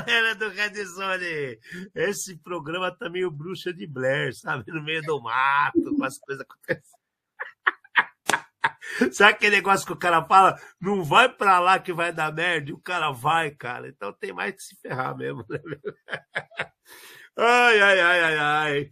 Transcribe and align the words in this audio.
galera 0.00 0.34
do 0.34 0.48
Red 0.48 0.84
Zone! 0.84 1.58
Esse 1.94 2.36
programa 2.36 2.90
tá 2.90 3.08
meio 3.08 3.30
bruxa 3.30 3.72
de 3.72 3.86
Blair, 3.86 4.34
sabe? 4.34 4.70
No 4.70 4.82
meio 4.82 5.00
do 5.02 5.20
mato, 5.20 5.94
com 5.96 6.04
as 6.04 6.18
coisas 6.18 6.44
acontecendo. 6.44 6.96
Sabe 9.12 9.32
aquele 9.32 9.56
negócio 9.56 9.86
que 9.86 9.92
o 9.92 9.98
cara 9.98 10.24
fala? 10.24 10.58
Não 10.80 11.02
vai 11.02 11.28
pra 11.28 11.58
lá 11.58 11.78
que 11.78 11.92
vai 11.92 12.12
dar 12.12 12.32
merda, 12.32 12.70
e 12.70 12.72
o 12.72 12.78
cara 12.78 13.10
vai, 13.10 13.50
cara. 13.50 13.88
Então 13.88 14.12
tem 14.12 14.32
mais 14.32 14.54
que 14.54 14.62
se 14.62 14.76
ferrar 14.76 15.16
mesmo. 15.16 15.44
Né? 15.48 15.58
Ai, 17.38 17.80
ai, 17.82 18.00
ai, 18.00 18.20
ai, 18.22 18.38
ai. 18.38 18.90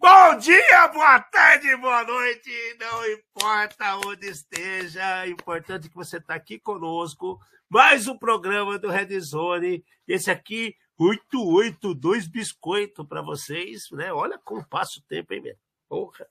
Bom 0.00 0.38
dia, 0.38 0.88
boa 0.88 1.20
tarde, 1.20 1.76
boa 1.76 2.02
noite, 2.02 2.50
não 2.80 3.06
importa 3.06 3.96
onde 4.04 4.26
esteja, 4.26 5.24
é 5.24 5.28
importante 5.28 5.88
que 5.88 5.94
você 5.94 6.16
está 6.16 6.34
aqui 6.34 6.58
conosco. 6.58 7.38
Mais 7.68 8.06
um 8.06 8.16
programa 8.16 8.78
do 8.78 8.88
Red 8.88 9.18
Zone. 9.18 9.84
Esse 10.06 10.30
aqui, 10.30 10.76
882 10.96 12.28
biscoito 12.28 13.04
para 13.04 13.20
vocês, 13.20 13.90
né? 13.90 14.12
Olha 14.12 14.38
como 14.38 14.64
passa 14.64 15.00
o 15.00 15.02
tempo, 15.02 15.34
hein, 15.34 15.42
meu? 15.42 15.56
Porra. 15.88 16.28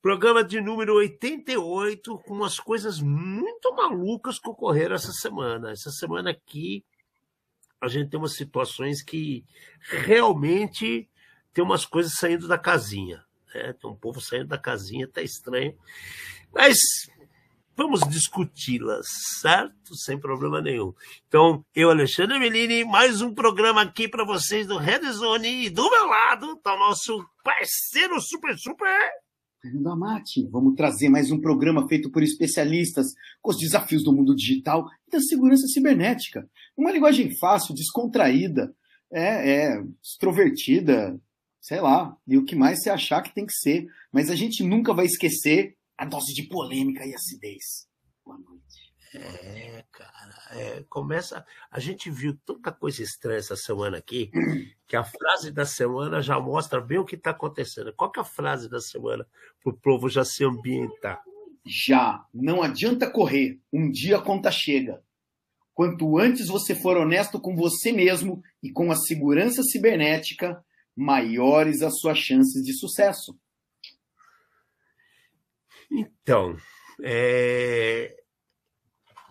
Programa 0.00 0.44
de 0.44 0.60
número 0.60 0.94
88, 0.94 2.18
com 2.18 2.34
umas 2.34 2.60
coisas 2.60 3.00
muito 3.00 3.74
malucas 3.74 4.38
que 4.38 4.48
ocorreram 4.48 4.94
essa 4.94 5.10
semana. 5.10 5.72
Essa 5.72 5.90
semana 5.90 6.30
aqui, 6.30 6.84
a 7.80 7.88
gente 7.88 8.10
tem 8.10 8.20
umas 8.20 8.36
situações 8.36 9.02
que 9.02 9.44
realmente 9.80 11.10
tem 11.52 11.64
umas 11.64 11.84
coisas 11.84 12.12
saindo 12.14 12.46
da 12.46 12.58
casinha. 12.58 13.24
Né? 13.52 13.72
Tem 13.72 13.90
um 13.90 13.96
povo 13.96 14.20
saindo 14.20 14.46
da 14.46 14.58
casinha, 14.58 15.08
tá 15.08 15.20
estranho. 15.20 15.76
Mas 16.52 16.78
vamos 17.76 18.00
discuti-las, 18.08 19.06
certo? 19.40 19.96
Sem 19.96 20.18
problema 20.18 20.60
nenhum. 20.60 20.92
Então, 21.26 21.64
eu, 21.74 21.90
Alexandre 21.90 22.38
Melini, 22.38 22.84
mais 22.84 23.20
um 23.20 23.34
programa 23.34 23.82
aqui 23.82 24.08
para 24.08 24.24
vocês 24.24 24.66
do 24.66 24.78
Red 24.78 25.10
Zone. 25.12 25.66
E 25.66 25.70
do 25.70 25.88
meu 25.90 26.06
lado 26.06 26.56
tá 26.56 26.74
o 26.74 26.78
nosso 26.78 27.24
parceiro 27.42 28.20
super, 28.20 28.56
super. 28.58 29.10
Fernando 29.60 29.88
Amati, 29.88 30.46
vamos 30.50 30.74
trazer 30.74 31.08
mais 31.08 31.30
um 31.30 31.40
programa 31.40 31.88
feito 31.88 32.10
por 32.10 32.22
especialistas 32.22 33.06
com 33.40 33.50
os 33.50 33.56
desafios 33.56 34.04
do 34.04 34.12
mundo 34.12 34.36
digital 34.36 34.86
e 35.08 35.10
da 35.10 35.20
segurança 35.20 35.66
cibernética. 35.66 36.48
Uma 36.76 36.92
linguagem 36.92 37.34
fácil, 37.38 37.74
descontraída, 37.74 38.74
é, 39.10 39.72
é 39.72 39.84
extrovertida, 40.02 41.18
sei 41.60 41.80
lá, 41.80 42.14
e 42.28 42.36
o 42.36 42.44
que 42.44 42.54
mais 42.54 42.82
você 42.82 42.90
achar 42.90 43.22
que 43.22 43.34
tem 43.34 43.46
que 43.46 43.54
ser. 43.54 43.86
Mas 44.12 44.28
a 44.28 44.36
gente 44.36 44.62
nunca 44.62 44.92
vai 44.92 45.06
esquecer 45.06 45.74
a 45.96 46.04
dose 46.04 46.34
de 46.34 46.44
polêmica 46.44 47.04
e 47.06 47.14
acidez. 47.14 47.88
Boa 48.24 48.38
noite. 48.38 48.94
É, 49.16 49.84
cara, 49.92 50.34
é, 50.50 50.84
começa. 50.88 51.46
A 51.70 51.78
gente 51.78 52.10
viu 52.10 52.36
tanta 52.44 52.72
coisa 52.72 53.00
estranha 53.02 53.38
essa 53.38 53.54
semana 53.54 53.98
aqui, 53.98 54.30
que 54.88 54.96
a 54.96 55.04
frase 55.04 55.52
da 55.52 55.64
semana 55.64 56.20
já 56.20 56.38
mostra 56.40 56.80
bem 56.80 56.98
o 56.98 57.04
que 57.04 57.14
está 57.14 57.30
acontecendo. 57.30 57.94
Qual 57.94 58.10
que 58.10 58.18
é 58.18 58.22
a 58.22 58.24
frase 58.24 58.68
da 58.68 58.80
semana 58.80 59.24
para 59.62 59.72
o 59.72 59.76
povo 59.76 60.08
já 60.08 60.24
se 60.24 60.44
ambientar? 60.44 61.22
Já, 61.64 62.26
não 62.34 62.62
adianta 62.62 63.10
correr, 63.10 63.60
um 63.72 63.90
dia 63.90 64.16
a 64.16 64.22
conta 64.22 64.50
chega. 64.50 65.02
Quanto 65.72 66.18
antes 66.18 66.48
você 66.48 66.74
for 66.74 66.96
honesto 66.96 67.40
com 67.40 67.54
você 67.56 67.92
mesmo 67.92 68.42
e 68.62 68.70
com 68.70 68.90
a 68.90 68.96
segurança 68.96 69.62
cibernética, 69.62 70.64
maiores 70.96 71.82
as 71.82 71.98
suas 71.98 72.18
chances 72.18 72.64
de 72.64 72.72
sucesso. 72.72 73.38
Então, 75.90 76.56
é... 77.02 78.16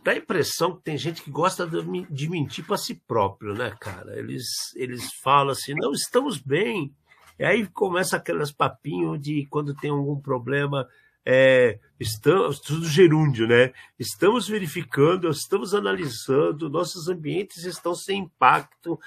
dá 0.04 0.12
a 0.12 0.18
impressão 0.18 0.76
que 0.76 0.84
tem 0.84 0.98
gente 0.98 1.22
que 1.22 1.32
gosta 1.32 1.68
de 1.68 2.30
mentir 2.30 2.66
para 2.66 2.78
si 2.78 2.96
próprio, 2.96 3.54
né, 3.54 3.76
cara? 3.80 4.18
Eles, 4.18 4.46
eles 4.76 5.14
falam 5.22 5.52
assim, 5.52 5.74
não, 5.76 5.92
estamos 5.92 6.38
bem. 6.38 6.94
E 7.40 7.44
aí 7.44 7.68
começa 7.68 8.18
aqueles 8.18 8.52
papinhos 8.52 9.20
de 9.20 9.48
quando 9.48 9.76
tem 9.76 9.90
algum 9.90 10.20
problema, 10.20 10.88
é, 11.26 11.80
estamos, 12.00 12.60
tudo 12.60 12.86
gerúndio, 12.86 13.48
né? 13.48 13.74
Estamos 13.98 14.48
verificando, 14.48 15.30
estamos 15.30 15.74
analisando, 15.74 16.70
nossos 16.70 17.08
ambientes 17.08 17.64
estão 17.64 17.96
sem 17.96 18.20
impacto, 18.20 19.00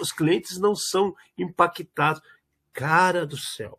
os 0.00 0.10
clientes 0.10 0.58
não 0.58 0.74
são 0.74 1.14
impactados. 1.36 2.22
Cara 2.72 3.26
do 3.26 3.36
céu, 3.36 3.78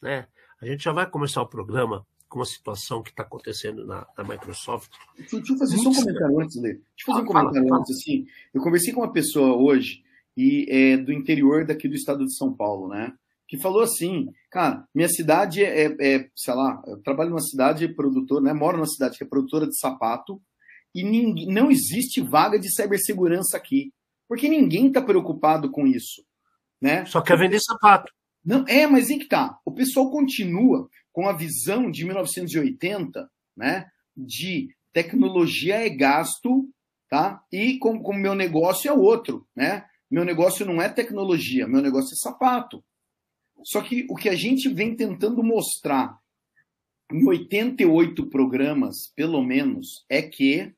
né? 0.00 0.26
A 0.60 0.66
gente 0.66 0.82
já 0.82 0.92
vai 0.92 1.06
começar 1.08 1.40
o 1.42 1.46
programa 1.46 2.06
com 2.30 2.38
uma 2.38 2.46
situação 2.46 3.02
que 3.02 3.10
está 3.10 3.24
acontecendo 3.24 3.84
na, 3.84 4.06
na, 4.16 4.24
Microsoft. 4.24 4.90
Deixa, 5.18 5.36
deixa 5.36 5.52
eu 5.52 5.58
fazer 5.58 5.76
Muito 5.76 5.94
só 5.94 6.00
um 6.00 6.04
comentário 6.04 6.40
antes, 6.40 6.56
Lê. 6.56 6.72
Deixa 6.72 6.84
eu 7.00 7.06
fazer 7.06 7.18
ah, 7.18 7.22
um 7.22 7.26
comentário 7.26 7.68
fala, 7.68 7.80
antes, 7.80 7.96
assim. 7.96 8.26
Eu 8.54 8.62
conversei 8.62 8.94
com 8.94 9.00
uma 9.00 9.12
pessoa 9.12 9.56
hoje 9.56 10.02
e 10.36 10.64
é 10.70 10.96
do 10.96 11.12
interior 11.12 11.66
daqui 11.66 11.88
do 11.88 11.94
estado 11.94 12.24
de 12.24 12.34
São 12.34 12.54
Paulo, 12.54 12.88
né? 12.88 13.12
que 13.50 13.58
falou 13.58 13.82
assim, 13.82 14.28
cara, 14.48 14.86
minha 14.94 15.08
cidade 15.08 15.64
é, 15.64 15.86
é, 15.86 15.96
é 15.98 16.30
sei 16.36 16.54
lá, 16.54 16.80
eu 16.86 17.02
trabalho 17.02 17.30
numa 17.30 17.40
cidade 17.40 17.88
produtora, 17.88 18.40
né, 18.40 18.52
moro 18.52 18.76
numa 18.76 18.86
cidade 18.86 19.18
que 19.18 19.24
é 19.24 19.26
produtora 19.26 19.66
de 19.66 19.76
sapato 19.76 20.40
e 20.94 21.02
ninguém, 21.02 21.52
não 21.52 21.68
existe 21.68 22.20
vaga 22.20 22.60
de 22.60 22.72
cibersegurança 22.72 23.56
aqui, 23.56 23.92
porque 24.28 24.48
ninguém 24.48 24.86
está 24.86 25.02
preocupado 25.02 25.68
com 25.68 25.84
isso, 25.84 26.24
né? 26.80 27.04
Só 27.06 27.20
quer 27.20 27.36
vender 27.36 27.58
sapato. 27.58 28.12
Não, 28.44 28.64
é, 28.68 28.86
mas 28.86 29.10
em 29.10 29.18
que 29.18 29.26
tá? 29.26 29.58
O 29.64 29.72
pessoal 29.72 30.12
continua 30.12 30.88
com 31.12 31.28
a 31.28 31.32
visão 31.32 31.90
de 31.90 32.04
1980, 32.04 33.30
né, 33.56 33.86
de 34.16 34.74
tecnologia 34.92 35.76
é 35.76 35.88
gasto, 35.88 36.68
tá? 37.08 37.42
E 37.52 37.78
como, 37.78 38.02
como 38.02 38.18
meu 38.18 38.34
negócio 38.34 38.88
é 38.88 38.92
outro, 38.92 39.46
né? 39.54 39.84
Meu 40.10 40.24
negócio 40.24 40.66
não 40.66 40.82
é 40.82 40.88
tecnologia, 40.88 41.68
meu 41.68 41.80
negócio 41.80 42.14
é 42.14 42.16
sapato. 42.16 42.84
Só 43.64 43.80
que 43.80 44.06
o 44.10 44.16
que 44.16 44.28
a 44.28 44.34
gente 44.34 44.68
vem 44.68 44.96
tentando 44.96 45.42
mostrar 45.42 46.18
em 47.12 47.26
88 47.26 48.26
programas, 48.26 49.12
pelo 49.14 49.42
menos, 49.42 50.04
é 50.08 50.22
que 50.22 50.72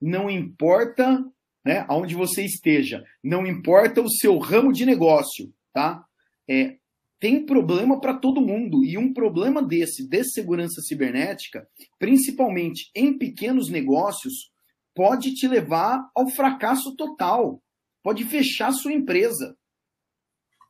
não 0.00 0.30
importa 0.30 1.24
né, 1.64 1.84
aonde 1.88 2.14
você 2.14 2.44
esteja, 2.44 3.04
não 3.22 3.46
importa 3.46 4.00
o 4.00 4.10
seu 4.10 4.38
ramo 4.38 4.72
de 4.72 4.84
negócio, 4.84 5.52
tá? 5.72 6.04
É, 6.48 6.76
tem 7.22 7.46
problema 7.46 8.00
para 8.00 8.18
todo 8.18 8.40
mundo. 8.40 8.84
E 8.84 8.98
um 8.98 9.14
problema 9.14 9.62
desse, 9.62 10.08
de 10.08 10.24
segurança 10.24 10.82
cibernética, 10.82 11.64
principalmente 11.96 12.90
em 12.92 13.16
pequenos 13.16 13.70
negócios, 13.70 14.50
pode 14.92 15.32
te 15.32 15.46
levar 15.46 16.10
ao 16.16 16.28
fracasso 16.28 16.96
total. 16.96 17.62
Pode 18.02 18.24
fechar 18.24 18.72
sua 18.72 18.92
empresa 18.92 19.56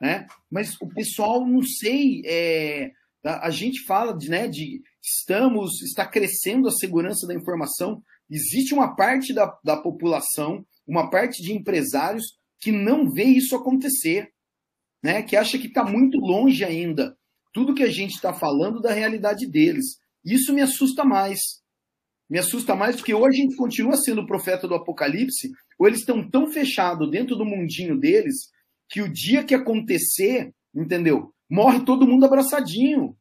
né? 0.02 0.26
Mas 0.50 0.74
o 0.80 0.88
pessoal, 0.88 1.46
não 1.46 1.62
sei, 1.62 2.22
é, 2.26 2.90
a, 3.24 3.50
gente 3.50 3.84
fala 3.84 4.12
de, 4.12 4.28
né, 4.28 4.48
de 4.48 4.82
estamos, 5.00 5.80
está 5.80 6.04
crescendo 6.04 6.66
a 6.66 6.72
segurança 6.72 7.24
da 7.24 7.34
informação. 7.34 8.02
Existe 8.28 8.74
uma 8.74 8.96
parte 8.96 9.32
da, 9.32 9.56
da 9.62 9.76
população, 9.76 10.66
uma 10.84 11.08
parte 11.08 11.40
de 11.40 11.52
empresários 11.52 12.36
que 12.58 12.72
não 12.72 13.08
vê 13.08 13.22
isso 13.22 13.54
acontecer, 13.54 14.32
né? 15.02 15.22
Que 15.22 15.36
acha 15.36 15.58
que 15.58 15.66
está 15.66 15.84
muito 15.84 16.18
longe 16.18 16.64
ainda. 16.64 17.16
Tudo 17.52 17.74
que 17.74 17.82
a 17.82 17.90
gente 17.90 18.12
está 18.14 18.32
falando 18.32 18.80
da 18.80 18.92
realidade 18.92 19.46
deles. 19.46 19.98
Isso 20.24 20.52
me 20.52 20.62
assusta 20.62 21.04
mais. 21.04 21.62
Me 22.30 22.38
assusta 22.38 22.74
mais 22.74 22.96
porque 22.96 23.12
ou 23.12 23.26
a 23.26 23.30
gente 23.30 23.56
continua 23.56 23.96
sendo 23.96 24.22
o 24.22 24.26
profeta 24.26 24.66
do 24.66 24.74
apocalipse, 24.74 25.50
ou 25.78 25.86
eles 25.86 26.00
estão 26.00 26.26
tão 26.26 26.50
fechados 26.50 27.10
dentro 27.10 27.36
do 27.36 27.44
mundinho 27.44 27.98
deles 27.98 28.50
que 28.88 29.02
o 29.02 29.12
dia 29.12 29.44
que 29.44 29.54
acontecer, 29.54 30.54
entendeu? 30.74 31.34
Morre 31.48 31.84
todo 31.84 32.06
mundo 32.06 32.24
abraçadinho. 32.24 33.16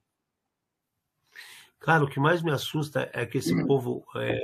Cara, 1.80 2.04
o 2.04 2.10
que 2.10 2.20
mais 2.20 2.42
me 2.44 2.52
assusta 2.52 3.10
é 3.12 3.26
que 3.26 3.40
esse 3.40 3.54
hum. 3.54 3.66
povo 3.66 4.06
é... 4.16 4.40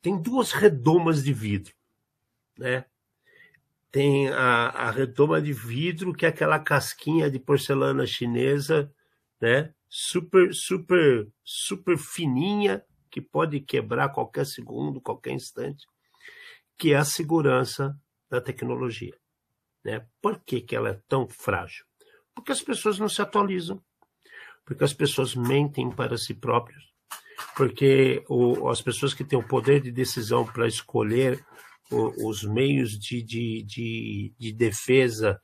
tem 0.00 0.20
duas 0.20 0.52
redomas 0.52 1.22
de 1.22 1.32
vidro, 1.32 1.74
né? 2.56 2.86
Tem 3.90 4.28
a, 4.28 4.68
a 4.68 4.90
redoma 4.90 5.40
de 5.40 5.52
vidro, 5.52 6.12
que 6.12 6.26
é 6.26 6.28
aquela 6.28 6.58
casquinha 6.58 7.30
de 7.30 7.38
porcelana 7.38 8.06
chinesa, 8.06 8.92
né? 9.40 9.72
Super, 9.88 10.52
super, 10.52 11.26
super 11.42 11.96
fininha, 11.96 12.84
que 13.10 13.20
pode 13.20 13.60
quebrar 13.60 14.10
qualquer 14.10 14.44
segundo, 14.44 15.00
qualquer 15.00 15.32
instante, 15.32 15.86
que 16.76 16.92
é 16.92 16.96
a 16.96 17.04
segurança 17.04 17.98
da 18.30 18.40
tecnologia. 18.40 19.16
Né? 19.84 20.06
Por 20.20 20.40
que, 20.44 20.60
que 20.60 20.76
ela 20.76 20.90
é 20.90 21.00
tão 21.08 21.26
frágil? 21.26 21.84
Porque 22.34 22.52
as 22.52 22.62
pessoas 22.62 22.98
não 22.98 23.08
se 23.08 23.22
atualizam, 23.22 23.82
porque 24.64 24.84
as 24.84 24.92
pessoas 24.92 25.34
mentem 25.34 25.90
para 25.90 26.16
si 26.16 26.34
próprios, 26.34 26.92
porque 27.56 28.22
o, 28.28 28.68
as 28.68 28.82
pessoas 28.82 29.14
que 29.14 29.24
têm 29.24 29.38
o 29.38 29.46
poder 29.46 29.80
de 29.80 29.90
decisão 29.90 30.44
para 30.44 30.66
escolher 30.66 31.44
os 31.90 32.44
meios 32.44 32.98
de, 32.98 33.22
de, 33.22 33.62
de, 33.62 34.34
de 34.38 34.52
defesa 34.52 35.40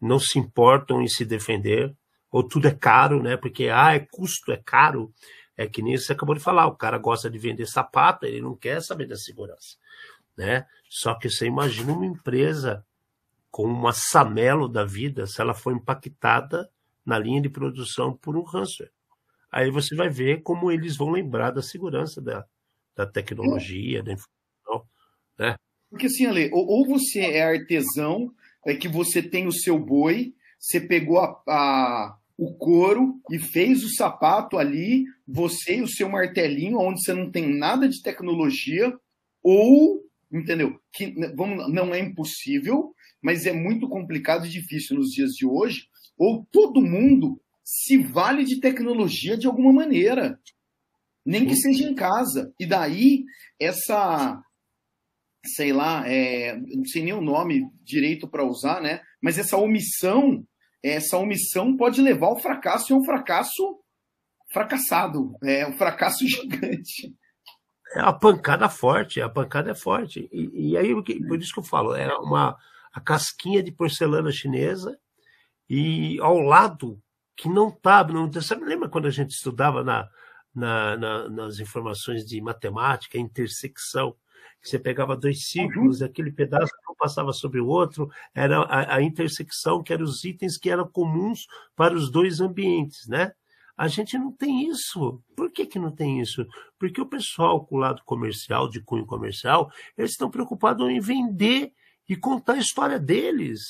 não 0.00 0.18
se 0.18 0.38
importam 0.38 1.00
em 1.00 1.08
se 1.08 1.24
defender, 1.24 1.94
ou 2.30 2.46
tudo 2.46 2.68
é 2.68 2.74
caro, 2.74 3.22
né? 3.22 3.36
Porque 3.36 3.68
ah, 3.68 3.94
é 3.94 4.00
custo, 4.00 4.52
é 4.52 4.56
caro. 4.56 5.12
É 5.56 5.66
que 5.66 5.80
nem 5.80 5.96
você 5.96 6.12
acabou 6.12 6.34
de 6.34 6.42
falar, 6.42 6.66
o 6.66 6.76
cara 6.76 6.98
gosta 6.98 7.30
de 7.30 7.38
vender 7.38 7.66
sapato, 7.66 8.26
ele 8.26 8.42
não 8.42 8.54
quer 8.54 8.82
saber 8.82 9.06
da 9.06 9.16
segurança, 9.16 9.76
né? 10.36 10.66
Só 10.88 11.14
que 11.14 11.30
você 11.30 11.46
imagina 11.46 11.92
uma 11.92 12.04
empresa 12.04 12.84
com 13.50 13.64
uma 13.64 13.92
Samelo 13.92 14.68
da 14.68 14.84
vida, 14.84 15.26
se 15.26 15.40
ela 15.40 15.54
for 15.54 15.72
impactada 15.72 16.70
na 17.06 17.18
linha 17.18 17.40
de 17.40 17.48
produção 17.48 18.14
por 18.14 18.36
um 18.36 18.42
ransomware. 18.42 18.92
Aí 19.50 19.70
você 19.70 19.96
vai 19.96 20.10
ver 20.10 20.42
como 20.42 20.70
eles 20.70 20.94
vão 20.96 21.10
lembrar 21.10 21.52
da 21.52 21.62
segurança 21.62 22.20
da, 22.20 22.44
da 22.94 23.06
tecnologia, 23.06 24.02
da 24.02 24.12
informação, 24.12 24.86
né? 25.38 25.56
Porque 25.90 26.06
assim, 26.06 26.26
Ale, 26.26 26.50
ou, 26.52 26.66
ou 26.66 26.86
você 26.86 27.20
é 27.20 27.42
artesão, 27.42 28.32
é 28.66 28.74
que 28.74 28.88
você 28.88 29.22
tem 29.22 29.46
o 29.46 29.52
seu 29.52 29.78
boi, 29.78 30.34
você 30.58 30.80
pegou 30.80 31.18
a, 31.18 31.40
a, 31.48 32.16
o 32.36 32.54
couro 32.54 33.20
e 33.30 33.38
fez 33.38 33.84
o 33.84 33.94
sapato 33.94 34.58
ali, 34.58 35.04
você 35.26 35.76
e 35.76 35.82
o 35.82 35.88
seu 35.88 36.08
martelinho, 36.08 36.78
onde 36.78 37.02
você 37.02 37.12
não 37.12 37.30
tem 37.30 37.48
nada 37.48 37.88
de 37.88 38.02
tecnologia, 38.02 38.92
ou, 39.42 40.04
entendeu? 40.32 40.80
Que 40.92 41.14
vamos, 41.34 41.72
não 41.72 41.94
é 41.94 42.00
impossível, 42.00 42.94
mas 43.22 43.46
é 43.46 43.52
muito 43.52 43.88
complicado 43.88 44.46
e 44.46 44.50
difícil 44.50 44.96
nos 44.96 45.08
dias 45.10 45.32
de 45.32 45.46
hoje, 45.46 45.88
ou 46.18 46.46
todo 46.50 46.82
mundo 46.82 47.40
se 47.64 47.98
vale 47.98 48.44
de 48.44 48.60
tecnologia 48.60 49.36
de 49.36 49.46
alguma 49.46 49.72
maneira, 49.72 50.38
nem 51.24 51.44
que 51.44 51.56
seja 51.56 51.88
em 51.88 51.94
casa. 51.94 52.52
E 52.58 52.64
daí, 52.64 53.24
essa, 53.58 54.40
sei 55.46 55.72
lá, 55.72 56.08
é, 56.08 56.56
não 56.56 56.84
sei 56.84 57.02
nem 57.02 57.12
o 57.12 57.20
nome 57.20 57.68
direito 57.82 58.28
para 58.28 58.44
usar, 58.44 58.80
né? 58.80 59.00
Mas 59.20 59.38
essa 59.38 59.56
omissão, 59.56 60.44
essa 60.82 61.16
omissão 61.16 61.76
pode 61.76 62.00
levar 62.00 62.28
ao 62.28 62.38
fracasso 62.38 62.92
e 62.92 62.94
é 62.94 62.98
um 62.98 63.04
fracasso 63.04 63.80
fracassado, 64.52 65.32
é 65.42 65.66
um 65.66 65.72
fracasso 65.72 66.26
gigante. 66.28 67.14
É 67.94 68.00
a 68.00 68.12
pancada 68.12 68.68
forte, 68.68 69.20
a 69.20 69.28
pancada 69.28 69.70
é 69.70 69.74
forte. 69.74 70.28
E, 70.32 70.70
e 70.70 70.76
aí, 70.76 70.94
por 70.94 71.38
isso 71.38 71.52
que 71.52 71.60
eu 71.60 71.64
falo, 71.64 71.94
é 71.94 72.12
uma 72.18 72.56
a 72.92 73.00
casquinha 73.00 73.62
de 73.62 73.70
porcelana 73.70 74.32
chinesa 74.32 74.98
e 75.68 76.18
ao 76.20 76.40
lado 76.40 76.98
que 77.36 77.48
não 77.48 77.68
está. 77.68 78.02
Não, 78.04 78.32
sabe, 78.40 78.64
lembra 78.64 78.88
quando 78.88 79.06
a 79.06 79.10
gente 79.10 79.30
estudava 79.30 79.84
na, 79.84 80.08
na, 80.54 80.96
na, 80.96 81.28
nas 81.28 81.58
informações 81.58 82.24
de 82.24 82.40
matemática, 82.40 83.18
intersecção, 83.18 84.16
você 84.68 84.78
pegava 84.78 85.16
dois 85.16 85.48
círculos, 85.48 86.00
uhum. 86.00 86.06
aquele 86.06 86.32
pedaço 86.32 86.72
que 86.72 86.86
não 86.86 86.94
passava 86.94 87.32
sobre 87.32 87.60
o 87.60 87.66
outro, 87.66 88.10
era 88.34 88.58
a, 88.60 88.96
a, 88.96 89.02
intersecção, 89.02 89.82
que 89.82 89.92
eram 89.92 90.04
os 90.04 90.24
itens 90.24 90.56
que 90.56 90.70
eram 90.70 90.88
comuns 90.88 91.46
para 91.74 91.94
os 91.94 92.10
dois 92.10 92.40
ambientes, 92.40 93.06
né? 93.06 93.32
A 93.76 93.88
gente 93.88 94.16
não 94.16 94.32
tem 94.32 94.68
isso. 94.70 95.22
Por 95.36 95.50
que, 95.50 95.66
que 95.66 95.78
não 95.78 95.90
tem 95.90 96.20
isso? 96.20 96.46
Porque 96.78 97.00
o 97.00 97.06
pessoal 97.06 97.64
com 97.64 97.76
o 97.76 97.78
lado 97.78 98.02
comercial, 98.06 98.68
de 98.68 98.80
cunho 98.80 99.04
comercial, 99.04 99.70
eles 99.98 100.12
estão 100.12 100.30
preocupados 100.30 100.88
em 100.88 100.98
vender 100.98 101.72
e 102.08 102.16
contar 102.16 102.54
a 102.54 102.58
história 102.58 102.98
deles, 102.98 103.60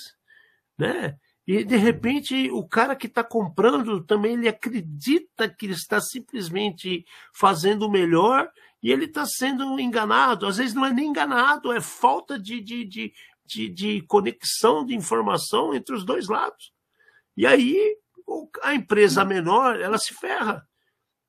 né? 0.79 1.17
E 1.47 1.65
de 1.65 1.77
repente 1.77 2.51
o 2.51 2.67
cara 2.67 2.97
que 2.97 3.07
está 3.07 3.23
comprando 3.23 4.03
também 4.03 4.35
ele 4.35 4.49
acredita 4.49 5.49
que 5.49 5.67
ele 5.67 5.75
está 5.75 6.01
simplesmente 6.01 7.05
fazendo 7.33 7.87
o 7.87 7.91
melhor 7.91 8.51
e 8.87 8.93
ele 8.93 9.07
está 9.07 9.27
sendo 9.27 9.81
enganado. 9.81 10.47
Às 10.47 10.59
vezes 10.59 10.73
não 10.73 10.87
é 10.87 10.93
nem 10.93 11.09
enganado, 11.09 11.73
é 11.73 11.81
falta 11.81 12.39
de, 12.39 12.61
de, 12.61 12.85
de, 12.85 13.13
de, 13.45 13.69
de 13.69 14.03
conexão 14.03 14.87
de 14.87 14.95
informação 14.95 15.75
entre 15.75 15.93
os 15.93 16.05
dois 16.05 16.29
lados. 16.29 16.73
E 17.37 17.45
aí 17.45 17.97
a 18.63 18.77
empresa 18.77 19.25
menor 19.25 19.81
ela 19.81 19.99
se 19.99 20.15
ferra. 20.15 20.65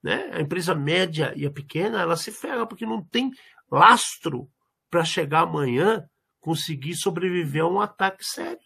Né? 0.04 0.30
A 0.34 0.40
empresa 0.40 0.76
média 0.76 1.34
e 1.36 1.48
a 1.48 1.52
pequena 1.52 2.00
ela 2.00 2.16
se 2.16 2.32
ferra 2.32 2.68
porque 2.68 2.86
não 2.86 3.04
tem 3.04 3.32
lastro 3.72 4.48
para 4.88 5.04
chegar 5.04 5.40
amanhã 5.40 6.08
conseguir 6.40 6.94
sobreviver 6.94 7.64
a 7.64 7.68
um 7.68 7.82
ataque 7.82 8.24
sério. 8.24 8.62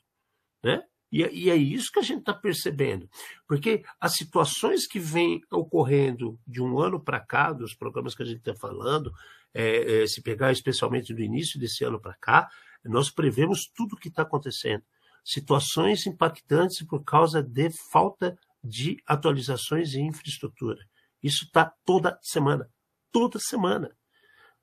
Né? 0.62 0.84
E, 1.12 1.24
é, 1.24 1.34
e 1.34 1.50
é 1.50 1.56
isso 1.56 1.92
que 1.92 2.00
a 2.00 2.04
gente 2.04 2.19
está 2.19 2.34
percebendo. 2.34 3.10
Porque 3.48 3.84
as 4.00 4.16
situações 4.16 4.88
que 4.88 5.00
vêm 5.00 5.42
ocorrendo 5.52 6.40
de 6.48 6.62
um 6.62 6.80
ano 6.80 7.00
para 7.00 7.19
cá, 7.19 7.52
dos 7.52 7.74
programas 7.74 8.16
que 8.16 8.24
a 8.24 8.25
gente 8.25 8.40
está 8.40 8.56
falando, 8.56 9.12
é, 9.54 10.04
é, 10.04 10.08
se 10.08 10.22
pegar 10.22 10.52
especialmente 10.52 11.13
do 11.13 11.22
início 11.22 11.60
desse 11.60 11.84
ano 11.84 12.00
para 12.00 12.13
cá, 12.13 12.50
nós 12.84 13.12
prevemos 13.12 13.69
tudo 13.75 13.94
o 13.94 13.98
que 13.98 14.08
está 14.08 14.22
acontecendo. 14.22 14.84
Situações 15.24 16.08
impactantes 16.08 16.84
por 16.88 17.04
causa 17.04 17.44
de 17.44 17.69
falta 17.92 18.38
de 18.64 18.98
atualizações 19.06 19.94
em 19.94 20.07
infraestrutura. 20.07 20.80
Isso 21.22 21.46
está 21.46 21.72
toda 21.86 22.18
semana. 22.22 22.69
Toda 23.12 23.38
semana. 23.40 23.96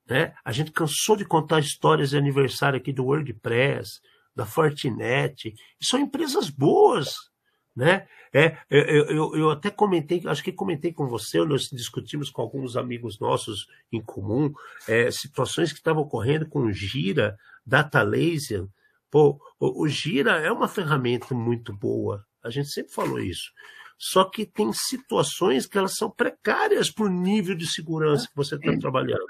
Né? 0.09 0.35
A 0.43 0.53
gente 0.53 0.73
cansou 0.73 1.17
de 1.17 1.25
contar 1.25 1.61
histórias 1.61 2.11
de 2.11 2.17
aniversário 2.17 2.79
aqui 2.79 2.93
do 2.93 3.05
WordPress, 3.05 4.01
da 4.39 4.47
Fortinet, 4.47 5.53
são 5.83 5.99
empresas 5.99 6.49
boas, 6.49 7.17
né? 7.75 8.07
É, 8.33 8.57
eu, 8.71 8.85
eu, 9.07 9.37
eu, 9.37 9.51
até 9.51 9.69
comentei, 9.69 10.23
acho 10.27 10.45
que 10.45 10.53
comentei 10.53 10.93
com 10.93 11.09
você, 11.09 11.43
nós 11.45 11.69
discutimos 11.71 12.31
com 12.31 12.41
alguns 12.41 12.77
amigos 12.77 13.19
nossos 13.19 13.67
em 13.91 14.01
comum, 14.01 14.53
é, 14.87 15.11
situações 15.11 15.73
que 15.73 15.79
estavam 15.79 16.03
ocorrendo 16.03 16.49
com 16.49 16.71
Gira, 16.71 17.37
Data 17.67 18.01
Laser. 18.03 18.65
Pô, 19.11 19.41
o, 19.59 19.83
o 19.83 19.89
Gira 19.89 20.39
é 20.39 20.53
uma 20.53 20.69
ferramenta 20.69 21.35
muito 21.35 21.73
boa, 21.73 22.25
a 22.45 22.49
gente 22.49 22.69
sempre 22.69 22.93
falou 22.93 23.19
isso. 23.19 23.51
Só 23.99 24.25
que 24.25 24.47
tem 24.47 24.73
situações 24.73 25.67
que 25.67 25.77
elas 25.77 25.97
são 25.97 26.09
precárias 26.09 26.89
por 26.89 27.11
nível 27.11 27.57
de 27.57 27.67
segurança 27.67 28.29
que 28.29 28.37
você 28.37 28.55
está 28.55 28.79
trabalhando. 28.79 29.27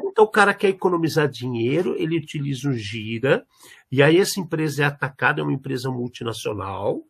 Então 0.00 0.24
o 0.24 0.30
cara 0.30 0.54
quer 0.54 0.68
economizar 0.68 1.28
dinheiro, 1.28 1.96
ele 1.98 2.18
utiliza 2.18 2.68
um 2.68 2.72
gira, 2.72 3.44
e 3.90 4.00
aí 4.00 4.18
essa 4.18 4.38
empresa 4.38 4.84
é 4.84 4.86
atacada, 4.86 5.40
é 5.40 5.42
uma 5.42 5.52
empresa 5.52 5.90
multinacional, 5.90 7.02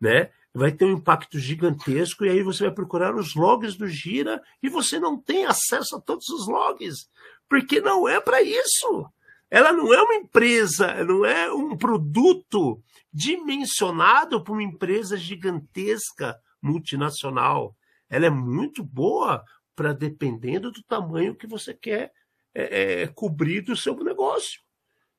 né? 0.00 0.30
Vai 0.54 0.72
ter 0.72 0.86
um 0.86 0.92
impacto 0.92 1.38
gigantesco, 1.38 2.24
e 2.24 2.30
aí 2.30 2.42
você 2.42 2.64
vai 2.64 2.72
procurar 2.72 3.14
os 3.14 3.34
logs 3.34 3.76
do 3.76 3.86
gira 3.86 4.42
e 4.62 4.68
você 4.70 4.98
não 4.98 5.18
tem 5.18 5.44
acesso 5.44 5.96
a 5.96 6.00
todos 6.00 6.30
os 6.30 6.48
logs, 6.48 7.10
porque 7.46 7.78
não 7.78 8.08
é 8.08 8.20
para 8.20 8.40
isso. 8.40 9.04
Ela 9.50 9.70
não 9.70 9.92
é 9.92 10.00
uma 10.00 10.14
empresa, 10.14 11.04
não 11.04 11.26
é 11.26 11.52
um 11.52 11.76
produto 11.76 12.80
dimensionado 13.12 14.42
para 14.42 14.52
uma 14.52 14.62
empresa 14.62 15.16
gigantesca 15.16 16.40
multinacional. 16.64 17.76
Ela 18.08 18.26
é 18.26 18.30
muito 18.30 18.82
boa 18.82 19.44
para, 19.76 19.92
dependendo 19.92 20.72
do 20.72 20.82
tamanho 20.82 21.36
que 21.36 21.46
você 21.46 21.74
quer 21.74 22.12
é, 22.54 23.02
é, 23.02 23.06
cobrir 23.08 23.60
do 23.60 23.76
seu 23.76 23.94
negócio. 23.96 24.60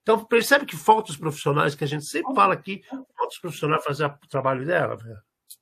Então, 0.01 0.23
percebe 0.23 0.65
que 0.65 0.75
falta 0.75 1.11
os 1.11 1.17
profissionais, 1.17 1.75
que 1.75 1.83
a 1.83 1.87
gente 1.87 2.05
sempre 2.05 2.33
fala 2.35 2.53
aqui, 2.53 2.83
falta 2.89 3.33
os 3.33 3.39
profissionais 3.39 3.83
fazer 3.83 4.05
o 4.05 4.27
trabalho 4.29 4.65
dela. 4.65 4.97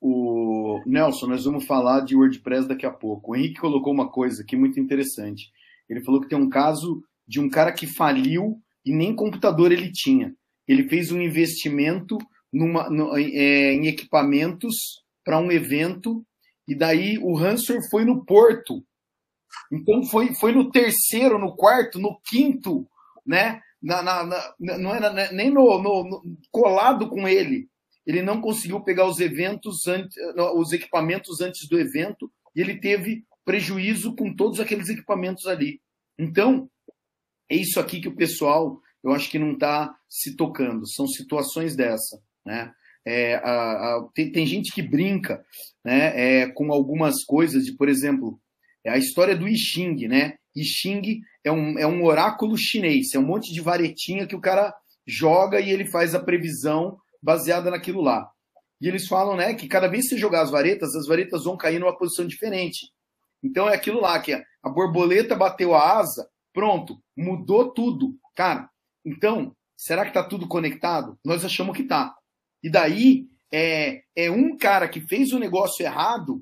O 0.01 0.81
Nelson, 0.85 1.27
nós 1.27 1.45
vamos 1.45 1.65
falar 1.65 2.01
de 2.01 2.15
WordPress 2.15 2.67
daqui 2.67 2.85
a 2.85 2.91
pouco. 2.91 3.31
O 3.31 3.35
Henrique 3.35 3.61
colocou 3.61 3.93
uma 3.93 4.11
coisa 4.11 4.43
aqui 4.43 4.55
muito 4.55 4.79
interessante. 4.79 5.49
Ele 5.89 6.03
falou 6.03 6.19
que 6.19 6.27
tem 6.27 6.37
um 6.37 6.49
caso 6.49 7.01
de 7.27 7.39
um 7.39 7.49
cara 7.49 7.71
que 7.71 7.87
faliu 7.87 8.61
e 8.85 8.93
nem 8.93 9.15
computador 9.15 9.71
ele 9.71 9.91
tinha. 9.91 10.33
Ele 10.67 10.87
fez 10.89 11.11
um 11.11 11.21
investimento 11.21 12.17
numa, 12.51 12.89
no, 12.89 13.17
é, 13.17 13.73
em 13.73 13.87
equipamentos 13.87 15.02
para 15.23 15.39
um 15.39 15.51
evento 15.51 16.25
e 16.67 16.75
daí 16.75 17.17
o 17.17 17.37
Hansor 17.37 17.79
foi 17.89 18.05
no 18.05 18.25
Porto. 18.25 18.83
Então 19.71 20.03
foi, 20.03 20.33
foi 20.35 20.51
no 20.51 20.71
terceiro, 20.71 21.37
no 21.37 21.55
quarto, 21.55 21.99
no 21.99 22.19
quinto, 22.21 22.87
né? 23.25 23.61
Na, 23.81 24.01
na, 24.01 24.23
na 24.23 24.55
não 24.59 24.95
era 24.95 25.31
nem 25.31 25.49
no, 25.49 25.81
no, 25.81 26.03
no, 26.03 26.37
colado 26.49 27.09
com 27.09 27.27
ele. 27.27 27.67
Ele 28.05 28.21
não 28.21 28.41
conseguiu 28.41 28.81
pegar 28.81 29.05
os 29.05 29.19
eventos, 29.19 29.87
antes, 29.87 30.15
os 30.55 30.71
equipamentos 30.71 31.41
antes 31.41 31.67
do 31.67 31.79
evento 31.79 32.31
e 32.55 32.61
ele 32.61 32.79
teve 32.79 33.25
prejuízo 33.45 34.15
com 34.15 34.33
todos 34.33 34.59
aqueles 34.59 34.89
equipamentos 34.89 35.45
ali. 35.47 35.81
Então 36.17 36.69
é 37.49 37.55
isso 37.55 37.79
aqui 37.79 37.99
que 37.99 38.07
o 38.07 38.15
pessoal, 38.15 38.79
eu 39.03 39.11
acho 39.11 39.29
que 39.29 39.39
não 39.39 39.53
está 39.53 39.93
se 40.09 40.35
tocando. 40.35 40.87
São 40.89 41.07
situações 41.07 41.75
dessa, 41.75 42.21
né? 42.45 42.73
É, 43.05 43.35
a, 43.35 43.41
a, 43.41 44.09
tem, 44.13 44.31
tem, 44.31 44.45
gente 44.45 44.71
que 44.71 44.81
brinca 44.81 45.43
né, 45.83 46.41
é, 46.41 46.47
com 46.47 46.71
algumas 46.71 47.23
coisas, 47.23 47.65
de, 47.65 47.75
por 47.75 47.89
exemplo, 47.89 48.39
é 48.83 48.91
a 48.91 48.97
história 48.97 49.35
do 49.35 49.47
I 49.47 49.55
Ching, 49.57 50.07
né? 50.07 50.35
I 50.55 50.63
Ching 50.63 51.21
é 51.43 51.51
um, 51.51 51.77
é 51.77 51.85
um 51.85 52.03
oráculo 52.03 52.57
chinês, 52.57 53.13
é 53.13 53.19
um 53.19 53.25
monte 53.25 53.51
de 53.51 53.59
varetinha 53.59 54.27
que 54.27 54.35
o 54.35 54.41
cara 54.41 54.73
joga 55.05 55.59
e 55.59 55.69
ele 55.69 55.85
faz 55.85 56.15
a 56.15 56.23
previsão 56.23 56.97
baseada 57.21 57.69
naquilo 57.69 58.01
lá. 58.01 58.29
E 58.79 58.87
eles 58.87 59.07
falam 59.07 59.35
né, 59.35 59.53
que 59.53 59.67
cada 59.67 59.87
vez 59.87 60.03
que 60.03 60.09
você 60.09 60.17
jogar 60.17 60.41
as 60.41 60.51
varetas, 60.51 60.95
as 60.95 61.07
varetas 61.07 61.45
vão 61.45 61.57
cair 61.57 61.79
numa 61.79 61.97
posição 61.97 62.25
diferente. 62.25 62.91
Então 63.41 63.69
é 63.69 63.75
aquilo 63.75 64.01
lá, 64.01 64.19
que 64.19 64.33
a 64.33 64.69
borboleta 64.69 65.35
bateu 65.35 65.73
a 65.73 65.99
asa, 65.99 66.27
pronto, 66.53 66.97
mudou 67.15 67.73
tudo. 67.73 68.15
Cara, 68.35 68.69
então, 69.05 69.55
será 69.75 70.03
que 70.03 70.09
está 70.09 70.23
tudo 70.23 70.47
conectado? 70.47 71.17
Nós 71.23 71.43
achamos 71.43 71.75
que 71.75 71.83
está. 71.83 72.13
E 72.63 72.69
daí 72.69 73.27
é, 73.51 74.01
é 74.15 74.31
um 74.31 74.57
cara 74.57 74.87
que 74.87 75.01
fez 75.01 75.33
o 75.33 75.39
negócio 75.39 75.85
errado, 75.85 76.41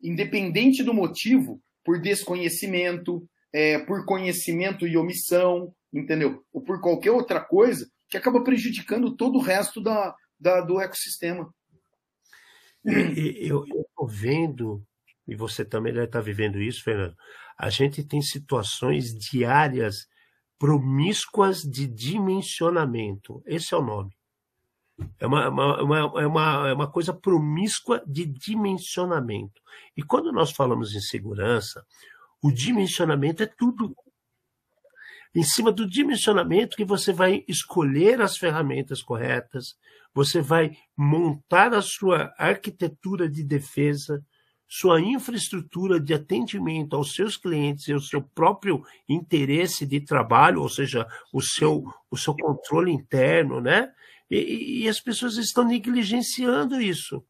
independente 0.00 0.82
do 0.82 0.94
motivo, 0.94 1.60
por 1.84 2.00
desconhecimento, 2.00 3.28
é, 3.52 3.78
por 3.80 4.06
conhecimento 4.06 4.86
e 4.86 4.96
omissão, 4.96 5.74
entendeu? 5.92 6.42
Ou 6.52 6.62
por 6.62 6.80
qualquer 6.80 7.10
outra 7.10 7.40
coisa 7.40 7.90
que 8.08 8.16
acaba 8.16 8.42
prejudicando 8.42 9.16
todo 9.16 9.36
o 9.38 9.42
resto 9.42 9.82
da, 9.82 10.14
da 10.38 10.60
do 10.60 10.80
ecossistema. 10.80 11.52
Eu 12.84 13.64
estou 13.64 14.08
vendo, 14.08 14.82
e 15.26 15.34
você 15.34 15.64
também 15.64 15.92
deve 15.92 16.06
estar 16.06 16.20
vivendo 16.20 16.60
isso, 16.60 16.82
Fernando, 16.82 17.14
a 17.58 17.70
gente 17.70 18.02
tem 18.04 18.20
situações 18.20 19.14
diárias 19.14 20.06
promíscuas 20.58 21.62
de 21.62 21.86
dimensionamento. 21.86 23.42
Esse 23.46 23.74
é 23.74 23.76
o 23.76 23.82
nome. 23.82 24.10
É 25.18 25.26
uma, 25.26 25.48
uma, 25.48 25.82
uma, 25.82 25.98
é 26.20 26.26
uma, 26.26 26.68
é 26.68 26.72
uma 26.72 26.90
coisa 26.90 27.12
promíscua 27.12 28.02
de 28.06 28.24
dimensionamento. 28.26 29.60
E 29.96 30.02
quando 30.02 30.32
nós 30.32 30.52
falamos 30.52 30.94
em 30.94 31.00
segurança, 31.00 31.84
o 32.42 32.50
dimensionamento 32.50 33.42
é 33.42 33.46
tudo. 33.46 33.94
Em 35.34 35.42
cima 35.42 35.72
do 35.72 35.88
dimensionamento 35.88 36.76
que 36.76 36.84
você 36.84 37.12
vai 37.12 37.44
escolher 37.48 38.20
as 38.20 38.36
ferramentas 38.36 39.02
corretas, 39.02 39.76
você 40.14 40.42
vai 40.42 40.76
montar 40.96 41.72
a 41.72 41.80
sua 41.80 42.34
arquitetura 42.36 43.28
de 43.28 43.42
defesa, 43.42 44.22
sua 44.68 45.00
infraestrutura 45.00 46.00
de 46.00 46.14
atendimento 46.14 46.96
aos 46.96 47.14
seus 47.14 47.36
clientes 47.36 47.88
e 47.88 47.94
o 47.94 48.00
seu 48.00 48.22
próprio 48.22 48.82
interesse 49.08 49.86
de 49.86 50.00
trabalho, 50.00 50.62
ou 50.62 50.68
seja, 50.68 51.06
o 51.32 51.40
seu, 51.40 51.84
o 52.10 52.16
seu 52.16 52.34
controle 52.34 52.90
interno, 52.90 53.60
né? 53.60 53.90
E, 54.34 54.84
e, 54.84 54.88
as 54.88 54.98
pessoas 54.98 55.36
estão 55.36 55.62
negligenciando 55.62 56.80
isso. 56.80 57.22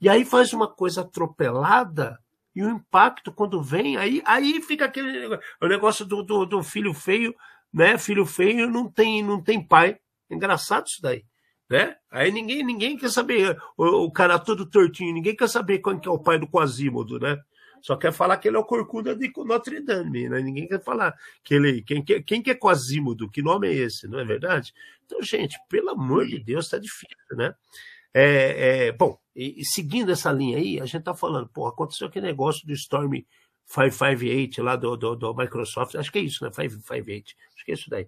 E 0.00 0.08
aí 0.08 0.24
faz 0.24 0.52
uma 0.52 0.68
coisa 0.68 1.00
atropelada 1.00 2.16
e 2.54 2.62
o 2.62 2.70
impacto 2.70 3.32
quando 3.32 3.60
vem, 3.60 3.96
aí, 3.96 4.22
aí 4.24 4.62
fica 4.62 4.84
aquele 4.84 5.36
o 5.60 5.66
negócio 5.66 6.04
do, 6.04 6.22
do, 6.22 6.46
do 6.46 6.62
filho 6.62 6.94
feio, 6.94 7.34
né? 7.74 7.98
Filho 7.98 8.24
feio 8.24 8.70
não 8.70 8.88
tem, 8.88 9.20
não 9.20 9.42
tem 9.42 9.66
pai. 9.66 9.98
Engraçado 10.30 10.86
isso 10.86 11.02
daí. 11.02 11.24
Né? 11.68 11.96
Aí 12.08 12.30
ninguém, 12.30 12.62
ninguém 12.62 12.96
quer 12.96 13.10
saber, 13.10 13.58
o, 13.76 14.04
o, 14.04 14.12
cara 14.12 14.38
todo 14.38 14.68
tortinho, 14.68 15.12
ninguém 15.14 15.34
quer 15.34 15.48
saber 15.48 15.80
quem 15.80 15.98
que 15.98 16.06
é 16.06 16.12
o 16.12 16.22
pai 16.22 16.38
do 16.38 16.46
Quasímodo, 16.46 17.18
né? 17.18 17.36
Só 17.82 17.96
quer 17.96 18.12
falar 18.12 18.36
que 18.36 18.48
ele 18.48 18.56
é 18.56 18.60
o 18.60 18.64
Corcunda 18.64 19.14
de 19.14 19.30
Notre 19.44 19.80
Dame, 19.80 20.28
né? 20.28 20.40
Ninguém 20.40 20.68
quer 20.68 20.82
falar 20.82 21.14
que 21.42 21.54
ele. 21.54 21.82
Quem, 21.82 22.02
quem 22.02 22.40
que 22.40 22.50
é 22.50 22.54
Quasímodo? 22.54 23.28
Que 23.28 23.42
nome 23.42 23.68
é 23.68 23.74
esse? 23.74 24.06
Não 24.06 24.20
é 24.20 24.24
verdade? 24.24 24.72
Então, 25.04 25.20
gente, 25.20 25.58
pelo 25.68 25.90
amor 25.90 26.26
de 26.26 26.38
Deus, 26.38 26.68
tá 26.68 26.78
difícil, 26.78 27.36
né? 27.36 27.54
É, 28.14 28.86
é, 28.86 28.92
bom, 28.92 29.18
e, 29.34 29.60
e, 29.60 29.64
seguindo 29.64 30.12
essa 30.12 30.30
linha 30.30 30.58
aí, 30.58 30.80
a 30.80 30.84
gente 30.84 31.02
tá 31.02 31.14
falando, 31.14 31.48
pô, 31.48 31.66
aconteceu 31.66 32.06
aquele 32.06 32.26
negócio 32.26 32.66
do 32.66 32.72
Storm 32.74 33.24
558 33.66 34.62
lá 34.62 34.76
do, 34.76 34.96
do, 34.96 35.16
do 35.16 35.34
Microsoft, 35.34 35.94
acho 35.94 36.12
que 36.12 36.18
é 36.18 36.22
isso, 36.22 36.44
né? 36.44 36.50
558, 36.50 37.34
acho 37.56 37.64
que 37.64 37.72
é 37.72 37.74
isso 37.74 37.90
daí. 37.90 38.06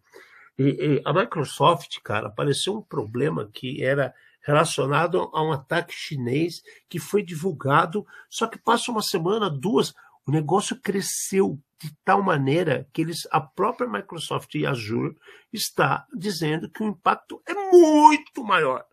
E, 0.59 0.65
e 0.65 1.03
a 1.05 1.13
Microsoft, 1.13 1.99
cara, 2.03 2.29
apareceu 2.29 2.77
um 2.77 2.83
problema 2.83 3.51
que 3.53 3.83
era 3.83 4.15
relacionado 4.45 5.31
a 5.33 5.43
um 5.43 5.53
ataque 5.53 5.95
chinês 5.95 6.63
que 6.89 6.99
foi 6.99 7.23
divulgado, 7.23 8.07
só 8.29 8.47
que 8.47 8.59
passa 8.59 8.93
uma 8.93 9.03
semana, 9.03 9.49
duas, 9.51 9.95
o 10.27 10.31
negócio 10.31 10.79
cresceu 10.81 11.59
de 11.81 11.95
tal 12.05 12.23
maneira 12.23 12.89
que 12.93 13.03
eles, 13.03 13.27
a 13.31 13.41
própria 13.41 13.89
Microsoft 13.89 14.55
e 14.55 14.67
Azure 14.67 15.17
está 15.53 16.07
dizendo 16.15 16.71
que 16.71 16.83
o 16.83 16.87
impacto 16.87 17.43
é 17.47 17.55
muito 17.55 18.45
maior. 18.45 18.85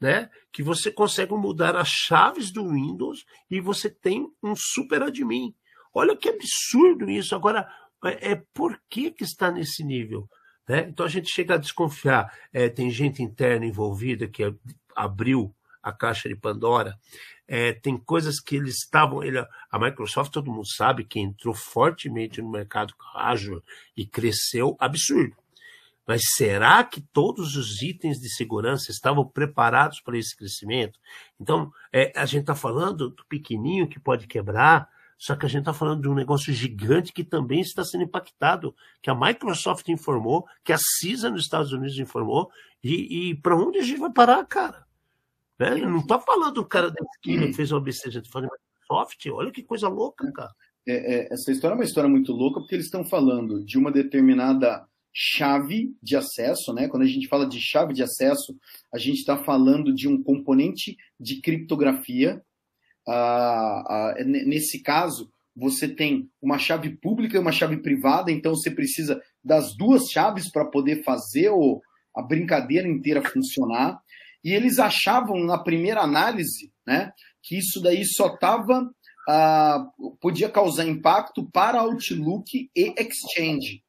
Né? 0.00 0.30
Que 0.52 0.62
você 0.62 0.92
consegue 0.92 1.32
mudar 1.32 1.74
as 1.76 1.88
chaves 1.88 2.52
do 2.52 2.68
Windows 2.70 3.24
e 3.50 3.60
você 3.60 3.90
tem 3.90 4.28
um 4.40 4.54
super 4.56 5.02
admin. 5.02 5.54
Olha 5.92 6.16
que 6.16 6.28
absurdo 6.28 7.10
isso. 7.10 7.34
Agora, 7.34 7.68
é, 8.04 8.32
é 8.32 8.42
por 8.54 8.80
que, 8.88 9.10
que 9.10 9.24
está 9.24 9.50
nesse 9.50 9.82
nível? 9.82 10.28
Né? 10.68 10.86
Então 10.88 11.06
a 11.06 11.08
gente 11.08 11.30
chega 11.30 11.54
a 11.54 11.58
desconfiar. 11.58 12.32
É, 12.52 12.68
tem 12.68 12.90
gente 12.90 13.22
interna 13.22 13.64
envolvida 13.64 14.28
que 14.28 14.54
abriu 14.94 15.54
a 15.82 15.92
caixa 15.92 16.28
de 16.28 16.36
Pandora. 16.36 16.98
É, 17.46 17.72
tem 17.72 17.96
coisas 17.96 18.38
que 18.40 18.56
eles 18.56 18.76
estavam. 18.82 19.24
Ele, 19.24 19.38
a 19.70 19.78
Microsoft, 19.78 20.30
todo 20.30 20.50
mundo 20.50 20.68
sabe 20.68 21.04
que 21.04 21.18
entrou 21.18 21.54
fortemente 21.54 22.42
no 22.42 22.50
mercado 22.50 22.92
Azure 23.14 23.62
e 23.96 24.06
cresceu 24.06 24.76
absurdo. 24.78 25.34
Mas 26.06 26.22
será 26.36 26.82
que 26.84 27.00
todos 27.00 27.54
os 27.56 27.82
itens 27.82 28.18
de 28.18 28.30
segurança 28.30 28.90
estavam 28.90 29.26
preparados 29.26 30.00
para 30.00 30.16
esse 30.16 30.34
crescimento? 30.36 30.98
Então, 31.38 31.70
é, 31.92 32.12
a 32.16 32.24
gente 32.24 32.42
está 32.42 32.54
falando 32.54 33.10
do 33.10 33.24
pequenininho 33.26 33.88
que 33.88 34.00
pode 34.00 34.26
quebrar, 34.26 34.88
só 35.18 35.34
que 35.34 35.44
a 35.44 35.48
gente 35.48 35.60
está 35.60 35.74
falando 35.74 36.02
de 36.02 36.08
um 36.08 36.14
negócio 36.14 36.52
gigante 36.52 37.12
que 37.12 37.24
também 37.24 37.60
está 37.60 37.84
sendo 37.84 38.04
impactado, 38.04 38.74
que 39.02 39.10
a 39.10 39.14
Microsoft 39.14 39.88
informou, 39.88 40.46
que 40.62 40.72
a 40.72 40.78
CISA 40.78 41.28
nos 41.28 41.42
Estados 41.42 41.72
Unidos 41.72 41.98
informou, 41.98 42.48
e, 42.82 43.30
e 43.30 43.34
para 43.34 43.56
onde 43.56 43.78
a 43.78 43.82
gente 43.82 43.98
vai 43.98 44.12
parar, 44.12 44.44
cara? 44.46 44.86
Né? 45.58 45.74
Não 45.74 45.98
está 45.98 46.20
falando 46.20 46.54
do 46.54 46.64
cara 46.64 46.88
da 46.88 47.04
esquina 47.12 47.48
que 47.48 47.52
fez 47.52 47.72
uma 47.72 47.80
besteira, 47.80 48.16
a 48.16 48.22
gente 48.22 48.30
falando 48.30 48.48
de 48.48 48.54
Microsoft, 48.80 49.26
olha 49.26 49.50
que 49.50 49.64
coisa 49.64 49.88
louca, 49.88 50.30
cara. 50.32 50.52
É, 50.86 51.16
é, 51.16 51.34
essa 51.34 51.50
história 51.50 51.74
é 51.74 51.76
uma 51.78 51.84
história 51.84 52.08
muito 52.08 52.32
louca, 52.32 52.60
porque 52.60 52.76
eles 52.76 52.86
estão 52.86 53.04
falando 53.04 53.64
de 53.64 53.76
uma 53.76 53.90
determinada 53.90 54.86
chave 55.12 55.96
de 56.00 56.14
acesso, 56.14 56.72
né? 56.72 56.86
Quando 56.86 57.02
a 57.02 57.06
gente 57.06 57.26
fala 57.26 57.44
de 57.44 57.60
chave 57.60 57.92
de 57.92 58.04
acesso, 58.04 58.56
a 58.94 58.98
gente 58.98 59.18
está 59.18 59.36
falando 59.36 59.92
de 59.92 60.06
um 60.06 60.22
componente 60.22 60.96
de 61.18 61.40
criptografia 61.40 62.40
nesse 64.24 64.82
caso, 64.82 65.30
você 65.56 65.88
tem 65.88 66.30
uma 66.40 66.58
chave 66.58 66.96
pública 66.96 67.36
e 67.36 67.40
uma 67.40 67.52
chave 67.52 67.78
privada, 67.78 68.30
então 68.30 68.54
você 68.54 68.70
precisa 68.70 69.20
das 69.42 69.76
duas 69.76 70.10
chaves 70.10 70.50
para 70.50 70.64
poder 70.64 71.02
fazer 71.02 71.50
o, 71.50 71.80
a 72.14 72.22
brincadeira 72.22 72.86
inteira 72.86 73.22
funcionar. 73.22 74.00
E 74.44 74.52
eles 74.52 74.78
achavam 74.78 75.44
na 75.44 75.58
primeira 75.58 76.00
análise 76.00 76.72
né, 76.86 77.12
que 77.42 77.58
isso 77.58 77.80
daí 77.80 78.04
só 78.04 78.34
estava. 78.34 78.88
Ah, 79.30 79.84
podia 80.20 80.48
causar 80.48 80.86
impacto 80.86 81.50
para 81.50 81.80
Outlook 81.80 82.70
e 82.74 82.94
Exchange. 82.96 83.82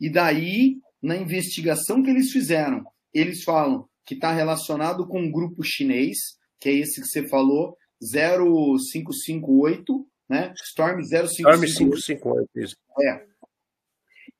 E 0.00 0.08
daí, 0.08 0.76
na 1.02 1.16
investigação 1.16 2.00
que 2.00 2.10
eles 2.10 2.30
fizeram, 2.30 2.84
eles 3.12 3.42
falam 3.42 3.88
que 4.06 4.14
está 4.14 4.32
relacionado 4.32 5.06
com 5.06 5.20
um 5.20 5.32
grupo 5.32 5.64
chinês, 5.64 6.16
que 6.60 6.68
é 6.68 6.74
esse 6.74 7.00
que 7.00 7.08
você 7.08 7.26
falou, 7.26 7.76
0558, 8.00 10.06
né? 10.28 10.52
Storm 10.56 11.02
0558. 11.02 11.32
Storm 11.32 11.60
558, 11.60 12.48
isso. 12.56 12.76
É. 13.00 13.26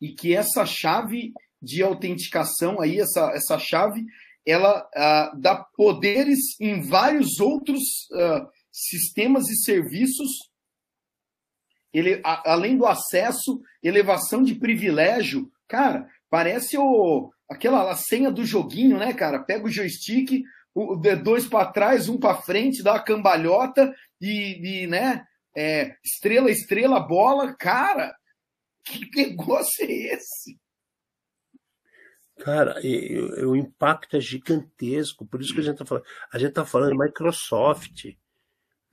E 0.00 0.14
que 0.14 0.34
essa 0.34 0.64
chave 0.64 1.32
de 1.60 1.82
autenticação 1.82 2.80
aí, 2.80 3.00
essa, 3.00 3.32
essa 3.32 3.58
chave, 3.58 4.06
ela 4.46 4.88
uh, 4.96 5.40
dá 5.40 5.56
poderes 5.76 6.38
em 6.60 6.80
vários 6.80 7.40
outros 7.40 7.82
uh, 8.12 8.48
sistemas 8.70 9.48
e 9.48 9.56
serviços. 9.62 10.30
Ele, 11.92 12.20
a, 12.24 12.52
além 12.52 12.76
do 12.76 12.86
acesso, 12.86 13.60
elevação 13.82 14.42
de 14.42 14.54
privilégio, 14.54 15.50
cara, 15.66 16.08
parece 16.30 16.78
o, 16.78 17.32
aquela 17.50 17.90
a 17.90 17.96
senha 17.96 18.30
do 18.30 18.44
joguinho, 18.44 18.98
né, 18.98 19.12
cara? 19.12 19.42
Pega 19.42 19.66
o 19.66 19.70
joystick, 19.70 20.44
dois 21.22 21.46
para 21.46 21.72
trás, 21.72 22.08
um 22.08 22.18
para 22.18 22.40
frente, 22.42 22.82
dá 22.82 22.94
uma 22.94 23.02
cambalhota 23.02 23.94
e, 24.20 24.82
e 24.82 24.86
né, 24.86 25.24
é, 25.56 25.96
estrela, 26.04 26.50
estrela, 26.50 27.00
bola, 27.00 27.54
cara, 27.54 28.14
que 28.84 29.10
negócio 29.14 29.84
é 29.84 30.14
esse? 30.14 30.58
Cara, 32.38 32.76
o 33.44 33.56
impacto 33.56 34.16
é 34.16 34.20
gigantesco, 34.20 35.26
por 35.26 35.40
isso 35.40 35.52
que 35.52 35.58
a 35.58 35.62
gente 35.62 35.72
está 35.72 35.84
falando. 35.84 36.04
A 36.32 36.38
gente 36.38 36.50
está 36.50 36.64
falando 36.64 36.92
de 36.92 36.98
Microsoft. 36.98 38.04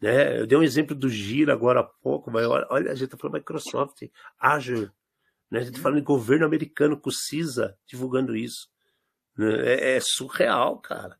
Né? 0.01 0.39
Eu 0.39 0.47
dei 0.47 0.57
um 0.57 0.63
exemplo 0.63 0.95
do 0.95 1.07
Gira 1.07 1.53
agora 1.53 1.81
há 1.81 1.83
pouco, 1.83 2.31
mas 2.31 2.43
olha, 2.47 2.65
olha 2.71 2.91
a 2.91 2.95
gente 2.95 3.05
está 3.05 3.17
falando 3.17 3.35
Microsoft, 3.35 4.01
Azure. 4.39 4.91
Né? 5.51 5.59
A 5.59 5.61
gente 5.61 5.73
está 5.73 5.83
falando 5.83 5.99
de 5.99 6.05
governo 6.05 6.43
americano 6.43 6.99
com 6.99 7.11
CISA 7.11 7.77
divulgando 7.85 8.35
isso. 8.35 8.67
Né? 9.37 9.75
É, 9.75 9.95
é 9.97 9.99
surreal, 9.99 10.79
cara 10.79 11.15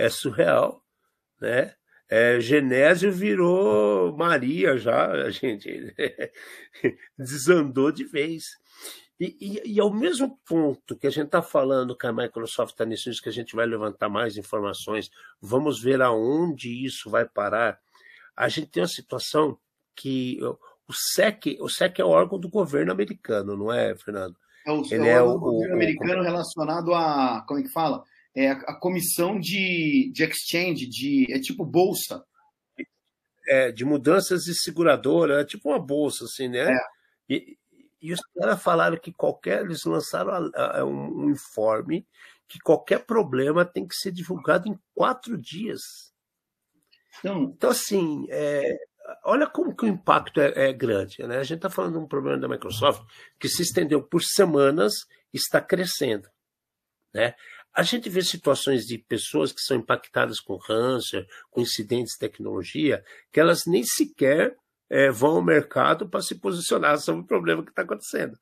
é 0.00 0.08
surreal, 0.08 0.82
né? 1.40 1.74
É, 2.08 2.40
Genésio 2.40 3.12
virou 3.12 4.16
Maria 4.16 4.76
já, 4.76 5.12
a 5.12 5.30
gente 5.30 5.94
desandou 7.16 7.92
de 7.92 8.04
vez. 8.04 8.58
E, 9.20 9.36
e, 9.40 9.74
e, 9.74 9.80
ao 9.80 9.92
mesmo 9.92 10.40
ponto 10.48 10.96
que 10.96 11.06
a 11.06 11.10
gente 11.10 11.26
está 11.26 11.42
falando 11.42 11.96
que 11.96 12.06
a 12.06 12.12
Microsoft 12.12 12.72
está 12.72 12.84
nisso, 12.84 13.10
que 13.22 13.28
a 13.28 13.32
gente 13.32 13.54
vai 13.54 13.66
levantar 13.66 14.08
mais 14.08 14.36
informações, 14.36 15.10
vamos 15.40 15.80
ver 15.80 16.00
aonde 16.00 16.84
isso 16.84 17.10
vai 17.10 17.28
parar. 17.28 17.78
A 18.34 18.48
gente 18.48 18.68
tem 18.68 18.82
uma 18.82 18.88
situação 18.88 19.58
que 19.94 20.40
o 20.42 20.92
SEC, 20.92 21.58
o 21.60 21.68
SEC 21.68 22.00
é 22.00 22.04
o 22.04 22.08
órgão 22.08 22.40
do 22.40 22.48
governo 22.48 22.90
americano, 22.90 23.56
não 23.56 23.70
é, 23.70 23.94
Fernando? 23.94 24.34
É 24.66 24.72
o, 24.72 24.82
Ele 24.90 25.06
é, 25.06 25.12
é 25.12 25.22
o, 25.22 25.32
o 25.32 25.38
governo 25.38 25.74
americano 25.74 26.22
o, 26.22 26.24
relacionado 26.24 26.94
a, 26.94 27.44
como 27.46 27.60
é 27.60 27.62
que 27.62 27.68
fala? 27.68 28.02
É 28.34 28.50
a, 28.50 28.74
comissão 28.74 29.38
de, 29.38 30.10
de 30.12 30.24
exchange, 30.24 30.86
de, 30.86 31.26
é 31.32 31.38
tipo 31.40 31.64
bolsa. 31.64 32.24
é, 33.48 33.72
de 33.72 33.84
mudanças 33.84 34.44
de 34.44 34.54
seguradora, 34.54 35.40
é 35.40 35.44
tipo 35.44 35.70
uma 35.70 35.78
bolsa, 35.78 36.24
assim, 36.24 36.48
né? 36.48 36.72
É. 36.72 36.78
E, 37.28 37.58
e 38.00 38.12
os 38.12 38.20
caras 38.36 38.62
falaram 38.62 38.96
que 38.96 39.12
qualquer. 39.12 39.64
Eles 39.64 39.84
lançaram 39.84 40.50
a, 40.54 40.80
a, 40.80 40.84
um, 40.84 41.24
um 41.24 41.30
informe 41.30 42.06
que 42.48 42.58
qualquer 42.58 43.04
problema 43.04 43.64
tem 43.64 43.86
que 43.86 43.94
ser 43.94 44.10
divulgado 44.10 44.68
em 44.68 44.78
quatro 44.94 45.38
dias. 45.38 45.80
Então, 47.18 47.42
então 47.54 47.70
assim, 47.70 48.26
é, 48.30 48.76
olha 49.24 49.46
como 49.46 49.74
que 49.74 49.84
o 49.84 49.88
impacto 49.88 50.40
é, 50.40 50.70
é 50.70 50.72
grande. 50.72 51.22
Né? 51.26 51.38
A 51.38 51.44
gente 51.44 51.58
está 51.58 51.70
falando 51.70 51.92
de 51.92 51.98
um 51.98 52.08
problema 52.08 52.38
da 52.38 52.48
Microsoft 52.48 53.02
que 53.38 53.48
se 53.48 53.62
estendeu 53.62 54.02
por 54.02 54.22
semanas 54.22 55.06
e 55.32 55.36
está 55.36 55.60
crescendo. 55.60 56.28
Né? 57.12 57.34
A 57.74 57.82
gente 57.82 58.08
vê 58.08 58.22
situações 58.22 58.86
de 58.86 58.98
pessoas 58.98 59.52
que 59.52 59.60
são 59.60 59.76
impactadas 59.76 60.40
com 60.40 60.58
câncer, 60.58 61.26
com 61.50 61.60
incidentes 61.60 62.14
de 62.14 62.18
tecnologia, 62.18 63.04
que 63.32 63.38
elas 63.38 63.64
nem 63.66 63.84
sequer 63.84 64.56
é, 64.88 65.10
vão 65.10 65.36
ao 65.36 65.42
mercado 65.42 66.08
para 66.08 66.20
se 66.20 66.34
posicionar 66.34 66.98
sobre 66.98 67.22
o 67.22 67.26
problema 67.26 67.62
que 67.62 67.70
está 67.70 67.82
acontecendo. 67.82 68.36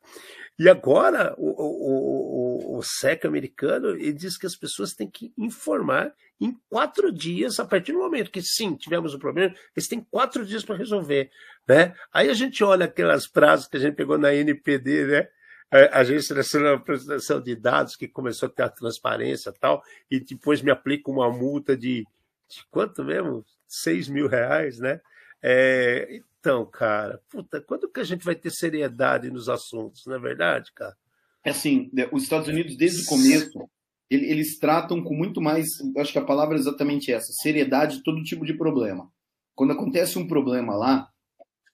E 0.59 0.69
agora 0.69 1.35
o, 1.37 1.51
o, 1.51 2.75
o, 2.75 2.79
o 2.79 2.83
SEC 2.83 3.27
americano 3.27 3.91
ele 3.91 4.13
diz 4.13 4.37
que 4.37 4.47
as 4.47 4.57
pessoas 4.57 4.95
têm 4.95 5.09
que 5.09 5.33
informar 5.37 6.13
em 6.41 6.57
quatro 6.69 7.13
dias, 7.13 7.61
a 7.61 7.65
partir 7.65 7.93
do 7.93 7.99
momento 7.99 8.31
que 8.31 8.41
sim, 8.41 8.75
tivemos 8.77 9.15
um 9.15 9.19
problema, 9.19 9.55
eles 9.77 9.89
têm 9.89 10.01
quatro 10.01 10.45
dias 10.47 10.65
para 10.65 10.77
resolver. 10.77 11.31
Né? 11.67 11.95
Aí 12.13 12.31
a 12.31 12.35
gente 12.35 12.65
olha 12.65 12.87
aquelas 12.87 13.27
prazos 13.27 13.69
que 13.69 13.77
a 13.77 13.81
gente 13.81 13.95
pegou 13.95 14.17
na 14.17 14.35
NPD, 14.35 15.07
né? 15.07 15.29
A 15.71 15.99
Agência 16.01 16.35
Nacional 16.35 16.79
de 16.79 16.85
Proteção 16.85 17.41
de 17.41 17.55
Dados, 17.55 17.97
que 17.97 18.09
começou 18.09 18.49
a 18.49 18.53
ter 18.53 18.63
a 18.63 18.69
transparência 18.69 19.51
e 19.51 19.59
tal, 19.59 19.83
e 20.11 20.21
depois 20.21 20.63
me 20.63 20.71
aplica 20.71 21.11
uma 21.11 21.31
multa 21.31 21.77
de, 21.77 22.05
de 22.49 22.67
quanto 22.71 23.05
mesmo? 23.05 23.45
6 23.67 24.09
mil 24.09 24.27
reais, 24.27 24.79
né? 24.79 25.01
É, 25.43 26.21
então, 26.41 26.65
cara, 26.65 27.21
puta, 27.29 27.61
quando 27.61 27.89
que 27.89 28.01
a 28.01 28.05
gente 28.05 28.25
vai 28.25 28.35
ter 28.35 28.51
seriedade 28.51 29.31
nos 29.31 29.49
assuntos, 29.49 30.07
não 30.07 30.17
é 30.17 30.19
verdade, 30.19 30.73
cara? 30.73 30.97
É 31.45 31.51
assim, 31.51 31.91
né, 31.93 32.09
os 32.13 32.23
Estados 32.23 32.49
Unidos, 32.49 32.77
desde 32.77 33.03
o 33.03 33.07
começo, 33.07 33.69
eles 34.11 34.59
tratam 34.59 35.03
com 35.03 35.15
muito 35.15 35.41
mais, 35.41 35.67
acho 35.99 36.13
que 36.13 36.19
a 36.19 36.25
palavra 36.25 36.57
é 36.57 36.59
exatamente 36.59 37.13
essa, 37.13 37.31
seriedade 37.43 38.03
todo 38.03 38.23
tipo 38.23 38.45
de 38.45 38.55
problema. 38.55 39.11
Quando 39.55 39.73
acontece 39.73 40.19
um 40.19 40.27
problema 40.27 40.75
lá, 40.75 41.09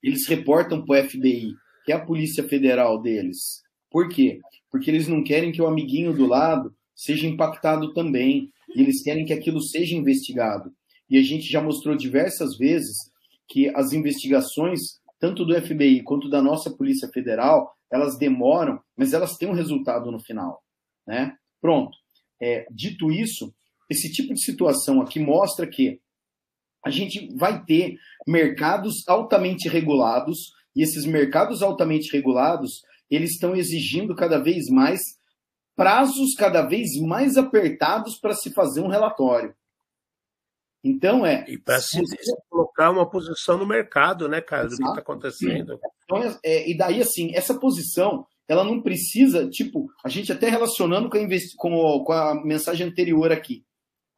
eles 0.02 0.26
reportam 0.26 0.84
para 0.84 1.00
o 1.00 1.08
FBI, 1.08 1.54
que 1.84 1.92
é 1.92 1.94
a 1.94 2.04
Polícia 2.04 2.42
Federal 2.42 3.00
deles. 3.00 3.63
Por 3.94 4.08
quê? 4.08 4.40
Porque 4.72 4.90
eles 4.90 5.06
não 5.06 5.22
querem 5.22 5.52
que 5.52 5.62
o 5.62 5.68
amiguinho 5.68 6.12
do 6.12 6.26
lado 6.26 6.74
seja 6.96 7.28
impactado 7.28 7.92
também. 7.92 8.50
E 8.74 8.82
eles 8.82 9.04
querem 9.04 9.24
que 9.24 9.32
aquilo 9.32 9.62
seja 9.62 9.94
investigado. 9.94 10.74
E 11.08 11.16
a 11.16 11.22
gente 11.22 11.44
já 11.44 11.62
mostrou 11.62 11.96
diversas 11.96 12.58
vezes 12.58 12.96
que 13.46 13.68
as 13.68 13.92
investigações, 13.92 14.80
tanto 15.20 15.44
do 15.44 15.54
FBI 15.54 16.02
quanto 16.02 16.28
da 16.28 16.42
nossa 16.42 16.72
Polícia 16.72 17.08
Federal, 17.14 17.72
elas 17.88 18.18
demoram, 18.18 18.80
mas 18.96 19.12
elas 19.12 19.36
têm 19.36 19.48
um 19.48 19.54
resultado 19.54 20.10
no 20.10 20.18
final. 20.18 20.60
Né? 21.06 21.36
Pronto. 21.60 21.96
É, 22.42 22.66
dito 22.72 23.12
isso, 23.12 23.54
esse 23.88 24.10
tipo 24.10 24.34
de 24.34 24.42
situação 24.42 25.00
aqui 25.00 25.20
mostra 25.20 25.68
que 25.68 26.00
a 26.84 26.90
gente 26.90 27.32
vai 27.36 27.64
ter 27.64 27.96
mercados 28.26 29.06
altamente 29.06 29.68
regulados, 29.68 30.52
e 30.74 30.82
esses 30.82 31.06
mercados 31.06 31.62
altamente 31.62 32.10
regulados, 32.10 32.82
eles 33.10 33.32
estão 33.32 33.54
exigindo 33.54 34.14
cada 34.14 34.38
vez 34.38 34.68
mais 34.68 35.00
prazos 35.76 36.34
cada 36.34 36.62
vez 36.62 36.96
mais 37.00 37.36
apertados 37.36 38.18
para 38.18 38.34
se 38.34 38.50
fazer 38.52 38.80
um 38.80 38.88
relatório. 38.88 39.54
Então 40.82 41.24
é. 41.24 41.44
E 41.48 41.58
para 41.58 41.80
se 41.80 42.00
colocar 42.48 42.90
uma 42.90 43.08
posição 43.08 43.56
no 43.56 43.66
mercado, 43.66 44.28
né, 44.28 44.40
cara, 44.40 44.68
do 44.68 44.76
que 44.76 44.82
está 44.82 44.98
acontecendo. 44.98 45.78
Então, 46.04 46.22
é, 46.22 46.38
é, 46.44 46.70
e 46.70 46.76
daí, 46.76 47.00
assim, 47.00 47.34
essa 47.34 47.58
posição, 47.58 48.26
ela 48.46 48.62
não 48.62 48.82
precisa, 48.82 49.48
tipo, 49.48 49.88
a 50.04 50.10
gente 50.10 50.30
até 50.30 50.50
relacionando 50.50 51.08
com 51.08 51.16
a, 51.16 51.26
com, 51.56 52.04
com 52.04 52.12
a 52.12 52.44
mensagem 52.44 52.86
anterior 52.86 53.32
aqui. 53.32 53.64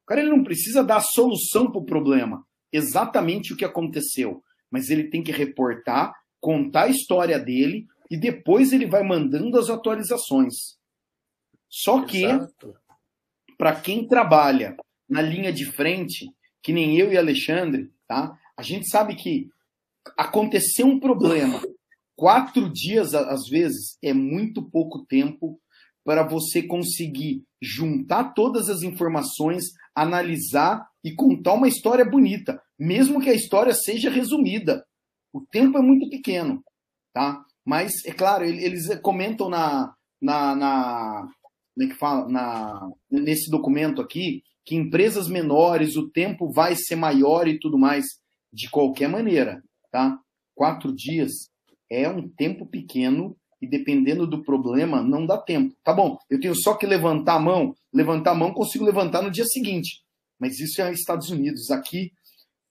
O 0.02 0.06
cara 0.06 0.20
ele 0.20 0.30
não 0.30 0.42
precisa 0.42 0.82
dar 0.82 0.96
a 0.96 1.00
solução 1.00 1.70
para 1.70 1.80
o 1.80 1.84
problema, 1.84 2.44
exatamente 2.72 3.52
o 3.52 3.56
que 3.56 3.64
aconteceu, 3.64 4.42
mas 4.70 4.90
ele 4.90 5.04
tem 5.04 5.22
que 5.22 5.32
reportar, 5.32 6.12
contar 6.40 6.84
a 6.84 6.88
história 6.88 7.38
dele 7.38 7.86
e 8.10 8.16
depois 8.16 8.72
ele 8.72 8.86
vai 8.86 9.02
mandando 9.02 9.58
as 9.58 9.68
atualizações. 9.68 10.54
Só 11.68 12.04
que, 12.04 12.24
para 13.58 13.80
quem 13.80 14.06
trabalha 14.06 14.76
na 15.08 15.20
linha 15.20 15.52
de 15.52 15.64
frente, 15.64 16.30
que 16.62 16.72
nem 16.72 16.98
eu 16.98 17.12
e 17.12 17.16
Alexandre, 17.16 17.92
tá? 18.06 18.38
A 18.56 18.62
gente 18.62 18.88
sabe 18.88 19.14
que 19.14 19.48
acontecer 20.16 20.84
um 20.84 20.98
problema 20.98 21.60
quatro 22.16 22.72
dias 22.72 23.14
às 23.14 23.46
vezes 23.48 23.98
é 24.02 24.12
muito 24.12 24.62
pouco 24.62 25.04
tempo 25.04 25.60
para 26.02 26.22
você 26.22 26.62
conseguir 26.62 27.44
juntar 27.60 28.32
todas 28.32 28.68
as 28.68 28.82
informações, 28.82 29.64
analisar 29.94 30.88
e 31.04 31.12
contar 31.14 31.54
uma 31.54 31.68
história 31.68 32.04
bonita, 32.04 32.62
mesmo 32.78 33.20
que 33.20 33.28
a 33.28 33.34
história 33.34 33.74
seja 33.74 34.08
resumida. 34.08 34.86
O 35.32 35.40
tempo 35.40 35.76
é 35.76 35.82
muito 35.82 36.08
pequeno, 36.08 36.64
tá? 37.12 37.44
Mas 37.66 37.92
é 38.04 38.12
claro, 38.12 38.44
eles 38.44 38.86
comentam 39.00 39.48
na 39.48 39.92
na, 40.22 40.54
na 40.54 41.28
como 41.74 41.86
é 41.86 41.92
que 41.92 41.98
fala, 41.98 42.28
na 42.28 42.88
nesse 43.10 43.50
documento 43.50 44.00
aqui 44.00 44.42
que 44.64 44.74
empresas 44.74 45.28
menores 45.28 45.96
o 45.96 46.10
tempo 46.10 46.50
vai 46.50 46.74
ser 46.74 46.96
maior 46.96 47.46
e 47.46 47.58
tudo 47.58 47.78
mais. 47.78 48.04
De 48.52 48.70
qualquer 48.70 49.08
maneira, 49.08 49.62
tá? 49.90 50.18
Quatro 50.54 50.94
dias 50.94 51.32
é 51.90 52.08
um 52.08 52.26
tempo 52.28 52.64
pequeno 52.64 53.36
e 53.60 53.68
dependendo 53.68 54.26
do 54.26 54.42
problema 54.42 55.02
não 55.02 55.26
dá 55.26 55.36
tempo. 55.36 55.74
Tá 55.84 55.92
bom, 55.92 56.16
eu 56.30 56.40
tenho 56.40 56.54
só 56.54 56.74
que 56.74 56.86
levantar 56.86 57.34
a 57.34 57.40
mão, 57.40 57.74
levantar 57.92 58.30
a 58.30 58.34
mão 58.34 58.54
consigo 58.54 58.84
levantar 58.84 59.22
no 59.22 59.30
dia 59.30 59.44
seguinte. 59.44 60.02
Mas 60.38 60.58
isso 60.60 60.80
é 60.80 60.92
Estados 60.92 61.30
Unidos. 61.30 61.70
Aqui 61.70 62.12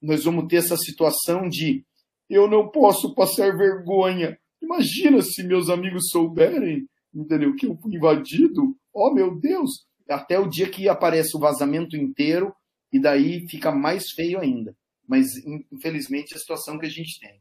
nós 0.01 0.23
vamos 0.23 0.47
ter 0.47 0.57
essa 0.57 0.77
situação 0.77 1.47
de 1.47 1.83
eu 2.29 2.49
não 2.49 2.69
posso 2.69 3.13
passar 3.13 3.55
vergonha. 3.55 4.37
Imagina 4.61 5.21
se 5.21 5.43
meus 5.43 5.69
amigos 5.69 6.09
souberem, 6.09 6.87
entendeu, 7.13 7.55
que 7.55 7.67
eu 7.67 7.77
fui 7.77 7.95
invadido. 7.95 8.75
Oh, 8.93 9.13
meu 9.13 9.39
Deus, 9.39 9.85
até 10.09 10.39
o 10.39 10.47
dia 10.47 10.69
que 10.69 10.89
aparece 10.89 11.35
o 11.35 11.39
vazamento 11.39 11.95
inteiro 11.95 12.53
e 12.91 12.99
daí 12.99 13.47
fica 13.47 13.71
mais 13.71 14.11
feio 14.11 14.39
ainda. 14.39 14.75
Mas, 15.07 15.35
infelizmente, 15.71 16.33
é 16.33 16.37
a 16.37 16.39
situação 16.39 16.79
que 16.79 16.85
a 16.85 16.89
gente 16.89 17.19
tem. 17.19 17.39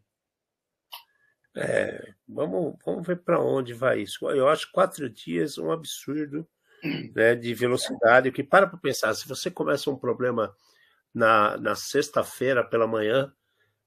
É, 1.57 2.13
vamos, 2.29 2.77
vamos 2.85 3.07
ver 3.07 3.23
para 3.23 3.41
onde 3.41 3.73
vai 3.73 4.03
isso. 4.03 4.29
Eu 4.29 4.49
acho 4.49 4.71
quatro 4.73 5.09
dias 5.09 5.57
um 5.57 5.71
absurdo 5.71 6.47
né, 7.15 7.35
de 7.35 7.55
velocidade. 7.55 8.33
Que 8.33 8.43
para 8.43 8.67
para 8.67 8.79
pensar, 8.79 9.15
se 9.15 9.27
você 9.27 9.51
começa 9.51 9.91
um 9.91 9.97
problema 9.97 10.55
na, 11.15 11.57
na 11.59 11.75
sexta-feira 11.75 12.65
pela 12.65 12.87
manhã, 12.87 13.33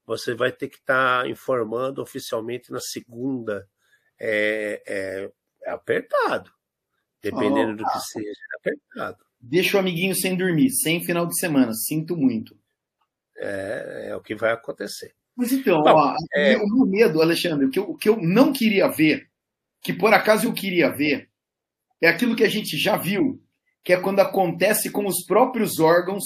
você 0.08 0.34
vai 0.34 0.54
ter 0.54 0.70
que 0.70 0.78
estar 0.78 1.24
tá 1.24 1.30
informando 1.30 2.02
oficialmente 2.02 2.72
na 2.72 2.80
segunda. 2.80 3.67
É, 4.20 4.82
é, 4.88 5.32
é 5.63 5.72
apertado. 5.72 6.50
Dependendo 7.22 7.74
oh, 7.74 7.76
do 7.76 7.84
que 7.84 8.00
seja, 8.00 8.30
é 8.30 8.58
apertado. 8.58 9.26
Deixa 9.39 9.76
o 9.76 9.80
amiguinho 9.80 10.15
sem 10.15 10.36
dormir, 10.36 10.72
sem 10.72 11.04
final 11.04 11.28
de 11.28 11.38
semana. 11.38 11.74
Sinto 11.74 12.15
muito. 12.15 12.58
É, 13.38 14.08
é 14.10 14.15
o 14.15 14.22
que 14.22 14.34
vai 14.34 14.54
acontecer. 14.54 15.13
Mas 15.36 15.52
então, 15.52 15.84
Bom, 15.84 15.91
ó, 15.91 16.15
é... 16.34 16.58
o 16.58 16.67
meu 16.67 16.86
medo, 16.86 17.22
Alexandre, 17.22 17.65
o 17.65 17.70
que, 17.70 17.78
eu, 17.78 17.84
o 17.84 17.96
que 17.96 18.10
eu 18.10 18.17
não 18.17 18.52
queria 18.52 18.88
ver, 18.88 19.30
que 19.84 19.93
por 19.93 20.12
acaso 20.13 20.48
eu 20.48 20.54
queria 20.54 20.89
ver, 20.89 21.30
é 22.02 22.08
aquilo 22.08 22.36
que 22.36 22.43
a 22.43 22.50
gente 22.50 22.76
já 22.78 22.98
viu, 22.98 23.39
que 23.84 23.93
é 23.93 24.00
quando 24.00 24.20
acontece 24.20 24.89
com 24.89 25.06
os 25.06 25.24
próprios 25.26 25.80
órgãos 25.80 26.24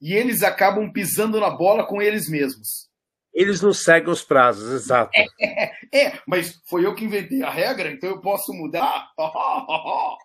e 0.00 0.12
eles 0.12 0.42
acabam 0.42 0.92
pisando 0.92 1.40
na 1.40 1.50
bola 1.50 1.84
com 1.86 2.00
eles 2.00 2.28
mesmos. 2.28 2.88
Eles 3.34 3.60
não 3.60 3.72
seguem 3.72 4.10
os 4.10 4.22
prazos, 4.22 4.70
exato. 4.72 5.10
É, 5.40 5.72
é, 5.92 6.20
mas 6.24 6.62
foi 6.66 6.86
eu 6.86 6.94
que 6.94 7.04
inventei 7.04 7.42
a 7.42 7.50
regra, 7.50 7.90
então 7.90 8.08
eu 8.08 8.20
posso 8.20 8.52
mudar. 8.52 9.10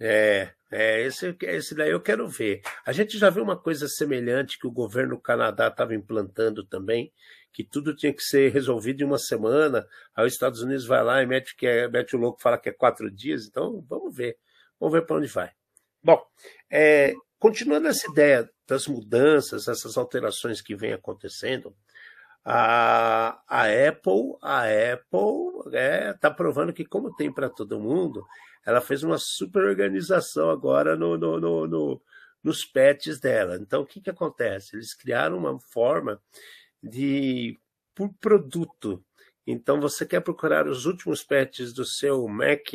é, 0.00 0.50
é 0.72 1.02
esse, 1.02 1.36
esse 1.42 1.74
daí 1.76 1.90
eu 1.90 2.00
quero 2.00 2.26
ver. 2.26 2.62
A 2.84 2.90
gente 2.90 3.16
já 3.16 3.30
viu 3.30 3.44
uma 3.44 3.56
coisa 3.56 3.86
semelhante 3.86 4.58
que 4.58 4.66
o 4.66 4.72
governo 4.72 5.14
do 5.14 5.20
Canadá 5.20 5.68
estava 5.68 5.94
implantando 5.94 6.64
também, 6.64 7.12
que 7.52 7.62
tudo 7.62 7.94
tinha 7.94 8.12
que 8.12 8.22
ser 8.22 8.50
resolvido 8.50 9.02
em 9.02 9.06
uma 9.06 9.18
semana. 9.18 9.86
Aí 10.16 10.26
os 10.26 10.32
Estados 10.32 10.62
Unidos 10.62 10.84
vai 10.84 11.04
lá 11.04 11.22
e 11.22 11.26
mete, 11.26 11.54
que 11.54 11.66
é, 11.66 11.86
mete 11.86 12.16
o 12.16 12.18
louco 12.18 12.42
fala 12.42 12.58
que 12.58 12.70
é 12.70 12.72
quatro 12.72 13.08
dias. 13.08 13.46
Então, 13.46 13.84
vamos 13.88 14.16
ver. 14.16 14.36
Vamos 14.80 14.94
ver 14.94 15.06
para 15.06 15.16
onde 15.16 15.28
vai. 15.28 15.52
Bom, 16.02 16.20
é, 16.68 17.14
continuando 17.38 17.86
essa 17.86 18.10
ideia 18.10 18.50
das 18.72 18.86
mudanças, 18.86 19.68
essas 19.68 19.98
alterações 19.98 20.62
que 20.62 20.74
vem 20.74 20.94
acontecendo, 20.94 21.74
a, 22.42 23.38
a 23.46 23.64
Apple, 23.88 24.36
a 24.40 24.62
Apple 24.94 25.66
está 25.66 25.78
é, 25.78 26.12
tá 26.14 26.30
provando 26.30 26.72
que, 26.72 26.84
como 26.84 27.14
tem 27.14 27.30
para 27.30 27.50
todo 27.50 27.78
mundo, 27.78 28.26
ela 28.64 28.80
fez 28.80 29.02
uma 29.02 29.18
super 29.18 29.64
organização 29.64 30.48
agora 30.48 30.96
no, 30.96 31.18
no, 31.18 31.38
no, 31.38 31.66
no 31.66 32.02
nos 32.42 32.64
patches 32.64 33.20
dela. 33.20 33.56
Então, 33.56 33.82
o 33.82 33.86
que, 33.86 34.00
que 34.00 34.10
acontece? 34.10 34.74
Eles 34.74 34.94
criaram 34.94 35.38
uma 35.38 35.60
forma 35.60 36.20
de 36.82 37.56
por 37.94 38.12
produto. 38.14 39.04
Então, 39.46 39.80
você 39.80 40.04
quer 40.04 40.20
procurar 40.20 40.66
os 40.66 40.84
últimos 40.86 41.22
patches 41.22 41.72
do 41.72 41.84
seu 41.84 42.26
Mac, 42.26 42.66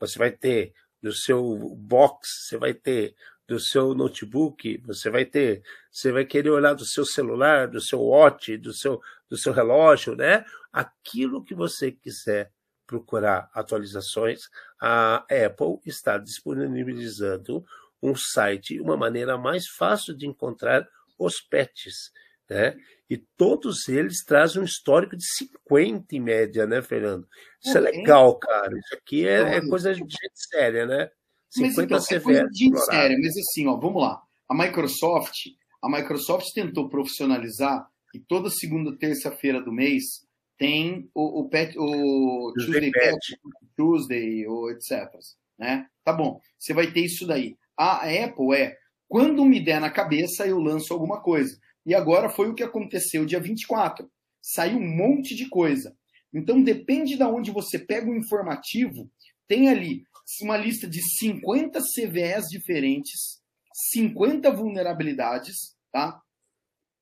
você 0.00 0.18
vai 0.18 0.32
ter 0.32 0.72
do 1.00 1.12
seu 1.12 1.76
box, 1.76 2.48
você 2.48 2.56
vai 2.56 2.74
ter 2.74 3.14
do 3.48 3.58
seu 3.58 3.94
notebook, 3.94 4.78
você 4.84 5.08
vai 5.08 5.24
ter, 5.24 5.62
você 5.90 6.12
vai 6.12 6.26
querer 6.26 6.50
olhar 6.50 6.74
do 6.74 6.84
seu 6.84 7.06
celular, 7.06 7.66
do 7.66 7.80
seu 7.80 8.00
watch, 8.00 8.58
do 8.58 8.74
seu, 8.74 9.00
do 9.28 9.38
seu 9.38 9.54
relógio, 9.54 10.14
né? 10.14 10.44
Aquilo 10.70 11.42
que 11.42 11.54
você 11.54 11.90
quiser 11.90 12.52
procurar 12.86 13.50
atualizações, 13.54 14.42
a 14.80 15.24
Apple 15.24 15.78
está 15.84 16.18
disponibilizando 16.18 17.64
um 18.02 18.14
site, 18.14 18.80
uma 18.80 18.96
maneira 18.96 19.38
mais 19.38 19.66
fácil 19.66 20.14
de 20.14 20.26
encontrar 20.26 20.86
os 21.18 21.40
patches, 21.40 22.12
né? 22.48 22.76
E 23.08 23.16
todos 23.16 23.88
eles 23.88 24.22
trazem 24.24 24.60
um 24.60 24.64
histórico 24.64 25.16
de 25.16 25.24
50 25.24 26.14
em 26.14 26.20
média, 26.20 26.66
né, 26.66 26.82
Fernando? 26.82 27.26
Isso 27.64 27.76
é 27.76 27.80
legal, 27.80 28.38
cara. 28.38 28.78
Isso 28.78 28.94
aqui 28.94 29.26
é, 29.26 29.56
é 29.56 29.66
coisa 29.66 29.94
de 29.94 30.00
gente 30.00 30.32
séria, 30.34 30.84
né? 30.84 31.10
50 31.50 31.94
mas, 31.94 32.04
então, 32.04 32.16
é 32.16 32.20
coisa 32.20 32.48
de 32.48 32.58
gente 32.64 32.78
séria, 32.80 33.18
mas 33.18 33.36
assim, 33.36 33.66
ó, 33.66 33.76
vamos 33.76 34.02
lá. 34.02 34.20
A 34.48 34.54
Microsoft, 34.54 35.36
a 35.82 35.88
Microsoft 35.88 36.46
tentou 36.54 36.88
profissionalizar 36.88 37.86
e 38.14 38.18
toda 38.18 38.50
segunda 38.50 38.96
terça-feira 38.96 39.60
do 39.60 39.72
mês 39.72 40.26
tem 40.58 41.08
o, 41.14 41.40
o, 41.40 41.48
pet, 41.48 41.78
o 41.78 42.52
Tuesday, 42.54 42.90
Patch, 42.90 43.38
Tuesday, 43.76 44.46
ou 44.46 44.70
etc. 44.70 45.08
Né? 45.58 45.86
Tá 46.04 46.12
bom, 46.12 46.40
você 46.58 46.74
vai 46.74 46.90
ter 46.90 47.04
isso 47.04 47.26
daí. 47.26 47.56
A 47.76 48.02
Apple 48.02 48.54
é, 48.54 48.76
quando 49.08 49.44
me 49.44 49.60
der 49.60 49.80
na 49.80 49.90
cabeça, 49.90 50.46
eu 50.46 50.58
lanço 50.58 50.92
alguma 50.92 51.20
coisa. 51.20 51.56
E 51.86 51.94
agora 51.94 52.28
foi 52.28 52.50
o 52.50 52.54
que 52.54 52.62
aconteceu 52.62 53.24
dia 53.24 53.40
24. 53.40 54.10
Saiu 54.42 54.78
um 54.78 54.96
monte 54.96 55.34
de 55.34 55.48
coisa. 55.48 55.96
Então 56.32 56.62
depende 56.62 57.16
de 57.16 57.22
onde 57.22 57.50
você 57.50 57.78
pega 57.78 58.10
o 58.10 58.16
informativo, 58.16 59.10
tem 59.48 59.68
ali 59.70 60.06
uma 60.42 60.56
lista 60.56 60.86
de 60.86 61.00
50 61.02 61.80
CVEs 61.80 62.48
diferentes, 62.48 63.40
50 63.90 64.50
vulnerabilidades, 64.50 65.74
tá? 65.90 66.20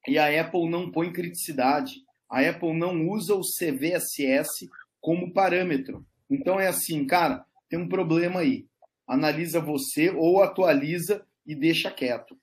E 0.07 0.17
a 0.19 0.41
Apple 0.41 0.71
não 0.71 0.91
põe 0.91 1.13
criticidade. 1.13 1.97
A 2.31 2.41
Apple 2.41 2.73
não 2.73 3.09
usa 3.09 3.35
o 3.35 3.41
CVSS 3.41 4.69
como 5.01 5.33
parâmetro. 5.33 6.07
Então 6.31 6.61
é 6.61 6.69
assim, 6.69 7.05
cara, 7.07 7.45
tem 7.69 7.79
um 7.79 7.89
problema 7.89 8.41
aí. 8.41 8.67
Analisa 9.07 9.61
você 9.61 10.11
ou 10.11 10.43
atualiza 10.43 11.27
e 11.45 11.55
deixa 11.55 11.91
quieto. 11.91 12.39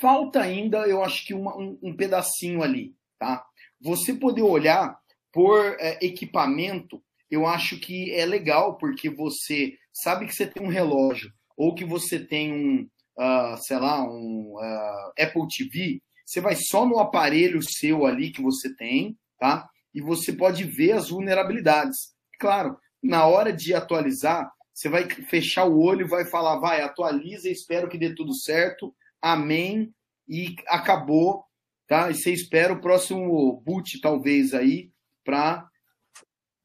Falta 0.00 0.40
ainda, 0.40 0.86
eu 0.86 1.02
acho 1.02 1.26
que 1.26 1.32
uma, 1.32 1.56
um, 1.56 1.78
um, 1.82 1.96
pedacinho 1.96 2.62
ali, 2.62 2.94
tá? 3.18 3.46
Você 3.80 4.12
poder 4.12 4.42
olhar 4.42 4.98
por 5.32 5.76
é, 5.78 5.98
equipamento, 6.04 7.02
eu 7.30 7.46
acho 7.46 7.78
que 7.78 8.12
é 8.12 8.24
legal, 8.24 8.76
porque 8.78 9.10
você 9.10 9.74
sabe 9.92 10.26
que 10.26 10.34
você 10.34 10.46
tem 10.46 10.62
um 10.62 10.70
relógio, 10.70 11.30
ou 11.56 11.74
que 11.74 11.84
você 11.84 12.18
tem 12.18 12.52
um, 12.52 12.88
uh, 13.18 13.56
sei 13.58 13.78
lá, 13.78 14.02
um 14.02 14.54
uh, 14.56 15.12
Apple 15.18 15.48
TV, 15.48 16.00
você 16.24 16.40
vai 16.40 16.54
só 16.56 16.86
no 16.86 16.98
aparelho 16.98 17.62
seu 17.62 18.06
ali 18.06 18.30
que 18.30 18.42
você 18.42 18.74
tem, 18.76 19.16
tá? 19.38 19.68
E 19.94 20.00
você 20.00 20.32
pode 20.32 20.64
ver 20.64 20.92
as 20.92 21.08
vulnerabilidades. 21.08 22.14
Claro, 22.38 22.76
na 23.02 23.26
hora 23.26 23.52
de 23.52 23.74
atualizar, 23.74 24.50
você 24.72 24.88
vai 24.88 25.08
fechar 25.08 25.64
o 25.64 25.80
olho 25.80 26.06
e 26.06 26.08
vai 26.08 26.24
falar, 26.24 26.58
vai, 26.58 26.80
atualiza, 26.80 27.48
espero 27.48 27.88
que 27.88 27.98
dê 27.98 28.14
tudo 28.14 28.34
certo 28.34 28.94
amém 29.22 29.92
e 30.28 30.54
acabou, 30.68 31.44
tá? 31.86 32.10
E 32.10 32.14
você 32.14 32.32
espera 32.32 32.72
o 32.72 32.80
próximo 32.80 33.60
boot, 33.64 34.00
talvez, 34.00 34.54
aí, 34.54 34.90
para 35.24 35.66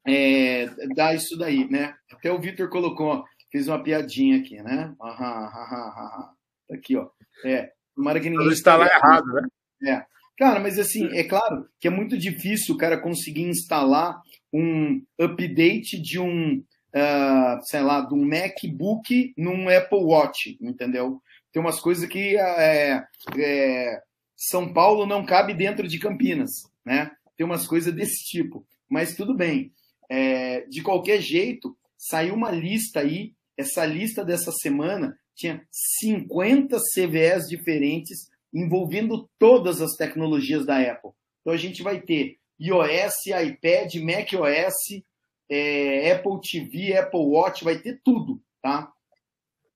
é, 0.06 0.66
dar 0.94 1.14
isso 1.14 1.36
daí, 1.36 1.68
né? 1.70 1.94
Até 2.12 2.30
o 2.30 2.40
Vitor 2.40 2.68
colocou, 2.68 3.24
fez 3.50 3.68
uma 3.68 3.82
piadinha 3.82 4.38
aqui, 4.38 4.60
né? 4.62 4.94
Aham, 5.00 5.46
aham, 5.46 5.88
aham. 5.88 6.28
Tá 6.68 6.74
aqui, 6.74 6.96
ó. 6.96 7.08
É, 7.44 7.70
tomara 7.94 8.20
que 8.20 8.30
ninguém... 8.30 8.48
Instalar 8.48 8.88
errado, 8.88 9.26
né? 9.26 9.48
É. 9.86 10.06
Cara, 10.36 10.58
mas 10.58 10.78
assim, 10.78 11.06
é 11.16 11.22
claro 11.24 11.68
que 11.78 11.86
é 11.86 11.90
muito 11.90 12.18
difícil 12.18 12.74
o 12.74 12.78
cara 12.78 13.00
conseguir 13.00 13.42
instalar 13.44 14.20
um 14.52 15.02
update 15.20 16.00
de 16.00 16.18
um, 16.18 16.56
uh, 16.58 17.62
sei 17.62 17.80
lá, 17.82 18.00
de 18.00 18.14
um 18.14 18.24
MacBook 18.24 19.32
num 19.36 19.68
Apple 19.68 19.98
Watch, 19.98 20.58
entendeu? 20.60 21.22
tem 21.54 21.62
umas 21.62 21.78
coisas 21.78 22.08
que 22.08 22.36
é, 22.36 23.06
é, 23.38 24.02
São 24.36 24.72
Paulo 24.72 25.06
não 25.06 25.24
cabe 25.24 25.54
dentro 25.54 25.86
de 25.86 26.00
Campinas, 26.00 26.68
né? 26.84 27.12
Tem 27.36 27.46
umas 27.46 27.64
coisas 27.64 27.94
desse 27.94 28.24
tipo. 28.24 28.66
Mas 28.90 29.14
tudo 29.14 29.32
bem. 29.36 29.72
É, 30.10 30.62
de 30.62 30.82
qualquer 30.82 31.20
jeito, 31.20 31.76
saiu 31.96 32.34
uma 32.34 32.50
lista 32.50 33.00
aí. 33.00 33.32
Essa 33.56 33.84
lista 33.84 34.24
dessa 34.24 34.52
semana 34.52 35.16
tinha 35.34 35.66
50 35.70 36.76
CVEs 36.94 37.48
diferentes 37.48 38.28
envolvendo 38.52 39.28
todas 39.38 39.80
as 39.80 39.94
tecnologias 39.96 40.64
da 40.64 40.78
Apple. 40.78 41.10
Então 41.40 41.52
a 41.52 41.56
gente 41.56 41.82
vai 41.82 42.00
ter 42.00 42.38
iOS, 42.58 43.26
iPad, 43.26 43.94
macOS, 43.96 45.02
é, 45.50 46.12
Apple 46.12 46.40
TV, 46.40 46.96
Apple 46.96 47.20
Watch, 47.20 47.64
vai 47.64 47.78
ter 47.78 48.00
tudo, 48.04 48.40
tá? 48.62 48.90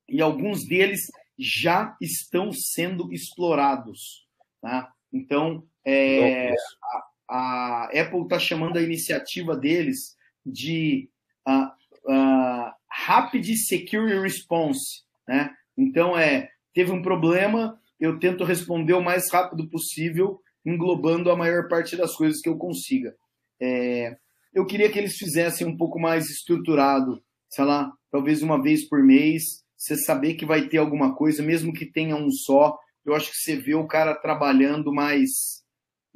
E 0.07 0.21
alguns 0.21 0.65
deles 0.65 1.01
já 1.37 1.95
estão 2.01 2.51
sendo 2.51 3.13
explorados. 3.13 4.27
Tá? 4.61 4.91
Então, 5.13 5.63
é, 5.85 6.51
a, 6.51 7.05
a, 7.29 7.83
Apple 7.85 8.23
está 8.23 8.39
chamando 8.39 8.77
a 8.77 8.81
iniciativa 8.81 9.55
deles 9.55 10.17
de 10.51 11.09
uh, 11.47 12.11
uh, 12.11 12.71
Rapid 12.89 13.45
Security 13.55 14.19
Response. 14.19 15.03
Né? 15.27 15.51
Então, 15.77 16.17
é, 16.17 16.49
teve 16.73 16.91
um 16.91 17.01
problema, 17.01 17.79
eu 17.99 18.19
tento 18.19 18.43
responder 18.43 18.93
o 18.93 19.03
mais 19.03 19.31
rápido 19.31 19.69
possível, 19.69 20.39
englobando 20.65 21.31
a 21.31 21.35
maior 21.35 21.67
parte 21.67 21.95
das 21.95 22.15
coisas 22.15 22.41
que 22.41 22.49
eu 22.49 22.57
consiga. 22.57 23.15
É, 23.61 24.17
eu 24.53 24.65
queria 24.65 24.91
que 24.91 24.97
eles 24.97 25.17
fizessem 25.17 25.67
um 25.67 25.77
pouco 25.77 25.99
mais 25.99 26.29
estruturado, 26.29 27.21
sei 27.49 27.65
lá, 27.65 27.91
talvez 28.11 28.41
uma 28.41 28.61
vez 28.61 28.87
por 28.87 29.03
mês, 29.03 29.63
você 29.77 29.95
saber 29.95 30.33
que 30.33 30.45
vai 30.45 30.67
ter 30.67 30.77
alguma 30.77 31.15
coisa, 31.15 31.41
mesmo 31.41 31.73
que 31.73 31.85
tenha 31.85 32.15
um 32.15 32.29
só. 32.29 32.77
Eu 33.05 33.15
acho 33.15 33.31
que 33.31 33.37
você 33.37 33.55
vê 33.55 33.75
o 33.75 33.87
cara 33.87 34.13
trabalhando 34.13 34.93
mais. 34.93 35.58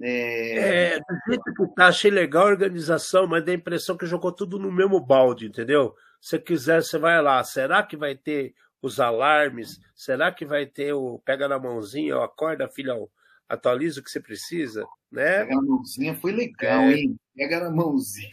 É, 0.05 0.95
é 0.95 0.99
do 0.99 1.17
jeito 1.27 1.43
que 1.55 1.75
tá, 1.75 1.87
achei 1.87 2.11
legal 2.11 2.47
a 2.47 2.49
organização, 2.49 3.25
mas 3.25 3.45
dá 3.45 3.53
a 3.53 3.55
impressão 3.55 3.95
que 3.95 4.05
jogou 4.05 4.33
tudo 4.33 4.59
no 4.59 4.69
mesmo 4.69 4.99
balde, 4.99 5.47
entendeu? 5.47 5.95
Se 6.19 6.37
quiser, 6.37 6.83
você 6.83 6.97
vai 6.97 7.21
lá. 7.21 7.41
Será 7.43 7.81
que 7.81 7.95
vai 7.95 8.13
ter 8.13 8.53
os 8.81 8.99
alarmes? 8.99 9.79
Será 9.95 10.29
que 10.29 10.45
vai 10.45 10.65
ter 10.65 10.91
o 10.91 11.19
pega 11.19 11.47
na 11.47 11.57
mãozinha, 11.57 12.17
acorda, 12.17 12.67
filhão, 12.67 13.09
atualiza 13.47 14.01
o 14.01 14.03
que 14.03 14.11
você 14.11 14.19
precisa? 14.19 14.85
Né? 15.09 15.45
Pega 15.45 15.55
na 15.55 15.61
mãozinha 15.61 16.15
foi 16.15 16.33
legal, 16.33 16.81
é, 16.81 16.93
hein? 16.93 17.15
Pega 17.33 17.61
na 17.61 17.71
mãozinha. 17.71 18.29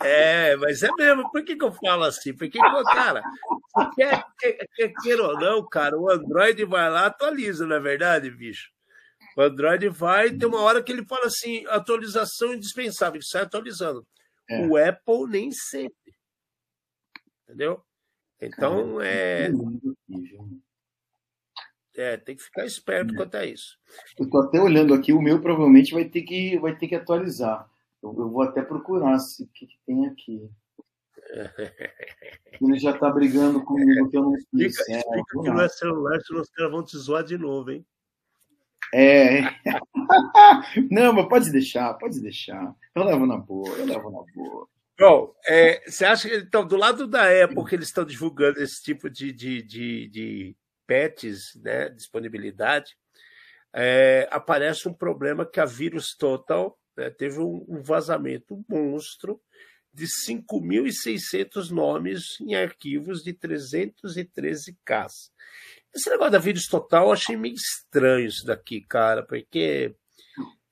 É, 0.00 0.50
é, 0.50 0.56
mas 0.56 0.82
é 0.82 0.90
mesmo. 0.98 1.30
Por 1.30 1.44
que, 1.44 1.54
que 1.54 1.64
eu 1.64 1.72
falo 1.72 2.02
assim? 2.02 2.34
Porque, 2.34 2.58
cara, 2.58 3.22
quer, 3.94 4.24
quer, 4.36 4.66
quer, 4.74 4.92
quer 5.00 5.20
ou 5.20 5.38
não, 5.38 5.64
cara, 5.68 5.96
o 5.96 6.10
Android 6.10 6.64
vai 6.64 6.90
lá 6.90 7.06
atualiza, 7.06 7.64
não 7.64 7.76
é 7.76 7.80
verdade, 7.80 8.28
bicho? 8.32 8.70
O 9.36 9.42
Android 9.42 9.88
vai, 9.88 10.30
tem 10.30 10.48
uma 10.48 10.60
hora 10.60 10.82
que 10.82 10.90
ele 10.90 11.04
fala 11.04 11.26
assim, 11.26 11.64
atualização 11.66 12.54
indispensável, 12.54 13.16
ele 13.16 13.24
sai 13.24 13.42
atualizando. 13.42 14.06
É. 14.48 14.66
O 14.66 14.76
Apple 14.76 15.26
nem 15.28 15.50
sempre. 15.52 16.14
Entendeu? 17.44 17.82
Então, 18.40 19.00
é... 19.00 19.50
É, 21.94 22.16
tem 22.16 22.36
que 22.36 22.42
ficar 22.42 22.64
esperto 22.64 23.12
é. 23.12 23.16
quanto 23.16 23.34
a 23.34 23.44
isso. 23.44 23.76
Eu 24.18 24.28
tô 24.30 24.38
até 24.38 24.60
olhando 24.60 24.94
aqui, 24.94 25.12
o 25.12 25.20
meu 25.20 25.40
provavelmente 25.40 25.92
vai 25.92 26.04
ter 26.04 26.22
que, 26.22 26.58
vai 26.58 26.76
ter 26.76 26.88
que 26.88 26.94
atualizar. 26.94 27.68
Eu, 28.02 28.14
eu 28.16 28.30
vou 28.30 28.42
até 28.42 28.62
procurar 28.62 29.18
se, 29.18 29.42
o 29.42 29.48
que, 29.48 29.66
que 29.66 29.78
tem 29.84 30.06
aqui. 30.06 30.48
Ele 32.60 32.78
já 32.78 32.96
tá 32.96 33.10
brigando 33.10 33.62
comigo 33.64 34.08
que 34.08 34.16
eu 34.16 34.22
não 34.22 34.34
fiz. 34.34 34.78
Explica, 34.78 34.92
é, 34.92 34.98
explica 34.98 35.42
que 35.42 35.50
não 35.50 35.60
é 35.60 35.68
celular, 35.68 36.20
senão 36.20 36.40
os 36.40 36.50
caras 36.50 36.72
vão 36.72 36.84
te 36.84 36.96
zoar 36.96 37.24
de 37.24 37.36
novo, 37.36 37.70
hein? 37.70 37.86
É. 38.94 39.42
não, 40.90 41.12
mas 41.12 41.28
pode 41.28 41.52
deixar, 41.52 41.94
pode 41.94 42.20
deixar. 42.20 42.74
Eu 42.94 43.04
levo 43.04 43.26
na 43.26 43.36
boa, 43.36 43.68
eu 43.76 43.86
levo 43.86 44.10
na 44.10 44.22
boa. 44.34 44.68
Bom, 44.98 45.34
é, 45.46 45.82
você 45.88 46.04
acha 46.04 46.28
que 46.28 46.36
então, 46.36 46.66
do 46.66 46.76
lado 46.76 47.06
da 47.06 47.22
Apple 47.42 47.64
que 47.64 47.74
eles 47.74 47.88
estão 47.88 48.04
divulgando 48.04 48.60
esse 48.60 48.82
tipo 48.82 49.08
de, 49.08 49.32
de, 49.32 49.62
de, 49.62 50.08
de 50.08 50.56
patches, 50.86 51.54
né, 51.62 51.88
disponibilidade, 51.88 52.96
é, 53.72 54.28
aparece 54.30 54.88
um 54.88 54.92
problema 54.92 55.46
que 55.46 55.60
a 55.60 55.64
Vírus 55.64 56.14
Total 56.14 56.78
né, 56.96 57.08
teve 57.08 57.38
um, 57.40 57.64
um 57.68 57.80
vazamento 57.80 58.62
monstro 58.68 59.40
de 59.92 60.06
5.600 60.06 61.70
nomes 61.70 62.38
em 62.40 62.54
arquivos 62.54 63.22
de 63.22 63.32
313K. 63.32 65.06
Esse 65.94 66.08
negócio 66.10 66.32
da 66.32 66.38
vírus 66.38 66.66
total 66.66 67.06
eu 67.06 67.12
achei 67.12 67.36
meio 67.36 67.54
estranho 67.54 68.26
isso 68.26 68.44
daqui, 68.46 68.80
cara, 68.80 69.22
porque 69.24 69.94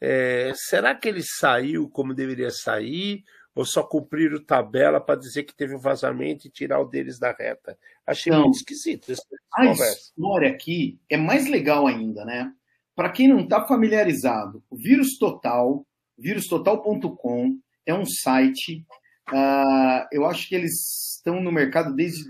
É, 0.01 0.53
será 0.55 0.95
que 0.95 1.09
ele 1.09 1.23
saiu 1.23 1.89
como 1.91 2.15
deveria 2.15 2.51
sair? 2.51 3.25
Ou 3.55 3.65
só 3.65 3.83
cumpriram 3.83 4.45
tabela 4.45 5.01
para 5.01 5.19
dizer 5.19 5.43
que 5.43 5.55
teve 5.57 5.75
um 5.75 5.81
vazamento 5.81 6.47
e 6.47 6.51
tirar 6.51 6.81
o 6.81 6.85
deles 6.85 7.19
da 7.19 7.33
reta? 7.33 7.77
Achei 8.07 8.33
Não. 8.33 8.43
muito 8.43 8.57
esquisito 8.59 9.11
essa 9.11 9.23
A 9.55 9.67
conversa. 9.67 9.99
história 9.99 10.49
aqui 10.51 11.01
é 11.11 11.17
mais 11.17 11.49
legal 11.51 11.87
ainda, 11.89 12.25
né? 12.25 12.53
Para 12.95 13.11
quem 13.11 13.27
não 13.29 13.41
está 13.41 13.67
familiarizado, 13.67 14.63
o 14.71 14.77
Vírus 14.77 15.19
Total, 15.19 15.85
virustotal.com, 16.17 17.59
é 17.87 17.95
um 17.95 18.05
site. 18.07 18.85
ah, 19.29 20.09
eu 20.13 20.25
acho 20.27 20.49
que 20.49 20.55
eles 20.55 21.17
estão 21.17 21.41
no 21.41 21.51
mercado 21.53 21.95
desde 21.95 22.29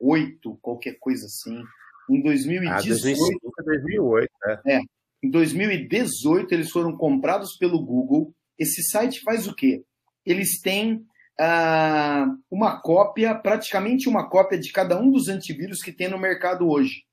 2008, 0.00 0.58
qualquer 0.60 0.98
coisa 0.98 1.26
assim. 1.26 1.62
Em 2.10 2.18
Ah, 2.18 2.22
2018, 2.22 2.88
2005, 2.88 3.52
2008, 3.64 4.30
né? 4.64 4.80
em 5.22 5.30
2018 5.30 6.52
eles 6.52 6.70
foram 6.70 6.96
comprados 6.96 7.56
pelo 7.56 7.82
Google. 7.82 8.34
Esse 8.58 8.82
site 8.82 9.20
faz 9.20 9.46
o 9.48 9.54
quê? 9.54 9.82
Eles 10.24 10.60
têm 10.60 11.04
ah, 11.40 12.26
uma 12.50 12.80
cópia, 12.80 13.34
praticamente 13.34 14.08
uma 14.08 14.28
cópia 14.28 14.58
de 14.58 14.70
cada 14.70 15.00
um 15.00 15.10
dos 15.10 15.28
antivírus 15.28 15.82
que 15.82 15.92
tem 15.92 16.08
no 16.08 16.18
mercado 16.18 16.68
hoje. 16.68 17.04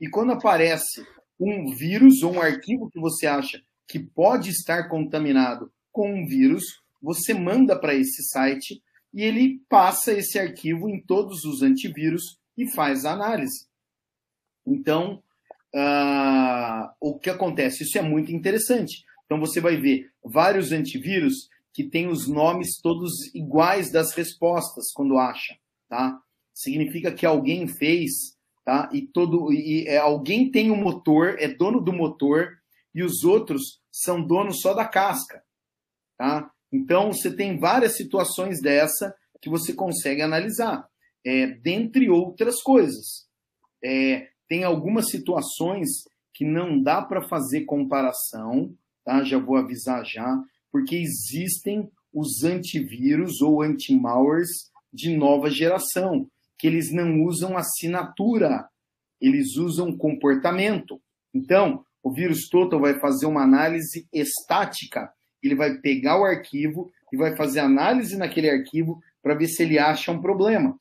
E 0.00 0.08
quando 0.08 0.32
aparece 0.32 1.04
um 1.38 1.74
vírus 1.74 2.22
ou 2.22 2.34
um 2.34 2.40
arquivo 2.40 2.90
que 2.90 3.00
você 3.00 3.26
acha 3.26 3.62
que 3.86 3.98
pode 3.98 4.50
estar 4.50 4.88
contaminado 4.88 5.72
com 5.92 6.12
um 6.12 6.26
vírus, 6.26 6.80
você 7.02 7.32
manda 7.32 7.78
para 7.78 7.94
esse 7.94 8.22
site 8.24 8.82
e 9.12 9.22
ele 9.22 9.60
passa 9.68 10.12
esse 10.12 10.38
arquivo 10.38 10.88
em 10.88 11.00
todos 11.00 11.44
os 11.44 11.62
antivírus 11.62 12.38
e 12.56 12.70
faz 12.72 13.04
a 13.04 13.12
análise. 13.12 13.66
Então, 14.66 15.22
ah, 15.74 16.94
o 17.00 17.18
que 17.18 17.30
acontece? 17.30 17.82
Isso 17.82 17.98
é 17.98 18.02
muito 18.02 18.32
interessante. 18.32 19.04
Então, 19.24 19.38
você 19.38 19.60
vai 19.60 19.76
ver 19.76 20.10
vários 20.24 20.72
antivírus 20.72 21.48
que 21.72 21.84
têm 21.84 22.08
os 22.08 22.28
nomes 22.28 22.80
todos 22.80 23.32
iguais 23.34 23.90
das 23.90 24.12
respostas 24.12 24.92
quando 24.92 25.18
acha, 25.18 25.56
tá? 25.88 26.20
Significa 26.52 27.12
que 27.12 27.24
alguém 27.24 27.68
fez, 27.68 28.36
tá? 28.64 28.88
E 28.92 29.02
todo 29.02 29.52
e 29.52 29.86
é, 29.86 29.98
alguém 29.98 30.50
tem 30.50 30.70
o 30.70 30.74
um 30.74 30.82
motor, 30.82 31.36
é 31.38 31.48
dono 31.48 31.80
do 31.80 31.92
motor 31.92 32.58
e 32.94 33.02
os 33.02 33.22
outros 33.22 33.80
são 33.90 34.20
donos 34.20 34.60
só 34.60 34.74
da 34.74 34.86
casca, 34.86 35.42
tá? 36.18 36.50
Então 36.72 37.12
você 37.12 37.34
tem 37.34 37.58
várias 37.58 37.96
situações 37.96 38.60
dessa 38.60 39.14
que 39.40 39.48
você 39.48 39.72
consegue 39.72 40.22
analisar, 40.22 40.86
é, 41.24 41.46
dentre 41.46 42.10
outras 42.10 42.62
coisas. 42.62 43.26
É, 43.82 44.28
tem 44.48 44.64
algumas 44.64 45.08
situações 45.08 45.88
que 46.34 46.44
não 46.44 46.82
dá 46.82 47.02
para 47.02 47.26
fazer 47.28 47.64
comparação, 47.64 48.74
tá? 49.04 49.22
Já 49.24 49.38
vou 49.38 49.56
avisar 49.56 50.04
já, 50.04 50.42
porque 50.70 50.96
existem 50.96 51.90
os 52.12 52.42
antivírus 52.44 53.40
ou 53.40 53.62
anti-malwares 53.62 54.70
de 54.92 55.16
nova 55.16 55.50
geração, 55.50 56.28
que 56.58 56.66
eles 56.66 56.92
não 56.92 57.22
usam 57.22 57.56
assinatura, 57.56 58.68
eles 59.20 59.56
usam 59.56 59.96
comportamento. 59.96 61.00
Então, 61.32 61.84
o 62.02 62.12
vírus 62.12 62.48
total 62.48 62.80
vai 62.80 62.98
fazer 62.98 63.26
uma 63.26 63.42
análise 63.42 64.08
estática, 64.12 65.12
ele 65.42 65.54
vai 65.54 65.78
pegar 65.78 66.20
o 66.20 66.24
arquivo 66.24 66.90
e 67.12 67.16
vai 67.16 67.34
fazer 67.36 67.60
análise 67.60 68.16
naquele 68.16 68.50
arquivo 68.50 69.00
para 69.22 69.34
ver 69.34 69.48
se 69.48 69.62
ele 69.62 69.78
acha 69.78 70.12
um 70.12 70.20
problema. 70.20 70.78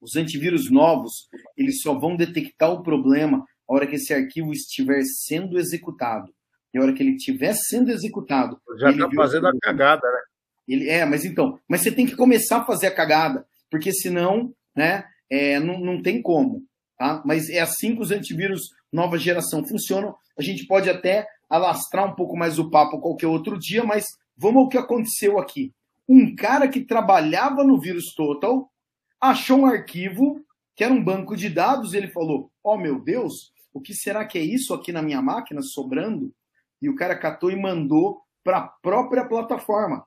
Os 0.00 0.16
antivírus 0.16 0.70
novos, 0.70 1.28
eles 1.56 1.80
só 1.80 1.98
vão 1.98 2.16
detectar 2.16 2.70
o 2.72 2.82
problema 2.82 3.44
a 3.68 3.74
hora 3.74 3.86
que 3.86 3.96
esse 3.96 4.12
arquivo 4.12 4.52
estiver 4.52 5.02
sendo 5.04 5.58
executado. 5.58 6.32
E 6.74 6.78
a 6.78 6.82
hora 6.82 6.92
que 6.92 7.02
ele 7.02 7.16
estiver 7.16 7.54
sendo 7.54 7.90
executado. 7.90 8.60
Já 8.78 8.90
está 8.90 9.08
fazendo 9.14 9.46
a 9.46 9.52
cagada, 9.60 10.06
né? 10.10 10.18
Ele, 10.66 10.88
é, 10.88 11.04
mas 11.04 11.24
então, 11.24 11.58
mas 11.68 11.82
você 11.82 11.90
tem 11.90 12.06
que 12.06 12.16
começar 12.16 12.58
a 12.58 12.64
fazer 12.64 12.86
a 12.86 12.94
cagada, 12.94 13.46
porque 13.70 13.92
senão, 13.92 14.54
né, 14.76 15.04
é, 15.30 15.58
não, 15.58 15.78
não 15.80 16.00
tem 16.00 16.22
como. 16.22 16.64
Tá? 16.96 17.22
Mas 17.26 17.50
é 17.50 17.60
assim 17.60 17.94
que 17.96 18.02
os 18.02 18.10
antivírus 18.10 18.70
nova 18.92 19.18
geração 19.18 19.64
funcionam. 19.66 20.14
A 20.38 20.42
gente 20.42 20.66
pode 20.66 20.88
até 20.88 21.26
alastrar 21.52 22.10
um 22.10 22.14
pouco 22.14 22.34
mais 22.34 22.58
o 22.58 22.70
papo 22.70 22.98
qualquer 22.98 23.26
outro 23.26 23.58
dia, 23.58 23.84
mas 23.84 24.06
vamos 24.34 24.62
ao 24.62 24.68
que 24.70 24.78
aconteceu 24.78 25.38
aqui. 25.38 25.70
Um 26.08 26.34
cara 26.34 26.66
que 26.66 26.80
trabalhava 26.80 27.62
no 27.62 27.78
vírus 27.78 28.14
Total 28.14 28.72
achou 29.20 29.58
um 29.58 29.66
arquivo 29.66 30.42
que 30.74 30.82
era 30.82 30.94
um 30.94 31.04
banco 31.04 31.36
de 31.36 31.50
dados 31.50 31.92
e 31.92 31.98
ele 31.98 32.08
falou: 32.08 32.50
Oh 32.64 32.78
meu 32.78 32.98
Deus, 32.98 33.52
o 33.70 33.82
que 33.82 33.92
será 33.92 34.24
que 34.24 34.38
é 34.38 34.40
isso 34.40 34.72
aqui 34.72 34.92
na 34.92 35.02
minha 35.02 35.20
máquina 35.20 35.60
sobrando? 35.60 36.34
E 36.80 36.88
o 36.88 36.94
cara 36.94 37.18
catou 37.18 37.50
e 37.50 37.60
mandou 37.60 38.22
para 38.42 38.56
a 38.56 38.68
própria 38.68 39.28
plataforma. 39.28 40.06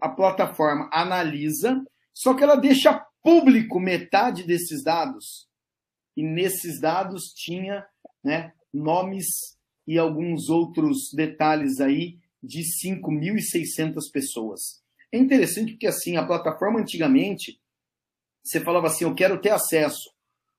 A 0.00 0.08
plataforma 0.08 0.88
analisa, 0.90 1.84
só 2.14 2.32
que 2.32 2.42
ela 2.42 2.56
deixa 2.56 3.04
público 3.22 3.78
metade 3.78 4.44
desses 4.44 4.82
dados. 4.82 5.46
E 6.16 6.22
nesses 6.22 6.80
dados 6.80 7.34
tinha 7.34 7.86
né, 8.24 8.52
nomes 8.72 9.55
e 9.86 9.98
alguns 9.98 10.48
outros 10.48 11.12
detalhes 11.12 11.80
aí 11.80 12.18
de 12.42 12.62
5.600 12.62 14.10
pessoas. 14.12 14.82
É 15.12 15.18
interessante 15.18 15.72
porque 15.72 15.86
assim, 15.86 16.16
a 16.16 16.26
plataforma 16.26 16.80
antigamente, 16.80 17.60
você 18.42 18.60
falava 18.60 18.88
assim, 18.88 19.04
eu 19.04 19.14
quero 19.14 19.40
ter 19.40 19.50
acesso. 19.50 20.10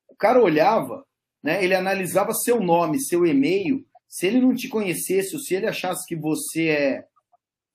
O 0.08 0.16
cara 0.16 0.42
olhava, 0.42 1.06
né, 1.44 1.64
ele 1.64 1.76
analisava 1.76 2.34
seu 2.34 2.60
nome, 2.60 3.00
seu 3.00 3.26
e-mail, 3.26 3.86
se 4.08 4.26
ele 4.26 4.42
não 4.42 4.56
te 4.56 4.68
conhecesse, 4.68 5.36
ou 5.36 5.42
se 5.42 5.54
ele 5.54 5.68
achasse 5.68 6.08
que 6.08 6.16
você 6.16 6.70
é 6.70 7.08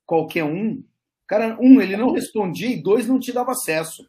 qualquer 0.05 0.43
um, 0.43 0.83
cara, 1.27 1.57
um, 1.61 1.79
ele 1.79 1.95
não 1.95 2.11
respondia 2.11 2.67
e 2.67 2.81
dois, 2.81 3.07
não 3.07 3.19
te 3.19 3.31
dava 3.31 3.51
acesso. 3.51 4.07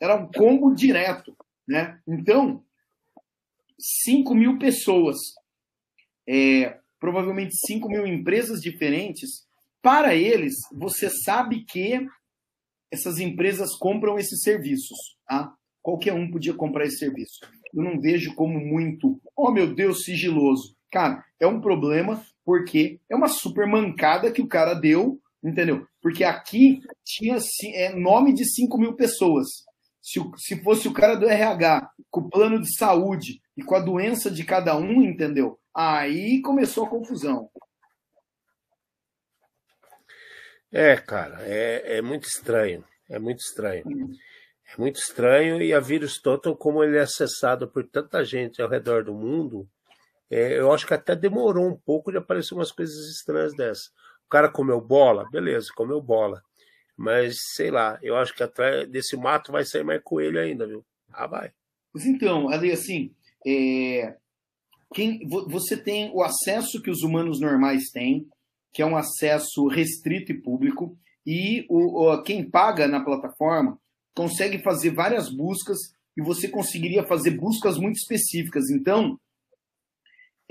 Era 0.00 0.16
um 0.16 0.30
combo 0.30 0.74
direto, 0.74 1.36
né? 1.66 2.00
Então, 2.06 2.62
5 3.78 4.34
mil 4.34 4.58
pessoas, 4.58 5.18
é, 6.28 6.78
provavelmente 7.02 7.56
5 7.66 7.88
mil 7.88 8.06
empresas 8.06 8.60
diferentes, 8.60 9.44
para 9.82 10.14
eles, 10.14 10.54
você 10.72 11.10
sabe 11.10 11.64
que 11.64 12.06
essas 12.92 13.18
empresas 13.18 13.74
compram 13.76 14.16
esses 14.16 14.40
serviços, 14.40 14.96
tá? 15.26 15.52
Qualquer 15.82 16.12
um 16.12 16.30
podia 16.30 16.54
comprar 16.54 16.84
esse 16.84 16.98
serviço. 16.98 17.40
Eu 17.74 17.82
não 17.82 18.00
vejo 18.00 18.36
como 18.36 18.60
muito, 18.60 19.20
oh 19.36 19.50
meu 19.50 19.74
Deus, 19.74 20.04
sigiloso. 20.04 20.76
Cara, 20.92 21.24
é 21.40 21.46
um 21.46 21.60
problema 21.60 22.24
porque 22.44 23.00
é 23.10 23.16
uma 23.16 23.26
super 23.26 23.66
mancada 23.66 24.30
que 24.30 24.40
o 24.40 24.46
cara 24.46 24.72
deu, 24.72 25.20
entendeu? 25.42 25.84
Porque 26.00 26.22
aqui 26.22 26.78
tinha 27.04 27.36
é, 27.74 27.92
nome 27.96 28.32
de 28.32 28.44
5 28.44 28.78
mil 28.78 28.94
pessoas. 28.94 29.48
Se, 30.00 30.20
se 30.36 30.62
fosse 30.62 30.86
o 30.86 30.92
cara 30.92 31.16
do 31.16 31.28
RH, 31.28 31.90
com 32.08 32.20
o 32.20 32.30
plano 32.30 32.60
de 32.60 32.72
saúde 32.76 33.40
e 33.56 33.62
com 33.64 33.74
a 33.74 33.80
doença 33.80 34.30
de 34.30 34.44
cada 34.44 34.76
um, 34.76 35.02
entendeu? 35.02 35.58
Aí 35.74 36.42
começou 36.42 36.86
a 36.86 36.90
confusão. 36.90 37.50
É, 40.70 40.96
cara, 40.96 41.38
é, 41.42 41.98
é 41.98 42.02
muito 42.02 42.24
estranho. 42.24 42.84
É 43.08 43.18
muito 43.18 43.40
estranho. 43.40 43.84
É 44.66 44.80
muito 44.80 44.96
estranho 44.96 45.60
e 45.60 45.74
a 45.74 45.80
Vírus 45.80 46.20
Total, 46.20 46.56
como 46.56 46.82
ele 46.82 46.96
é 46.96 47.02
acessado 47.02 47.68
por 47.68 47.84
tanta 47.84 48.24
gente 48.24 48.62
ao 48.62 48.68
redor 48.68 49.04
do 49.04 49.12
mundo, 49.12 49.68
é, 50.30 50.58
eu 50.58 50.72
acho 50.72 50.86
que 50.86 50.94
até 50.94 51.14
demorou 51.14 51.68
um 51.68 51.76
pouco 51.76 52.10
de 52.10 52.16
aparecer 52.16 52.54
umas 52.54 52.72
coisas 52.72 53.06
estranhas 53.10 53.54
dessas. 53.54 53.88
O 54.24 54.30
cara 54.30 54.48
comeu 54.48 54.80
bola, 54.80 55.28
beleza, 55.30 55.68
comeu 55.76 56.00
bola. 56.00 56.42
Mas, 56.96 57.36
sei 57.54 57.70
lá, 57.70 57.98
eu 58.02 58.16
acho 58.16 58.34
que 58.34 58.42
atrás 58.42 58.88
desse 58.88 59.14
mato 59.14 59.52
vai 59.52 59.64
sair 59.64 59.84
mais 59.84 60.00
coelho 60.02 60.40
ainda, 60.40 60.66
viu? 60.66 60.82
Ah, 61.12 61.26
vai. 61.26 61.52
Mas 61.92 62.06
então, 62.06 62.48
ali, 62.48 62.72
assim, 62.72 63.14
é... 63.46 64.16
Quem... 64.92 65.26
você 65.26 65.76
tem 65.76 66.10
o 66.12 66.22
acesso 66.22 66.80
que 66.82 66.90
os 66.90 67.02
humanos 67.02 67.40
normais 67.40 67.90
têm, 67.90 68.26
que 68.72 68.82
é 68.82 68.86
um 68.86 68.96
acesso 68.96 69.66
restrito 69.66 70.32
e 70.32 70.40
público, 70.40 70.96
e 71.26 71.66
o, 71.68 72.10
o, 72.10 72.22
quem 72.22 72.48
paga 72.48 72.88
na 72.88 73.04
plataforma 73.04 73.78
consegue 74.14 74.58
fazer 74.62 74.90
várias 74.90 75.30
buscas 75.30 75.78
e 76.16 76.22
você 76.22 76.48
conseguiria 76.48 77.04
fazer 77.04 77.32
buscas 77.32 77.78
muito 77.78 77.96
específicas. 77.96 78.70
Então, 78.70 79.18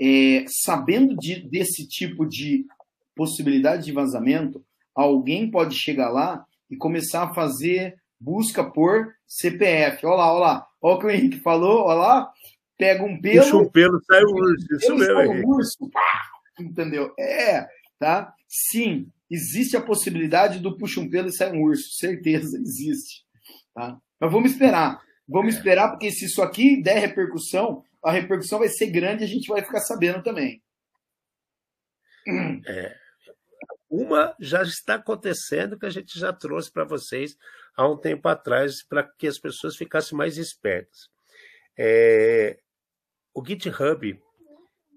é, 0.00 0.44
sabendo 0.48 1.16
de, 1.16 1.48
desse 1.48 1.86
tipo 1.86 2.26
de 2.26 2.66
possibilidade 3.14 3.84
de 3.84 3.92
vazamento, 3.92 4.64
alguém 4.94 5.50
pode 5.50 5.76
chegar 5.76 6.10
lá 6.10 6.44
e 6.70 6.76
começar 6.76 7.24
a 7.24 7.34
fazer 7.34 7.96
busca 8.18 8.64
por 8.64 9.12
CPF. 9.26 10.06
Olha 10.06 10.16
lá, 10.16 10.32
olha 10.32 10.40
lá. 10.40 10.68
Olha 10.80 10.94
o 10.94 10.98
que 10.98 11.06
o 11.06 11.10
Henrique 11.10 11.40
falou, 11.40 11.84
olha 11.84 11.98
lá. 11.98 12.32
Pega 12.78 13.04
um 13.04 13.20
pelo. 13.20 13.42
Puxa 13.42 13.56
um 13.56 13.68
pelo, 13.68 14.00
sai 14.04 14.24
um 14.24 14.34
urso. 14.34 14.66
Isso 14.74 14.94
mesmo, 14.96 15.14
sai 15.14 15.28
um 15.28 15.46
urso. 15.46 15.90
Pá, 15.90 16.22
entendeu? 16.60 17.14
É, 17.18 17.66
tá? 17.98 18.34
Sim, 18.48 19.10
existe 19.30 19.76
a 19.76 19.80
possibilidade 19.80 20.58
do 20.58 20.76
puxa 20.76 21.00
um 21.00 21.08
pelo 21.08 21.28
e 21.28 21.32
sai 21.32 21.52
um 21.52 21.62
urso. 21.62 21.92
Certeza, 21.92 22.58
existe. 22.58 23.24
Tá? 23.74 23.98
Mas 24.20 24.32
vamos 24.32 24.52
esperar. 24.52 25.00
Vamos 25.28 25.54
esperar, 25.54 25.90
porque 25.90 26.10
se 26.10 26.26
isso 26.26 26.42
aqui 26.42 26.82
der 26.82 26.98
repercussão, 26.98 27.84
a 28.04 28.10
repercussão 28.10 28.58
vai 28.58 28.68
ser 28.68 28.86
grande 28.90 29.22
e 29.22 29.26
a 29.26 29.28
gente 29.28 29.48
vai 29.48 29.62
ficar 29.62 29.80
sabendo 29.80 30.22
também. 30.22 30.62
É, 32.66 32.94
Uma 33.88 34.34
já 34.38 34.62
está 34.62 34.94
acontecendo 34.94 35.78
que 35.78 35.86
a 35.86 35.90
gente 35.90 36.18
já 36.18 36.32
trouxe 36.32 36.70
para 36.70 36.84
vocês 36.84 37.36
há 37.76 37.88
um 37.88 37.96
tempo 37.96 38.28
atrás 38.28 38.82
para 38.82 39.02
que 39.02 39.26
as 39.26 39.38
pessoas 39.38 39.76
ficassem 39.76 40.16
mais 40.16 40.36
espertas. 40.36 41.08
É, 41.76 42.58
o 43.34 43.44
GitHub 43.44 44.20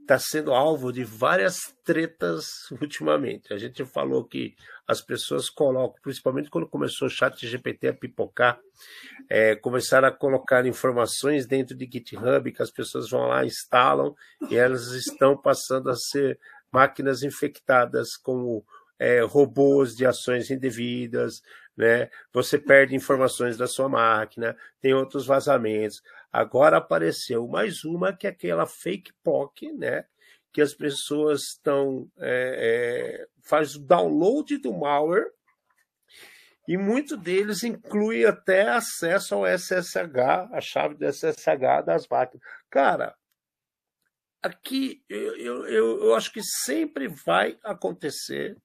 está 0.02 0.20
sendo 0.20 0.54
alvo 0.54 0.94
de 0.94 1.04
várias 1.04 1.76
tretas 1.84 2.70
ultimamente. 2.80 3.54
A 3.54 3.58
gente 3.58 3.84
falou 3.84 4.24
que 4.24 4.56
as 4.88 5.02
pessoas 5.02 5.50
colocam, 5.50 6.00
principalmente 6.02 6.50
quando 6.50 6.68
começou 6.68 7.08
o 7.08 7.12
chat 7.12 7.46
GPT 7.46 7.88
a 7.88 7.94
pipocar, 7.94 8.60
é, 9.28 9.56
começaram 9.56 10.08
a 10.08 10.12
colocar 10.12 10.66
informações 10.66 11.48
dentro 11.48 11.76
de 11.76 11.90
GitHub 11.92 12.52
que 12.52 12.62
as 12.62 12.72
pessoas 12.72 13.10
vão 13.10 13.28
lá, 13.28 13.44
instalam 13.46 14.16
e 14.50 14.56
elas 14.56 14.92
estão 14.92 15.36
passando 15.36 15.90
a 15.90 15.96
ser 15.96 16.40
máquinas 16.72 17.24
infectadas 17.24 18.16
com 18.16 18.64
é, 19.00 19.22
robôs 19.22 19.96
de 19.96 20.06
ações 20.06 20.52
indevidas, 20.52 21.42
né? 21.76 22.10
Você 22.32 22.58
perde 22.58 22.96
informações 22.96 23.58
da 23.58 23.68
sua 23.68 23.90
máquina, 23.90 24.56
tem 24.80 24.94
outros 24.94 25.26
vazamentos. 25.26 26.02
Agora 26.38 26.76
apareceu 26.76 27.48
mais 27.48 27.86
uma 27.86 28.12
que 28.12 28.28
é 28.28 28.30
aquela 28.30 28.66
fake 28.66 29.14
POC, 29.24 29.72
né? 29.72 30.04
Que 30.52 30.62
as 30.62 30.74
pessoas 30.74 31.44
estão 31.44 32.12
é, 32.18 33.22
é, 33.22 33.28
faz 33.42 33.76
o 33.76 33.80
download 33.80 34.58
do 34.58 34.74
malware 34.74 35.32
e 36.68 36.78
muito 36.78 37.16
deles 37.16 37.64
inclui 37.64 38.26
até 38.26 38.68
acesso 38.68 39.34
ao 39.34 39.48
SSH, 39.48 40.52
a 40.52 40.60
chave 40.60 40.96
do 40.96 41.06
SSH 41.06 41.86
das 41.86 42.06
máquinas. 42.06 42.46
Cara, 42.70 43.16
aqui 44.44 45.06
eu, 45.08 45.66
eu, 45.68 46.04
eu 46.04 46.16
acho 46.16 46.34
que 46.34 46.44
sempre 46.44 47.08
vai 47.08 47.58
acontecer 47.64 48.58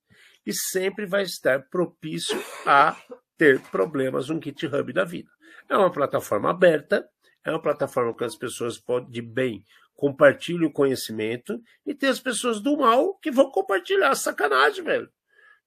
e 0.45 0.53
sempre 0.53 1.07
vai 1.07 1.23
estar 1.23 1.69
propício 1.69 2.37
a 2.67 3.01
ter 3.39 3.61
problemas 3.71 4.29
no 4.29 4.43
GitHub 4.43 4.93
da 4.93 5.05
vida. 5.05 5.31
É 5.69 5.77
uma 5.77 5.93
plataforma 5.93 6.51
aberta, 6.51 7.09
é 7.45 7.51
uma 7.51 7.63
plataforma 7.63 8.15
que 8.15 8.25
as 8.25 8.37
pessoas 8.37 8.79
podem, 8.79 9.11
de 9.11 9.23
bem, 9.23 9.65
compartilham 9.95 10.69
o 10.69 10.73
conhecimento 10.73 11.61
e 11.85 11.95
tem 11.95 12.09
as 12.09 12.21
pessoas 12.21 12.61
do 12.61 12.77
mal 12.77 13.15
que 13.17 13.31
vão 13.31 13.51
compartilhar. 13.51 14.15
Sacanagem, 14.15 14.83
velho. 14.83 15.11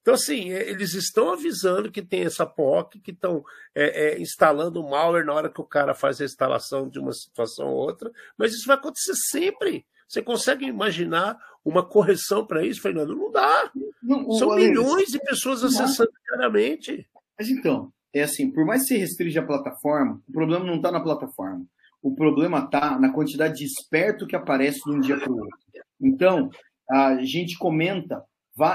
Então, 0.02 0.16
assim, 0.16 0.52
é, 0.52 0.70
eles 0.70 0.94
estão 0.94 1.32
avisando 1.32 1.90
que 1.90 2.02
tem 2.02 2.26
essa 2.26 2.46
POC, 2.46 3.00
que 3.00 3.12
estão 3.12 3.44
é, 3.74 4.08
é, 4.08 4.22
instalando 4.22 4.84
malware 4.84 5.26
na 5.26 5.34
hora 5.34 5.50
que 5.50 5.62
o 5.62 5.66
cara 5.66 5.94
faz 5.94 6.20
a 6.20 6.26
instalação 6.26 6.90
de 6.90 7.00
uma 7.00 7.14
situação 7.14 7.70
ou 7.70 7.78
outra, 7.78 8.12
mas 8.38 8.54
isso 8.54 8.68
vai 8.68 8.76
acontecer 8.76 9.16
sempre. 9.16 9.86
Você 10.06 10.22
consegue 10.22 10.66
imaginar 10.66 11.38
uma 11.64 11.88
correção 11.88 12.46
para 12.46 12.66
isso, 12.66 12.82
Fernando? 12.82 13.16
Não 13.16 13.32
dá. 13.32 13.72
Não, 14.02 14.30
São 14.34 14.52
Alex, 14.52 14.68
milhões 14.68 15.10
de 15.10 15.20
pessoas 15.20 15.64
acessando 15.64 16.12
diariamente. 16.26 17.10
Mas 17.40 17.50
então, 17.50 17.92
é 18.14 18.24
assim, 18.24 18.52
por 18.52 18.66
mais 18.66 18.84
que 18.84 18.90
você 18.90 18.98
restringe 18.98 19.40
a 19.40 19.46
plataforma, 19.46 20.22
o 20.28 20.32
problema 20.32 20.66
não 20.66 20.76
está 20.76 20.92
na 20.92 21.02
plataforma. 21.02 21.66
O 22.02 22.14
problema 22.14 22.60
está 22.60 23.00
na 23.00 23.12
quantidade 23.12 23.60
de 23.60 23.66
esperto 23.66 24.28
que 24.28 24.36
aparece 24.36 24.80
de 24.84 24.92
um 24.92 25.00
dia 25.00 25.18
para 25.18 25.32
o 25.32 25.38
outro. 25.38 25.58
Então, 26.00 26.50
a 26.90 27.24
gente 27.24 27.58
comenta, 27.58 28.24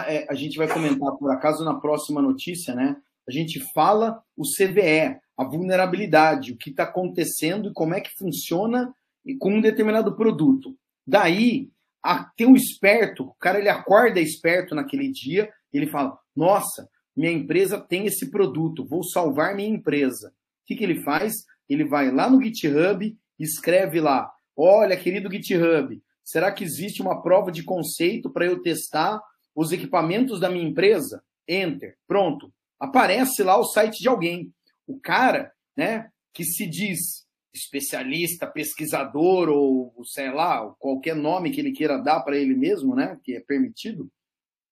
é, 0.07 0.27
a 0.29 0.35
gente 0.35 0.57
vai 0.57 0.67
comentar, 0.67 1.13
por 1.13 1.31
acaso, 1.31 1.65
na 1.65 1.75
próxima 1.75 2.23
notícia, 2.23 2.75
né? 2.75 2.97
A 3.29 3.31
gente 3.31 3.61
fala 3.75 4.23
o 4.35 4.43
CVE, 4.43 5.19
a 5.37 5.45
vulnerabilidade, 5.45 6.53
o 6.53 6.57
que 6.57 6.71
está 6.71 6.85
acontecendo 6.85 7.69
e 7.69 7.73
como 7.75 7.95
é 7.95 8.01
que 8.01 8.17
funciona 8.17 8.93
com 9.39 9.55
um 9.55 9.61
determinado 9.61 10.17
produto. 10.17 10.75
Daí, 11.07 11.71
a, 12.03 12.25
tem 12.37 12.47
um 12.47 12.57
esperto, 12.57 13.25
o 13.25 13.35
cara 13.35 13.59
ele 13.59 13.69
acorda 13.69 14.19
esperto 14.21 14.75
naquele 14.75 15.13
dia, 15.13 15.51
ele 15.73 15.87
fala: 15.87 16.19
Nossa, 16.35 16.89
minha 17.19 17.33
empresa 17.33 17.81
tem 17.81 18.07
esse 18.07 18.31
produto, 18.31 18.87
vou 18.87 19.03
salvar 19.03 19.53
minha 19.53 19.69
empresa. 19.69 20.29
O 20.29 20.33
que, 20.67 20.77
que 20.77 20.85
ele 20.85 21.03
faz? 21.03 21.35
Ele 21.69 21.85
vai 21.85 22.13
lá 22.13 22.31
no 22.31 22.41
GitHub, 22.41 23.19
escreve 23.37 24.01
lá: 24.01 24.31
Olha, 24.57 24.97
querido 24.97 25.29
GitHub, 25.29 26.01
será 26.23 26.53
que 26.53 26.63
existe 26.63 27.03
uma 27.03 27.21
prova 27.21 27.51
de 27.51 27.65
conceito 27.65 28.31
para 28.31 28.47
eu 28.47 28.63
testar 28.63 29.21
os 29.53 29.73
equipamentos 29.73 30.39
da 30.39 30.49
minha 30.49 30.65
empresa? 30.65 31.21
Enter, 31.49 31.97
pronto. 32.07 32.55
Aparece 32.79 33.43
lá 33.43 33.59
o 33.59 33.65
site 33.65 33.99
de 33.99 34.09
alguém. 34.09 34.53
O 34.87 35.01
cara, 35.01 35.51
né, 35.77 36.11
que 36.33 36.45
se 36.45 36.69
diz 36.69 37.27
especialista, 37.53 38.47
pesquisador 38.47 39.49
ou 39.49 39.93
sei 40.05 40.31
lá, 40.31 40.73
qualquer 40.79 41.17
nome 41.17 41.51
que 41.51 41.61
ele 41.61 41.73
queira 41.73 41.99
dar 41.99 42.21
para 42.21 42.37
ele 42.37 42.55
mesmo, 42.55 42.95
né, 42.95 43.19
que 43.25 43.35
é 43.35 43.41
permitido. 43.41 44.09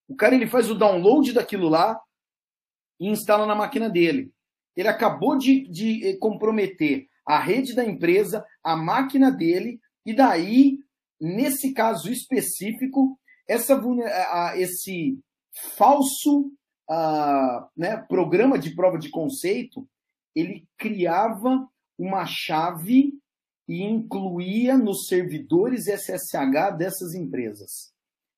O 0.06 0.14
cara 0.14 0.36
ele 0.36 0.46
faz 0.46 0.70
o 0.70 0.76
download 0.76 1.32
daquilo 1.32 1.68
lá 1.68 2.00
e 2.98 3.08
instala 3.08 3.46
na 3.46 3.54
máquina 3.54 3.88
dele. 3.88 4.32
Ele 4.76 4.88
acabou 4.88 5.36
de, 5.36 5.66
de 5.68 6.06
eh, 6.06 6.16
comprometer 6.16 7.06
a 7.26 7.38
rede 7.38 7.74
da 7.74 7.84
empresa, 7.84 8.44
a 8.62 8.76
máquina 8.76 9.30
dele, 9.30 9.80
e 10.04 10.14
daí, 10.14 10.78
nesse 11.20 11.72
caso 11.72 12.10
específico, 12.10 13.18
essa, 13.48 13.80
esse 14.56 15.18
falso 15.76 16.52
uh, 16.88 17.66
né, 17.76 17.96
programa 18.08 18.58
de 18.58 18.74
prova 18.74 18.98
de 18.98 19.08
conceito, 19.08 19.88
ele 20.34 20.66
criava 20.76 21.66
uma 21.98 22.26
chave 22.26 23.14
e 23.68 23.82
incluía 23.82 24.76
nos 24.76 25.08
servidores 25.08 25.86
SSH 25.86 26.76
dessas 26.76 27.14
empresas. 27.14 27.92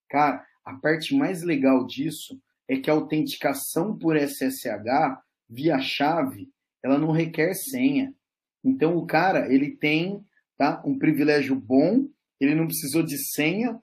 Cara, 0.08 0.46
a 0.64 0.74
parte 0.74 1.14
mais 1.14 1.42
legal 1.42 1.86
disso 1.86 2.40
é 2.68 2.76
que 2.76 2.90
a 2.90 2.92
autenticação 2.92 3.96
por 3.96 4.16
SSH 4.16 5.22
via 5.48 5.80
chave, 5.80 6.50
ela 6.84 6.98
não 6.98 7.10
requer 7.10 7.54
senha. 7.54 8.14
Então 8.62 8.96
o 8.96 9.06
cara, 9.06 9.52
ele 9.52 9.74
tem, 9.76 10.22
tá, 10.56 10.82
um 10.84 10.98
privilégio 10.98 11.56
bom, 11.56 12.06
ele 12.38 12.54
não 12.54 12.66
precisou 12.66 13.02
de 13.02 13.16
senha. 13.16 13.80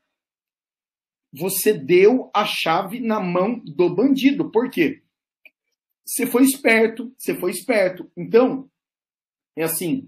Você 1.34 1.74
deu 1.74 2.30
a 2.34 2.46
chave 2.46 3.00
na 3.00 3.20
mão 3.20 3.60
do 3.60 3.94
bandido. 3.94 4.52
Por 4.52 4.70
quê? 4.70 5.02
Você 6.06 6.28
foi 6.28 6.44
esperto, 6.44 7.14
você 7.18 7.34
foi 7.34 7.50
esperto. 7.52 8.10
Então, 8.16 8.70
é 9.56 9.64
assim, 9.64 10.08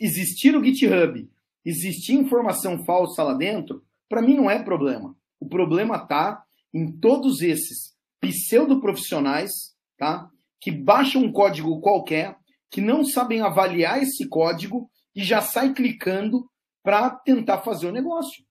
existir 0.00 0.56
o 0.56 0.64
GitHub, 0.64 1.30
existir 1.64 2.14
informação 2.14 2.84
falsa 2.84 3.22
lá 3.22 3.34
dentro, 3.34 3.84
para 4.08 4.22
mim 4.22 4.34
não 4.34 4.50
é 4.50 4.62
problema. 4.62 5.14
O 5.38 5.46
problema 5.46 5.96
está 5.96 6.44
em 6.72 6.90
todos 6.90 7.42
esses 7.42 7.95
pseudo-profissionais, 8.30 9.74
tá? 9.96 10.30
Que 10.60 10.70
baixam 10.70 11.22
um 11.22 11.32
código 11.32 11.80
qualquer, 11.80 12.36
que 12.70 12.80
não 12.80 13.04
sabem 13.04 13.40
avaliar 13.40 14.02
esse 14.02 14.28
código 14.28 14.90
e 15.14 15.24
já 15.24 15.40
sai 15.40 15.72
clicando 15.72 16.50
para 16.82 17.10
tentar 17.10 17.58
fazer 17.62 17.86
o 17.86 17.92
negócio. 17.92 18.44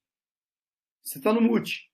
Você 1.04 1.20
está 1.20 1.32
no 1.32 1.42
mute. 1.42 1.90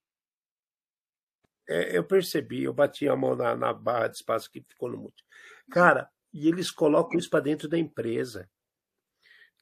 É, 1.67 1.97
eu 1.97 2.03
percebi, 2.03 2.63
eu 2.63 2.73
bati 2.73 3.07
a 3.07 3.15
mão 3.15 3.35
na, 3.35 3.55
na 3.55 3.73
barra 3.73 4.07
de 4.07 4.15
espaço 4.15 4.49
que 4.49 4.61
ficou 4.61 4.89
no 4.89 4.97
mute. 4.97 5.23
Cara, 5.69 6.09
e 6.33 6.47
eles 6.47 6.71
colocam 6.71 7.19
isso 7.19 7.29
para 7.29 7.41
dentro 7.41 7.67
da 7.67 7.77
empresa. 7.77 8.49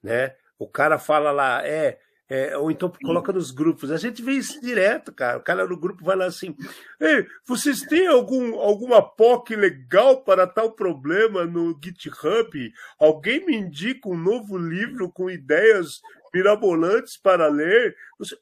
Né? 0.02 0.36
O 0.58 0.68
cara 0.68 0.98
fala 0.98 1.32
lá, 1.32 1.66
é, 1.68 2.00
é, 2.30 2.56
ou 2.56 2.70
então 2.70 2.92
coloca 3.04 3.34
nos 3.34 3.50
grupos. 3.50 3.92
A 3.92 3.98
gente 3.98 4.22
vê 4.22 4.34
isso 4.34 4.62
direto, 4.62 5.12
cara. 5.12 5.40
O 5.40 5.44
cara 5.44 5.68
no 5.68 5.76
grupo 5.76 6.06
vai 6.06 6.16
lá 6.16 6.26
assim: 6.26 6.56
Ei, 7.00 7.26
vocês 7.48 7.82
têm 7.82 8.06
algum, 8.06 8.60
alguma 8.60 9.02
POC 9.02 9.56
legal 9.56 10.24
para 10.24 10.46
tal 10.46 10.74
problema 10.74 11.46
no 11.46 11.78
GitHub? 11.84 12.72
Alguém 13.00 13.44
me 13.48 13.56
indica 13.56 14.08
um 14.08 14.16
novo 14.16 14.60
livro 14.60 15.12
com 15.12 15.28
ideias 15.28 16.02
mirabolantes 16.32 17.18
para 17.18 17.48
ler? 17.48 17.96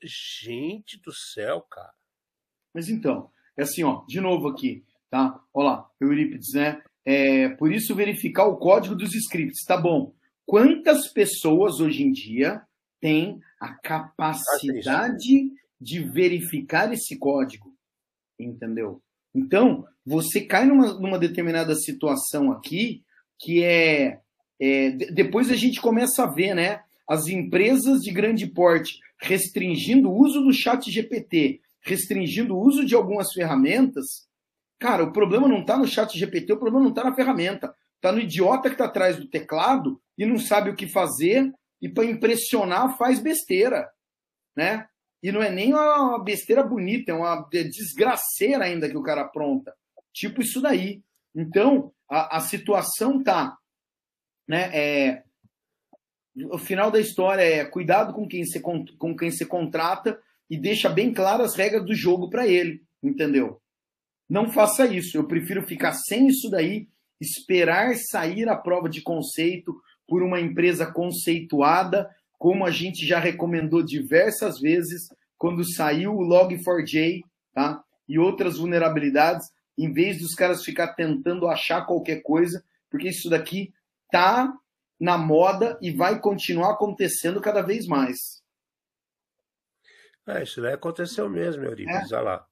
Gente 0.04 1.00
do 1.02 1.14
céu, 1.14 1.62
cara. 1.62 1.94
Mas 2.74 2.90
então, 2.90 3.32
é 3.56 3.64
assim, 3.64 3.84
ó, 3.86 4.04
de 4.06 4.20
novo 4.20 4.50
aqui, 4.50 4.84
tá? 5.10 5.40
Olha 5.54 5.70
lá, 5.70 5.90
Eurípides, 6.02 6.54
né? 6.54 6.82
É, 7.06 7.48
por 7.50 7.72
isso, 7.72 7.96
verificar 7.96 8.48
o 8.48 8.58
código 8.58 8.96
dos 8.96 9.16
scripts. 9.16 9.64
Tá 9.64 9.78
bom. 9.78 10.14
Quantas 10.46 11.08
pessoas 11.08 11.80
hoje 11.80 12.04
em 12.04 12.12
dia 12.12 12.67
têm 13.00 13.40
a 13.60 13.74
capacidade 13.74 15.52
de 15.80 16.00
verificar 16.00 16.92
esse 16.94 17.18
código? 17.18 17.74
Entendeu? 18.40 19.02
Então, 19.34 19.86
você 20.06 20.42
cai 20.42 20.66
numa, 20.66 20.94
numa 20.94 21.20
determinada 21.20 21.76
situação 21.76 22.52
aqui 22.52 23.04
que 23.40 23.64
é, 23.64 24.20
é. 24.60 24.92
Depois 24.92 25.52
a 25.52 25.56
gente 25.56 25.80
começa 25.80 26.24
a 26.24 26.28
ver, 26.28 26.56
né? 26.56 26.82
As 27.08 27.28
empresas 27.28 28.02
de 28.02 28.12
grande 28.12 28.48
porte 28.48 29.00
restringindo 29.20 30.10
o 30.10 30.16
uso 30.16 30.42
do 30.42 30.54
chat 30.54 30.92
GPT, 30.92 31.62
restringindo 31.82 32.56
o 32.56 32.60
uso 32.60 32.86
de 32.86 32.96
algumas 32.96 33.32
ferramentas 33.32 34.28
Cara, 34.80 35.04
o 35.04 35.12
problema 35.12 35.48
não 35.48 35.62
está 35.62 35.78
no 35.78 35.88
chat 35.88 36.18
GPT, 36.18 36.54
o 36.54 36.58
problema 36.58 36.84
não 36.84 36.90
está 36.90 37.04
na 37.04 37.16
ferramenta. 37.16 37.74
Está 37.96 38.12
no 38.12 38.20
idiota 38.20 38.70
que 38.70 38.76
está 38.76 38.86
atrás 38.86 39.18
do 39.18 39.28
teclado 39.28 40.00
e 40.18 40.26
não 40.26 40.38
sabe 40.38 40.70
o 40.70 40.76
que 40.76 40.88
fazer 40.88 41.52
e 41.82 41.90
para 41.90 42.06
impressionar 42.06 42.98
faz 42.98 43.20
besteira, 43.20 43.90
né? 44.56 44.88
E 45.22 45.32
não 45.32 45.42
é 45.42 45.50
nem 45.50 45.74
uma 45.74 46.24
besteira 46.24 46.64
bonita, 46.64 47.12
é 47.12 47.16
uma 47.16 47.48
desgraceira 47.52 48.66
ainda 48.66 48.90
que 48.90 48.98
o 48.98 49.04
cara 49.04 49.22
apronta. 49.22 49.76
Tipo 50.14 50.42
isso 50.42 50.62
daí. 50.62 51.04
Então, 51.36 51.92
a, 52.10 52.38
a 52.38 52.40
situação 52.40 53.22
tá. 53.24 53.58
Né, 54.48 54.70
é, 54.74 55.24
o 56.52 56.58
final 56.58 56.92
da 56.92 57.00
história 57.00 57.42
é 57.42 57.66
cuidado 57.66 58.14
com 58.14 58.28
quem 58.28 58.46
você, 58.46 58.60
com 58.60 59.16
quem 59.16 59.32
você 59.32 59.46
contrata 59.46 60.20
e 60.50 60.58
deixa 60.58 60.88
bem 60.88 61.14
claras 61.14 61.52
as 61.52 61.56
regras 61.56 61.86
do 61.86 61.94
jogo 61.94 62.30
para 62.30 62.48
ele, 62.48 62.84
entendeu? 63.04 63.62
Não 64.30 64.50
faça 64.50 64.86
isso. 64.86 65.18
Eu 65.18 65.28
prefiro 65.28 65.66
ficar 65.66 65.94
sem 65.94 66.28
isso 66.28 66.50
daí, 66.50 66.88
esperar 67.20 67.96
sair 67.96 68.48
a 68.48 68.56
prova 68.56 68.88
de 68.88 69.02
conceito 69.02 69.76
por 70.08 70.24
uma 70.24 70.40
empresa 70.40 70.86
conceituada, 70.92 72.10
como 72.38 72.66
a 72.66 72.72
gente 72.72 73.06
já 73.06 73.20
recomendou 73.20 73.84
diversas 73.84 74.60
vezes 74.60 75.10
quando 75.38 75.64
saiu 75.64 76.16
o 76.16 76.22
Log4j, 76.22 77.24
tá? 77.54 77.84
E 78.08 78.18
outras 78.18 78.58
vulnerabilidades, 78.58 79.50
em 79.78 79.92
vez 79.92 80.20
dos 80.20 80.34
caras 80.34 80.64
ficar 80.64 80.94
tentando 80.94 81.48
achar 81.48 81.86
qualquer 81.86 82.22
coisa, 82.22 82.64
porque 82.90 83.10
isso 83.10 83.30
daqui 83.30 83.74
tá 84.12 84.54
na 85.00 85.18
moda 85.18 85.78
e 85.82 85.92
vai 85.92 86.20
continuar 86.20 86.72
acontecendo 86.72 87.42
cada 87.42 87.62
vez 87.62 87.86
mais. 87.86 88.42
É, 90.26 90.44
isso 90.44 90.62
daí 90.62 90.74
aconteceu 90.74 91.30
mesmo, 91.30 91.64
Euripides, 91.64 92.12
é. 92.12 92.16
olha 92.16 92.24
lá. 92.24 92.46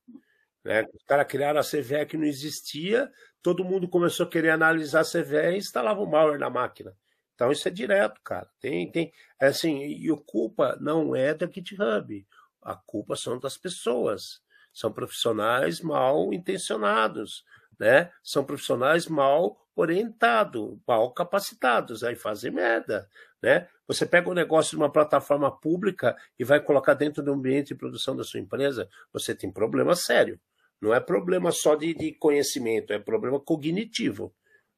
Né? 0.64 0.84
Os 0.94 1.04
caras 1.04 1.28
criaram 1.28 1.60
a 1.60 1.64
CVE 1.64 2.06
que 2.08 2.18
não 2.18 2.26
existia, 2.26 3.12
todo 3.42 3.66
mundo 3.66 3.88
começou 3.88 4.26
a 4.26 4.30
querer 4.30 4.52
analisar 4.52 5.02
a 5.02 5.04
CVE 5.04 5.54
e 5.54 5.58
instalava 5.58 6.02
o 6.02 6.10
malware 6.10 6.40
na 6.40 6.50
máquina. 6.50 6.96
Então 7.36 7.52
isso 7.52 7.68
é 7.68 7.72
direto, 7.72 8.20
cara. 8.24 8.50
Tem, 8.60 8.90
tem, 8.90 9.14
é 9.40 9.48
assim, 9.48 9.86
e 9.86 10.10
a 10.10 10.16
culpa 10.26 10.78
não 10.80 11.16
é 11.16 11.34
da 11.34 11.46
GitHub. 11.46 12.26
A 12.62 12.76
culpa 12.76 13.16
são 13.16 13.38
das 13.38 13.58
pessoas. 13.58 14.42
São 14.74 14.92
profissionais 14.92 15.82
mal 15.82 16.34
intencionados, 16.34 17.46
né? 17.80 18.12
São 18.24 18.44
profissionais 18.44 19.08
mal 19.08 19.66
orientados, 19.76 20.78
mal 20.88 21.12
capacitados, 21.12 22.04
aí 22.04 22.16
fazem 22.16 22.52
merda, 22.52 23.10
né? 23.42 23.68
Você 23.88 24.06
pega 24.06 24.30
um 24.30 24.34
negócio 24.34 24.72
de 24.72 24.78
uma 24.78 24.92
plataforma 24.92 25.52
pública 25.52 26.16
e 26.40 26.44
vai 26.44 26.60
colocar 26.60 26.94
dentro 26.94 27.22
do 27.22 27.34
ambiente 27.34 27.68
de 27.68 27.76
produção 27.76 28.16
da 28.16 28.24
sua 28.24 28.40
empresa, 28.40 28.90
você 29.14 29.36
tem 29.36 29.52
problema 29.52 29.96
sério. 29.96 30.40
Não 30.82 30.94
é 30.94 31.00
problema 31.00 31.52
só 31.52 31.76
de, 31.76 31.94
de 31.94 32.14
conhecimento, 32.14 32.94
é 32.94 33.00
problema 33.00 33.40
cognitivo, 33.40 34.34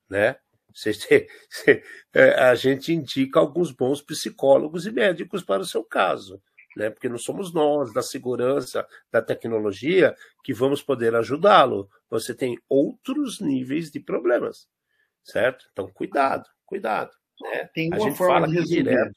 né? 0.09 0.37
É, 2.13 2.33
a 2.39 2.55
gente 2.55 2.93
indica 2.93 3.39
alguns 3.39 3.71
bons 3.71 4.01
psicólogos 4.01 4.87
e 4.87 4.91
médicos 4.91 5.43
para 5.43 5.61
o 5.61 5.65
seu 5.65 5.83
caso, 5.83 6.41
né? 6.75 6.89
Porque 6.89 7.09
não 7.09 7.17
somos 7.17 7.53
nós 7.53 7.93
da 7.93 8.01
segurança 8.01 8.87
da 9.11 9.21
tecnologia 9.21 10.15
que 10.43 10.53
vamos 10.53 10.81
poder 10.81 11.15
ajudá-lo. 11.15 11.89
Você 12.09 12.33
tem 12.33 12.57
outros 12.67 13.39
níveis 13.39 13.91
de 13.91 13.99
problemas, 13.99 14.67
certo? 15.23 15.67
Então 15.71 15.87
cuidado, 15.91 16.49
cuidado. 16.65 17.11
Né? 17.41 17.65
Tem 17.73 17.93
uma 17.93 18.11
forma 18.15 18.47
de 18.47 18.55
resolver. 18.55 18.83
Direto. 18.83 19.15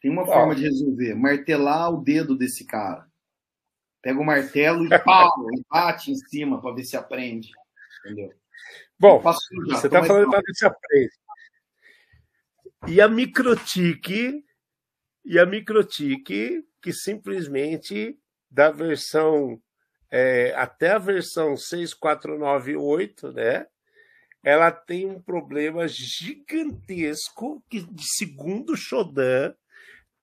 Tem 0.00 0.10
uma 0.10 0.26
forma 0.26 0.54
de 0.54 0.62
resolver, 0.62 1.14
martelar 1.14 1.92
o 1.92 2.02
dedo 2.02 2.36
desse 2.36 2.64
cara. 2.64 3.06
Pega 4.02 4.18
o 4.18 4.24
martelo 4.24 4.86
e 4.86 4.88
pau, 5.04 5.46
e 5.52 5.62
bate 5.68 6.10
em 6.10 6.16
cima 6.16 6.60
para 6.60 6.74
ver 6.74 6.84
se 6.84 6.96
aprende. 6.96 7.50
Entendeu? 8.04 8.39
Bom, 9.00 9.18
você 9.18 9.86
está 9.86 10.04
falando 10.04 10.30
para 10.30 10.42
se 10.52 10.66
aprende. 10.66 11.12
E 12.86 13.00
a 13.00 13.08
microtique 13.08 14.44
e 15.24 15.38
a 15.38 15.46
Microtik, 15.46 16.64
que 16.82 16.92
simplesmente 16.92 18.18
da 18.50 18.70
versão 18.70 19.60
é, 20.10 20.52
até 20.56 20.90
a 20.90 20.98
versão 20.98 21.56
6498, 21.56 23.32
né? 23.32 23.66
Ela 24.42 24.72
tem 24.72 25.06
um 25.06 25.20
problema 25.20 25.86
gigantesco 25.86 27.62
que, 27.68 27.86
segundo 28.00 28.76
Shodan, 28.76 29.54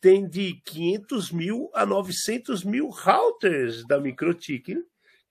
tem 0.02 0.28
de 0.28 0.60
500 0.66 1.32
mil 1.32 1.70
a 1.74 1.86
900 1.86 2.64
mil 2.64 2.90
routers 2.90 3.86
da 3.88 4.00
Microtik 4.00 4.76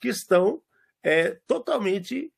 que 0.00 0.08
estão 0.08 0.62
é, 1.02 1.38
totalmente 1.46 2.32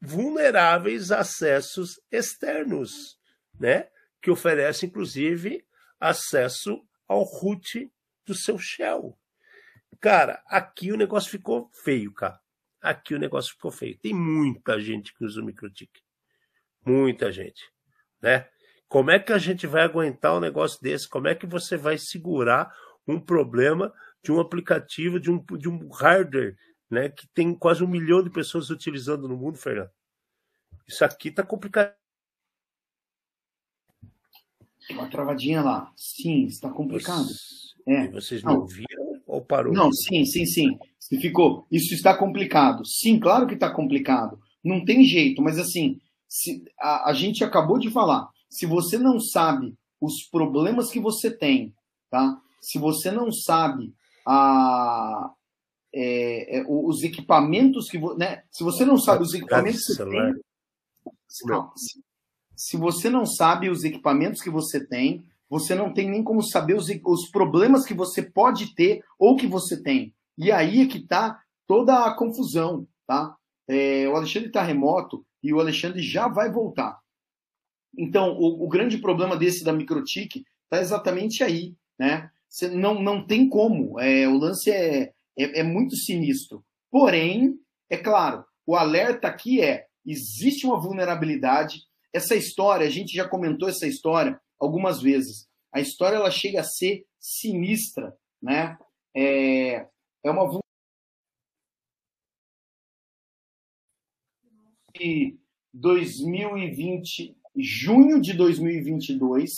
vulneráveis 0.00 1.10
a 1.10 1.20
acessos 1.20 2.00
externos, 2.10 3.18
né? 3.58 3.88
Que 4.22 4.30
oferece, 4.30 4.86
inclusive, 4.86 5.64
acesso 5.98 6.82
ao 7.06 7.22
root 7.22 7.90
do 8.24 8.34
seu 8.34 8.58
shell. 8.58 9.18
Cara, 10.00 10.42
aqui 10.46 10.92
o 10.92 10.96
negócio 10.96 11.30
ficou 11.30 11.70
feio, 11.84 12.12
cara. 12.12 12.40
Aqui 12.80 13.14
o 13.14 13.18
negócio 13.18 13.52
ficou 13.52 13.70
feio. 13.70 13.98
Tem 13.98 14.14
muita 14.14 14.80
gente 14.80 15.14
que 15.14 15.24
usa 15.24 15.40
o 15.40 15.44
MikroTik. 15.44 16.00
Muita 16.84 17.30
gente, 17.30 17.62
né? 18.22 18.48
Como 18.88 19.10
é 19.10 19.18
que 19.18 19.32
a 19.32 19.38
gente 19.38 19.66
vai 19.66 19.82
aguentar 19.82 20.34
um 20.34 20.40
negócio 20.40 20.80
desse? 20.80 21.08
Como 21.08 21.28
é 21.28 21.34
que 21.34 21.46
você 21.46 21.76
vai 21.76 21.98
segurar 21.98 22.74
um 23.06 23.20
problema 23.20 23.92
de 24.22 24.32
um 24.32 24.40
aplicativo, 24.40 25.20
de 25.20 25.30
um, 25.30 25.44
de 25.58 25.68
um 25.68 25.88
hardware, 25.88 26.56
né? 26.90 27.08
Que 27.08 27.26
tem 27.28 27.54
quase 27.54 27.84
um 27.84 27.88
milhão 27.88 28.22
de 28.22 28.30
pessoas 28.30 28.70
utilizando 28.70 29.28
no 29.28 29.36
mundo, 29.36 29.56
Fernando? 29.56 29.90
Isso 30.86 31.04
aqui 31.04 31.30
tá 31.30 31.42
complicado 31.42 31.94
uma 34.92 35.08
travadinha 35.08 35.62
lá. 35.62 35.92
Sim, 35.96 36.44
está 36.46 36.70
complicado. 36.70 37.28
É. 37.86 38.04
E 38.04 38.08
vocês 38.08 38.42
não 38.42 38.60
ouviram 38.60 39.20
ou 39.26 39.40
parou? 39.40 39.72
Não, 39.72 39.92
sim, 39.92 40.24
sim, 40.24 40.44
sim. 40.44 40.78
Ficou. 41.20 41.66
Isso 41.70 41.94
está 41.94 42.16
complicado. 42.16 42.84
Sim, 42.86 43.18
claro 43.18 43.46
que 43.46 43.54
está 43.54 43.70
complicado. 43.70 44.38
Não 44.64 44.84
tem 44.84 45.04
jeito, 45.04 45.42
mas 45.42 45.58
assim, 45.58 45.98
se, 46.28 46.62
a, 46.78 47.10
a 47.10 47.12
gente 47.12 47.42
acabou 47.42 47.78
de 47.78 47.90
falar. 47.90 48.28
Se 48.48 48.66
você 48.66 48.98
não 48.98 49.18
sabe 49.18 49.74
os 50.00 50.24
problemas 50.24 50.90
que 50.90 51.00
você 51.00 51.30
tem, 51.30 51.74
tá? 52.10 52.40
Se 52.60 52.78
você 52.78 53.10
não 53.10 53.32
sabe 53.32 53.92
a, 54.26 55.30
é, 55.92 56.58
é, 56.58 56.64
os 56.68 57.02
equipamentos 57.02 57.88
que 57.88 57.98
né? 58.16 58.42
se 58.50 58.62
você 58.62 58.84
não 58.84 58.96
sabe 58.96 59.22
os 59.22 59.34
equipamentos 59.34 59.84
que 59.84 59.94
você 59.94 60.04
tem, 60.04 60.34
não, 61.44 61.72
se 62.56 62.76
você 62.76 63.10
não 63.10 63.26
sabe 63.26 63.68
os 63.68 63.84
equipamentos 63.84 64.40
que 64.40 64.50
você 64.50 64.84
tem, 64.86 65.24
você 65.48 65.74
não 65.74 65.92
tem 65.92 66.08
nem 66.08 66.22
como 66.22 66.42
saber 66.42 66.74
os, 66.74 66.88
os 67.04 67.28
problemas 67.30 67.84
que 67.84 67.94
você 67.94 68.22
pode 68.22 68.74
ter 68.74 69.02
ou 69.18 69.36
que 69.36 69.46
você 69.46 69.82
tem. 69.82 70.14
E 70.38 70.52
aí 70.52 70.82
é 70.82 70.86
que 70.86 70.98
está 70.98 71.42
toda 71.66 72.04
a 72.04 72.14
confusão, 72.14 72.86
tá? 73.06 73.36
É, 73.68 74.08
o 74.08 74.16
Alexandre 74.16 74.48
está 74.48 74.62
remoto 74.62 75.24
e 75.42 75.52
o 75.52 75.60
Alexandre 75.60 76.02
já 76.02 76.28
vai 76.28 76.50
voltar. 76.50 76.98
Então, 77.96 78.32
o, 78.38 78.64
o 78.64 78.68
grande 78.68 78.98
problema 78.98 79.36
desse 79.36 79.64
da 79.64 79.72
Microtik 79.72 80.44
está 80.64 80.80
exatamente 80.80 81.42
aí, 81.42 81.74
né? 81.98 82.30
Você 82.48 82.68
não, 82.68 83.00
não 83.00 83.24
tem 83.24 83.48
como. 83.48 83.98
É, 84.00 84.28
o 84.28 84.36
lance 84.36 84.70
é, 84.70 85.12
é, 85.42 85.60
é 85.60 85.62
muito 85.62 85.96
sinistro. 85.96 86.64
Porém, 86.90 87.58
é 87.88 87.96
claro, 87.96 88.44
o 88.66 88.76
alerta 88.76 89.28
aqui 89.28 89.60
é: 89.60 89.86
existe 90.04 90.66
uma 90.66 90.80
vulnerabilidade, 90.80 91.82
essa 92.12 92.34
história, 92.34 92.86
a 92.86 92.90
gente 92.90 93.14
já 93.14 93.28
comentou 93.28 93.68
essa 93.68 93.86
história 93.86 94.40
algumas 94.58 95.00
vezes. 95.00 95.48
A 95.72 95.80
história 95.80 96.16
ela 96.16 96.30
chega 96.30 96.60
a 96.60 96.64
ser 96.64 97.04
sinistra, 97.18 98.16
né? 98.42 98.76
É, 99.16 99.86
é 100.24 100.30
uma 100.30 100.60
de 104.96 105.38
2020, 105.72 107.36
junho 107.56 108.20
de 108.20 108.34
2022, 108.34 109.50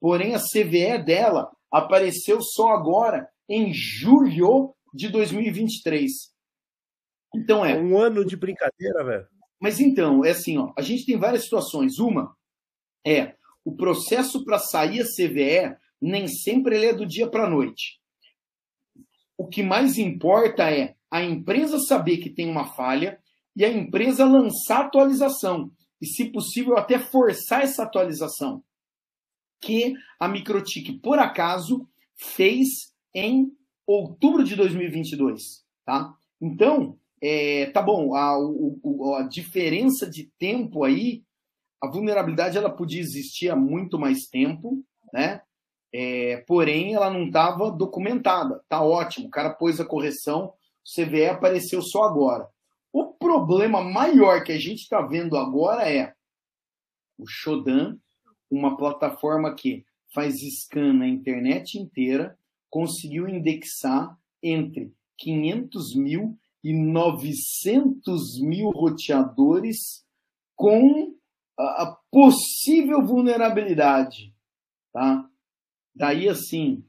porém 0.00 0.34
a 0.34 0.38
CVE 0.38 1.04
dela 1.04 1.50
apareceu 1.70 2.40
só 2.40 2.70
agora 2.70 3.28
em 3.48 3.72
julho 3.72 4.74
de 4.98 5.08
2023. 5.08 6.10
Então 7.32 7.64
é 7.64 7.78
um 7.78 7.96
ano 7.96 8.24
de 8.24 8.36
brincadeira, 8.36 9.04
velho. 9.04 9.28
Mas 9.60 9.78
então, 9.78 10.24
é 10.24 10.30
assim, 10.30 10.58
ó, 10.58 10.72
a 10.76 10.82
gente 10.82 11.06
tem 11.06 11.16
várias 11.16 11.44
situações. 11.44 12.00
Uma 12.00 12.36
é 13.06 13.36
o 13.64 13.76
processo 13.76 14.44
para 14.44 14.58
sair 14.58 15.02
a 15.02 15.04
CVE 15.04 15.76
nem 16.02 16.26
sempre 16.26 16.76
ele 16.76 16.86
é 16.86 16.92
do 16.92 17.06
dia 17.06 17.28
para 17.30 17.44
a 17.44 17.50
noite. 17.50 18.00
O 19.36 19.46
que 19.46 19.62
mais 19.62 19.98
importa 19.98 20.68
é 20.68 20.96
a 21.08 21.22
empresa 21.22 21.78
saber 21.78 22.18
que 22.18 22.30
tem 22.30 22.50
uma 22.50 22.66
falha 22.74 23.20
e 23.54 23.64
a 23.64 23.68
empresa 23.68 24.24
lançar 24.24 24.86
atualização 24.86 25.70
e, 26.00 26.06
se 26.06 26.24
possível, 26.24 26.76
até 26.76 26.98
forçar 26.98 27.62
essa 27.62 27.84
atualização 27.84 28.64
que 29.60 29.94
a 30.18 30.26
Microtik, 30.26 30.98
por 30.98 31.20
acaso, 31.20 31.88
fez 32.16 32.92
em 33.14 33.52
outubro 33.88 34.44
de 34.44 34.54
2022, 34.54 35.64
tá? 35.84 36.14
Então, 36.38 36.98
é, 37.22 37.66
tá 37.70 37.80
bom, 37.80 38.14
a, 38.14 38.36
a 39.18 39.22
diferença 39.22 40.08
de 40.08 40.30
tempo 40.38 40.84
aí, 40.84 41.24
a 41.82 41.88
vulnerabilidade 41.88 42.58
ela 42.58 42.70
podia 42.70 43.00
existir 43.00 43.48
há 43.48 43.56
muito 43.56 43.98
mais 43.98 44.26
tempo, 44.26 44.84
né? 45.12 45.40
É, 45.90 46.44
porém, 46.46 46.94
ela 46.94 47.10
não 47.10 47.26
estava 47.28 47.70
documentada. 47.70 48.62
Tá 48.68 48.82
ótimo, 48.82 49.28
o 49.28 49.30
cara 49.30 49.50
pôs 49.50 49.80
a 49.80 49.86
correção, 49.86 50.52
o 50.52 51.02
CVE 51.02 51.26
apareceu 51.26 51.80
só 51.80 52.04
agora. 52.04 52.46
O 52.92 53.06
problema 53.06 53.82
maior 53.82 54.44
que 54.44 54.52
a 54.52 54.58
gente 54.58 54.82
está 54.82 55.00
vendo 55.00 55.36
agora 55.36 55.90
é 55.90 56.12
o 57.16 57.26
Shodan, 57.26 57.96
uma 58.50 58.76
plataforma 58.76 59.54
que 59.54 59.84
faz 60.14 60.40
scan 60.42 60.92
na 60.92 61.08
internet 61.08 61.78
inteira, 61.78 62.38
conseguiu 62.70 63.28
indexar 63.28 64.18
entre 64.42 64.92
500 65.18 65.94
mil 65.94 66.38
e 66.62 66.72
900 66.72 68.40
mil 68.40 68.70
roteadores 68.70 70.04
com 70.56 71.14
a, 71.58 71.96
possível 72.10 73.04
vulnerabilidade. 73.04 74.34
Tá? 74.92 75.28
Daí, 75.94 76.28
assim, 76.28 76.84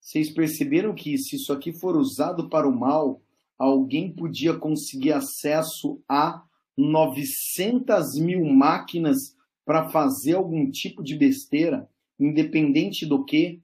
vocês 0.00 0.32
perceberam 0.32 0.94
que 0.94 1.18
se 1.18 1.36
isso 1.36 1.52
aqui 1.52 1.72
for 1.72 1.96
usado 1.96 2.48
para 2.48 2.68
o 2.68 2.74
mal, 2.74 3.22
alguém 3.58 4.12
podia 4.12 4.54
conseguir 4.54 5.12
acesso 5.12 6.02
a 6.08 6.42
900 6.76 8.18
mil 8.18 8.44
máquinas 8.44 9.36
para 9.64 9.90
fazer 9.90 10.34
algum 10.34 10.70
tipo 10.70 11.02
de 11.02 11.16
besteira, 11.16 11.88
independente 12.18 13.04
do 13.04 13.24
que. 13.24 13.60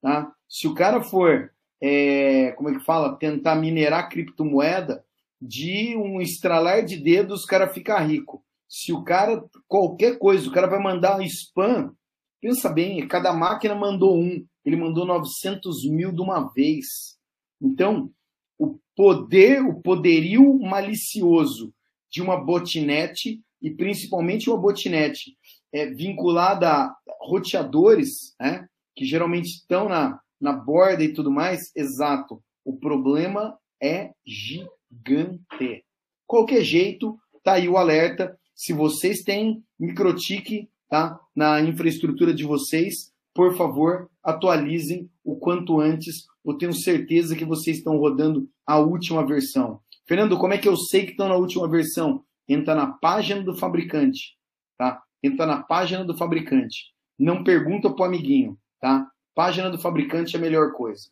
Tá? 0.00 0.32
Se 0.48 0.66
o 0.66 0.74
cara 0.74 1.02
for, 1.02 1.52
é, 1.80 2.52
como 2.52 2.70
é 2.70 2.74
que 2.74 2.84
fala, 2.84 3.16
tentar 3.16 3.54
minerar 3.56 4.08
criptomoeda, 4.08 5.04
de 5.40 5.96
um 5.96 6.20
estralar 6.20 6.84
de 6.84 6.96
dedos 6.98 7.44
o 7.44 7.46
cara 7.46 7.68
fica 7.68 7.98
rico. 7.98 8.44
Se 8.68 8.92
o 8.92 9.02
cara, 9.02 9.42
qualquer 9.66 10.18
coisa, 10.18 10.48
o 10.48 10.52
cara 10.52 10.66
vai 10.66 10.78
mandar 10.78 11.18
um 11.18 11.22
spam, 11.22 11.92
pensa 12.40 12.68
bem, 12.68 13.06
cada 13.08 13.32
máquina 13.32 13.74
mandou 13.74 14.16
um, 14.16 14.44
ele 14.64 14.76
mandou 14.76 15.06
900 15.06 15.88
mil 15.88 16.12
de 16.12 16.20
uma 16.20 16.52
vez. 16.52 17.18
Então, 17.60 18.10
o 18.58 18.78
poder, 18.94 19.62
o 19.62 19.80
poderio 19.80 20.58
malicioso 20.60 21.72
de 22.10 22.20
uma 22.20 22.36
botnet, 22.36 23.40
e 23.62 23.70
principalmente 23.70 24.48
uma 24.48 24.58
botnet 24.58 25.36
é, 25.72 25.86
vinculada 25.86 26.68
a 26.68 26.96
roteadores, 27.20 28.34
né, 28.40 28.68
que 29.00 29.06
geralmente 29.06 29.46
estão 29.46 29.88
na, 29.88 30.20
na 30.38 30.52
borda 30.52 31.02
e 31.02 31.14
tudo 31.14 31.30
mais, 31.30 31.74
exato. 31.74 32.42
O 32.62 32.76
problema 32.76 33.56
é 33.82 34.10
gigante. 34.26 35.86
Qualquer 36.26 36.62
jeito, 36.62 37.18
tá 37.42 37.54
aí 37.54 37.66
o 37.66 37.78
alerta. 37.78 38.38
Se 38.54 38.74
vocês 38.74 39.22
têm 39.22 39.64
microtique 39.78 40.68
tá, 40.86 41.18
na 41.34 41.62
infraestrutura 41.62 42.34
de 42.34 42.44
vocês, 42.44 43.10
por 43.34 43.56
favor, 43.56 44.10
atualizem 44.22 45.10
o 45.24 45.34
quanto 45.34 45.80
antes. 45.80 46.26
Eu 46.44 46.58
tenho 46.58 46.74
certeza 46.74 47.34
que 47.34 47.46
vocês 47.46 47.78
estão 47.78 47.96
rodando 47.96 48.50
a 48.66 48.78
última 48.78 49.26
versão. 49.26 49.80
Fernando, 50.06 50.36
como 50.36 50.52
é 50.52 50.58
que 50.58 50.68
eu 50.68 50.76
sei 50.76 51.06
que 51.06 51.12
estão 51.12 51.26
na 51.26 51.36
última 51.36 51.66
versão? 51.66 52.22
Entra 52.46 52.74
na 52.74 52.86
página 52.86 53.42
do 53.42 53.56
fabricante, 53.56 54.36
tá? 54.76 55.02
Entra 55.22 55.46
na 55.46 55.62
página 55.62 56.04
do 56.04 56.14
fabricante. 56.18 56.92
Não 57.18 57.42
pergunta 57.42 57.88
pro 57.88 58.04
amiguinho, 58.04 58.58
tá? 58.80 59.10
Página 59.34 59.70
do 59.70 59.78
fabricante 59.78 60.34
é 60.34 60.38
a 60.38 60.42
melhor 60.42 60.72
coisa. 60.72 61.08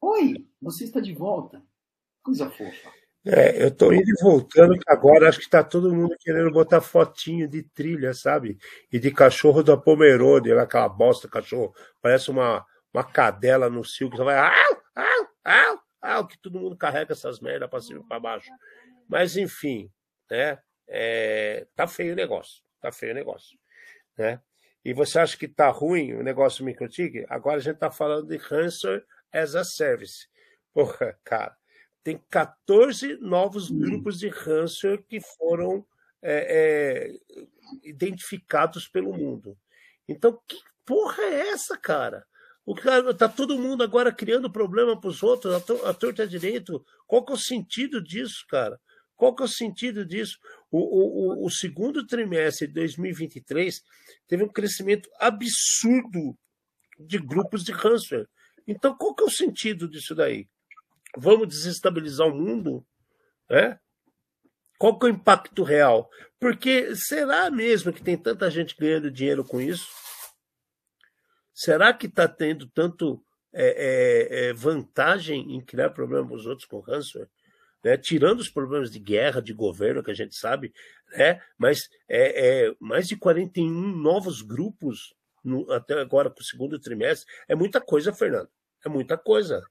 Oi, 0.00 0.46
você 0.60 0.84
está 0.84 1.00
de 1.00 1.14
volta. 1.14 1.62
Coisa 2.22 2.48
fofa. 2.50 2.90
É, 3.24 3.62
eu 3.62 3.68
estou 3.68 3.92
indo 3.92 4.08
e 4.08 4.20
voltando, 4.20 4.76
agora 4.86 5.28
acho 5.28 5.38
que 5.38 5.44
está 5.44 5.62
todo 5.62 5.94
mundo 5.94 6.16
querendo 6.18 6.50
botar 6.50 6.80
fotinho 6.80 7.48
de 7.48 7.62
trilha, 7.62 8.12
sabe? 8.12 8.58
E 8.92 8.98
de 8.98 9.12
cachorro 9.12 9.62
da 9.62 9.76
Pomerode, 9.76 10.52
aquela 10.52 10.88
bosta 10.88 11.28
cachorro. 11.28 11.72
Parece 12.00 12.30
uma, 12.32 12.66
uma 12.92 13.04
cadela 13.04 13.70
no 13.70 13.84
cio 13.84 14.10
que 14.10 14.16
vai. 14.16 14.36
Au, 14.36 14.82
au, 14.96 15.28
au, 15.44 15.78
au, 16.00 16.26
que 16.26 16.36
todo 16.38 16.58
mundo 16.58 16.76
carrega 16.76 17.12
essas 17.12 17.38
merdas 17.38 17.70
para 17.70 17.80
cima 17.80 18.00
e 18.00 18.08
para 18.08 18.18
baixo. 18.18 18.50
Mas, 19.08 19.36
enfim, 19.36 19.88
né? 20.28 20.58
É, 20.88 21.66
tá 21.76 21.86
feio 21.86 22.12
o 22.12 22.16
negócio. 22.16 22.60
Tá 22.80 22.90
feio 22.90 23.12
o 23.12 23.14
negócio. 23.14 23.56
Né? 24.18 24.40
E 24.84 24.92
você 24.92 25.18
acha 25.18 25.36
que 25.36 25.46
tá 25.46 25.68
ruim 25.68 26.14
o 26.14 26.22
negócio 26.22 26.64
MicroTik? 26.64 27.24
Agora 27.28 27.56
a 27.56 27.60
gente 27.60 27.78
tá 27.78 27.90
falando 27.90 28.28
de 28.28 28.36
Ransom 28.36 29.00
as 29.32 29.54
a 29.54 29.64
Service. 29.64 30.28
Porra, 30.72 31.18
cara, 31.24 31.56
tem 32.02 32.20
14 32.30 33.16
novos 33.20 33.70
hum. 33.70 33.78
grupos 33.78 34.18
de 34.18 34.28
ransomware 34.28 35.04
que 35.08 35.20
foram 35.20 35.86
é, 36.20 37.10
é, 37.10 37.12
identificados 37.82 38.88
pelo 38.88 39.12
mundo. 39.12 39.56
Então, 40.08 40.38
que 40.46 40.58
porra 40.84 41.22
é 41.22 41.48
essa, 41.50 41.76
cara? 41.76 42.24
O 42.64 42.74
cara 42.74 43.12
tá 43.12 43.28
todo 43.28 43.58
mundo 43.58 43.82
agora 43.82 44.12
criando 44.12 44.50
problema 44.50 45.00
para 45.00 45.10
os 45.10 45.22
outros, 45.22 45.54
a 45.84 45.94
torta 45.94 46.26
direito. 46.26 46.84
Qual 47.06 47.24
que 47.24 47.32
é 47.32 47.34
o 47.34 47.38
sentido 47.38 48.00
disso, 48.00 48.44
cara? 48.48 48.80
Qual 49.16 49.34
que 49.34 49.42
é 49.42 49.46
o 49.46 49.48
sentido 49.48 50.04
disso? 50.04 50.38
O, 50.74 51.42
o, 51.42 51.46
o, 51.46 51.50
segundo 51.50 52.06
trimestre 52.06 52.66
de 52.66 52.72
2023 52.72 53.82
teve 54.26 54.42
um 54.42 54.48
crescimento 54.48 55.06
absurdo 55.20 56.34
de 56.98 57.18
grupos 57.18 57.62
de 57.62 57.72
ransomware. 57.72 58.26
Então, 58.66 58.96
qual 58.96 59.14
que 59.14 59.22
é 59.22 59.26
o 59.26 59.30
sentido 59.30 59.86
disso 59.86 60.14
daí? 60.14 60.48
Vamos 61.14 61.48
desestabilizar 61.48 62.26
o 62.26 62.34
mundo? 62.34 62.86
É? 63.50 63.78
Qual 64.78 64.98
que 64.98 65.04
é 65.04 65.10
o 65.10 65.12
impacto 65.12 65.62
real? 65.62 66.08
Porque 66.40 66.96
será 66.96 67.50
mesmo 67.50 67.92
que 67.92 68.02
tem 68.02 68.16
tanta 68.16 68.50
gente 68.50 68.74
ganhando 68.74 69.10
dinheiro 69.10 69.44
com 69.44 69.60
isso? 69.60 69.86
Será 71.52 71.92
que 71.92 72.06
está 72.06 72.26
tendo 72.26 72.66
tanto 72.70 73.22
é, 73.52 73.66
é, 73.66 74.48
é, 74.48 74.52
vantagem 74.54 75.54
em 75.54 75.60
criar 75.60 75.90
problemas 75.90 76.28
para 76.28 76.36
os 76.36 76.46
outros 76.46 76.66
com 76.66 76.80
ransomware? 76.80 77.28
Né? 77.84 77.96
Tirando 77.96 78.40
os 78.40 78.48
problemas 78.48 78.90
de 78.90 78.98
guerra, 78.98 79.40
de 79.40 79.52
governo, 79.52 80.02
que 80.02 80.10
a 80.10 80.14
gente 80.14 80.36
sabe, 80.36 80.72
né? 81.16 81.40
mas 81.58 81.88
é, 82.08 82.66
é 82.66 82.74
mais 82.80 83.08
de 83.08 83.16
41 83.16 83.70
novos 83.70 84.42
grupos 84.42 85.14
no, 85.44 85.70
até 85.72 86.00
agora 86.00 86.30
para 86.30 86.42
o 86.42 86.44
segundo 86.44 86.78
trimestre. 86.78 87.26
É 87.48 87.54
muita 87.54 87.80
coisa, 87.80 88.12
Fernando. 88.12 88.48
É 88.84 88.88
muita 88.88 89.16
coisa. 89.16 89.62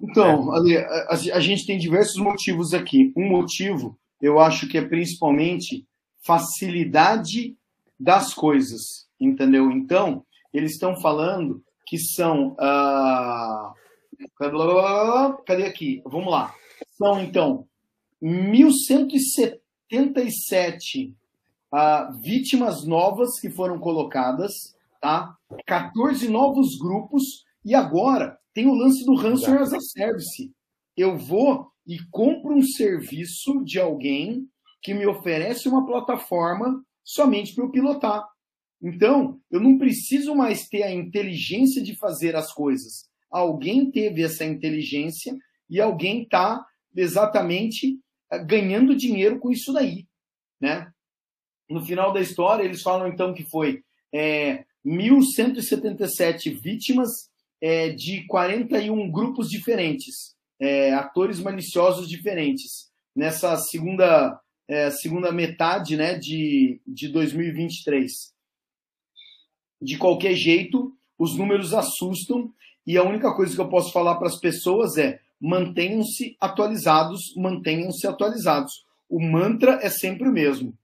Então, 0.00 0.54
é. 0.68 0.78
a, 1.08 1.12
a, 1.12 1.40
gente 1.40 1.66
tem 1.66 1.76
diversos 1.78 2.16
motivos 2.16 2.72
aqui. 2.72 3.12
Um 3.16 3.28
motivo, 3.28 3.98
eu 4.22 4.38
acho 4.38 4.68
que 4.68 4.78
é 4.78 4.86
principalmente 4.86 5.86
facilidade 6.24 7.56
das 7.98 8.32
coisas, 8.32 9.08
entendeu? 9.18 9.70
Então, 9.70 10.24
eles 10.52 10.72
estão 10.72 11.00
falando 11.00 11.62
que 11.86 11.98
são. 11.98 12.52
Uh, 12.52 13.74
cadê 15.44 15.64
aqui? 15.64 16.00
Vamos 16.04 16.30
lá. 16.30 16.54
São, 16.98 17.22
então, 17.22 17.66
1.177 18.20 21.10
uh, 21.10 21.14
ah, 21.72 22.10
vítimas 22.20 22.84
novas 22.84 23.38
que 23.38 23.48
foram 23.48 23.78
colocadas, 23.78 24.74
tá? 25.00 25.36
14 25.64 26.28
novos 26.28 26.76
grupos, 26.76 27.44
e 27.64 27.72
agora 27.72 28.36
tem 28.52 28.66
o 28.66 28.74
lance 28.74 29.06
do 29.06 29.14
ransomware 29.14 29.62
as 29.62 29.72
a 29.72 29.80
service. 29.80 30.52
Eu 30.96 31.16
vou 31.16 31.70
e 31.86 32.00
compro 32.10 32.56
um 32.56 32.62
serviço 32.62 33.62
de 33.64 33.78
alguém 33.78 34.48
que 34.82 34.92
me 34.92 35.06
oferece 35.06 35.68
uma 35.68 35.86
plataforma 35.86 36.84
somente 37.04 37.54
para 37.54 37.64
eu 37.64 37.70
pilotar. 37.70 38.26
Então, 38.82 39.38
eu 39.50 39.60
não 39.60 39.78
preciso 39.78 40.34
mais 40.34 40.68
ter 40.68 40.82
a 40.82 40.92
inteligência 40.92 41.80
de 41.80 41.94
fazer 41.94 42.34
as 42.34 42.52
coisas. 42.52 43.08
Alguém 43.30 43.88
teve 43.88 44.22
essa 44.22 44.44
inteligência 44.44 45.38
e 45.70 45.80
alguém 45.80 46.22
está 46.22 46.66
exatamente 46.94 47.98
eh, 48.30 48.38
ganhando 48.44 48.96
dinheiro 48.96 49.38
com 49.38 49.50
isso 49.50 49.72
daí, 49.72 50.06
né? 50.60 50.92
No 51.68 51.84
final 51.84 52.12
da 52.12 52.20
história, 52.20 52.64
eles 52.64 52.82
falam 52.82 53.08
então 53.08 53.34
que 53.34 53.44
foi 53.44 53.82
é, 54.12 54.64
1.177 54.84 56.58
vítimas 56.58 57.10
é, 57.60 57.90
de 57.90 58.26
41 58.26 59.10
grupos 59.10 59.50
diferentes, 59.50 60.34
é, 60.58 60.92
atores 60.94 61.40
maliciosos 61.40 62.08
diferentes, 62.08 62.90
nessa 63.14 63.56
segunda, 63.56 64.40
é, 64.66 64.90
segunda 64.90 65.30
metade 65.30 65.96
né, 65.96 66.14
de, 66.14 66.80
de 66.86 67.08
2023. 67.08 68.10
De 69.80 69.98
qualquer 69.98 70.34
jeito, 70.34 70.96
os 71.18 71.36
números 71.36 71.74
assustam 71.74 72.52
e 72.86 72.96
a 72.96 73.02
única 73.02 73.34
coisa 73.34 73.54
que 73.54 73.60
eu 73.60 73.68
posso 73.68 73.92
falar 73.92 74.16
para 74.16 74.28
as 74.28 74.38
pessoas 74.40 74.96
é 74.96 75.20
mantenham-se 75.40 76.36
atualizados, 76.40 77.34
mantenham-se 77.36 78.06
atualizados. 78.06 78.84
O 79.08 79.20
mantra 79.20 79.78
é 79.82 79.88
sempre 79.88 80.28
o 80.28 80.32
mesmo. 80.32 80.76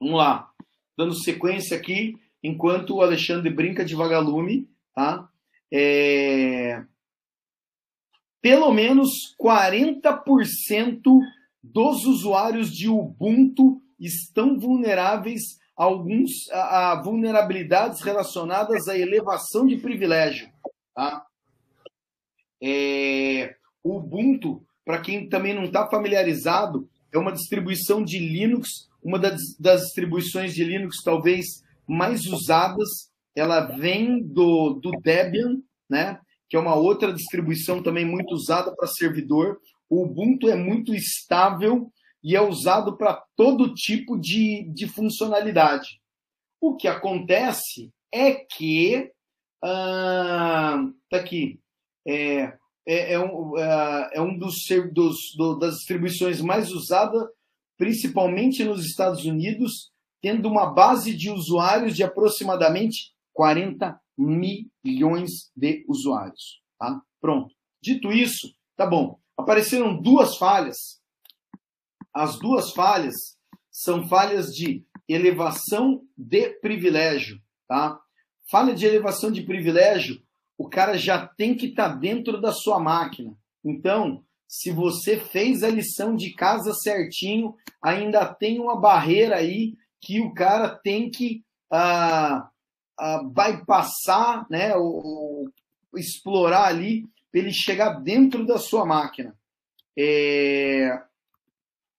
Vamos 0.00 0.16
lá. 0.16 0.50
Dando 0.96 1.14
sequência 1.14 1.76
aqui, 1.76 2.18
enquanto 2.42 2.96
o 2.96 3.02
Alexandre 3.02 3.50
brinca 3.50 3.84
de 3.84 3.94
vagalume, 3.94 4.68
tá? 4.94 5.28
É... 5.72 6.84
Pelo 8.40 8.72
menos 8.72 9.34
40% 9.40 11.02
dos 11.62 12.04
usuários 12.04 12.70
de 12.70 12.88
Ubuntu 12.88 13.82
estão 13.98 14.58
vulneráveis 14.58 15.58
alguns 15.76 16.48
a, 16.50 16.92
a 16.92 17.02
vulnerabilidades 17.02 18.00
relacionadas 18.00 18.88
à 18.88 18.98
elevação 18.98 19.66
de 19.66 19.76
privilégio. 19.76 20.50
Tá? 20.94 21.24
É, 22.62 23.54
o 23.82 23.98
Ubuntu, 23.98 24.64
para 24.84 25.00
quem 25.00 25.28
também 25.28 25.54
não 25.54 25.64
está 25.64 25.88
familiarizado, 25.88 26.88
é 27.12 27.18
uma 27.18 27.32
distribuição 27.32 28.02
de 28.04 28.18
Linux, 28.18 28.88
uma 29.02 29.18
das, 29.18 29.40
das, 29.58 29.82
distribuições 29.82 30.54
de 30.54 30.64
Linux 30.64 31.02
talvez 31.04 31.62
mais 31.86 32.26
usadas. 32.26 33.10
Ela 33.36 33.60
vem 33.60 34.22
do, 34.22 34.74
do 34.74 34.90
Debian, 35.02 35.60
né? 35.88 36.18
que 36.48 36.56
é 36.56 36.60
uma 36.60 36.74
outra 36.74 37.12
distribuição 37.12 37.82
também 37.82 38.04
muito 38.04 38.34
usada 38.34 38.74
para 38.74 38.88
servidor. 38.88 39.60
O 39.88 40.02
Ubuntu 40.02 40.48
é 40.48 40.56
muito 40.56 40.94
estável 40.94 41.90
e 42.22 42.34
é 42.34 42.40
usado 42.40 42.96
para 42.96 43.22
todo 43.36 43.74
tipo 43.74 44.18
de, 44.18 44.64
de 44.72 44.88
funcionalidade. 44.88 46.00
O 46.60 46.74
que 46.76 46.88
acontece 46.88 47.92
é 48.12 48.34
que. 48.34 49.12
Ah, 49.62 50.84
tá 51.10 51.18
aqui. 51.18 51.60
É, 52.08 52.56
é, 52.86 53.12
é 53.12 53.20
um, 53.20 53.58
é, 53.58 54.10
é 54.14 54.20
um 54.20 54.38
dos, 54.38 54.64
dos 54.92 55.34
do, 55.36 55.58
das 55.58 55.74
distribuições 55.74 56.40
mais 56.40 56.72
usadas, 56.72 57.22
principalmente 57.76 58.64
nos 58.64 58.86
Estados 58.86 59.26
Unidos, 59.26 59.92
tendo 60.22 60.48
uma 60.48 60.72
base 60.72 61.14
de 61.14 61.30
usuários 61.30 61.94
de 61.94 62.02
aproximadamente 62.02 63.12
40 63.34 64.00
milhões 64.16 65.52
de 65.54 65.84
usuários. 65.86 66.60
Tá? 66.78 67.00
Pronto. 67.20 67.54
Dito 67.80 68.10
isso, 68.10 68.48
tá 68.76 68.86
bom. 68.86 69.18
Apareceram 69.36 70.00
duas 70.00 70.36
falhas. 70.36 71.00
As 72.12 72.38
duas 72.38 72.72
falhas 72.72 73.14
são 73.70 74.08
falhas 74.08 74.46
de 74.46 74.84
elevação 75.08 76.02
de 76.16 76.50
privilégio. 76.60 77.40
Tá? 77.68 78.00
Falha 78.50 78.74
de 78.74 78.86
elevação 78.86 79.30
de 79.30 79.42
privilégio, 79.42 80.20
o 80.58 80.68
cara 80.68 80.98
já 80.98 81.24
tem 81.24 81.54
que 81.54 81.66
estar 81.66 81.90
tá 81.90 81.94
dentro 81.94 82.40
da 82.40 82.52
sua 82.52 82.80
máquina. 82.80 83.32
Então, 83.64 84.24
se 84.46 84.72
você 84.72 85.16
fez 85.16 85.62
a 85.62 85.70
lição 85.70 86.16
de 86.16 86.34
casa 86.34 86.74
certinho, 86.74 87.54
ainda 87.80 88.26
tem 88.26 88.58
uma 88.58 88.78
barreira 88.78 89.36
aí 89.36 89.76
que 90.00 90.20
o 90.20 90.34
cara 90.34 90.68
tem 90.68 91.10
que 91.10 91.44
ah, 91.70 92.50
uh, 93.00 93.28
bypassar, 93.28 94.46
né, 94.50 94.74
ou, 94.74 95.04
ou 95.04 95.52
explorar 95.96 96.64
ali, 96.64 97.06
para 97.30 97.40
ele 97.40 97.52
chegar 97.52 98.00
dentro 98.00 98.44
da 98.44 98.58
sua 98.58 98.84
máquina. 98.84 99.36
É... 99.96 100.90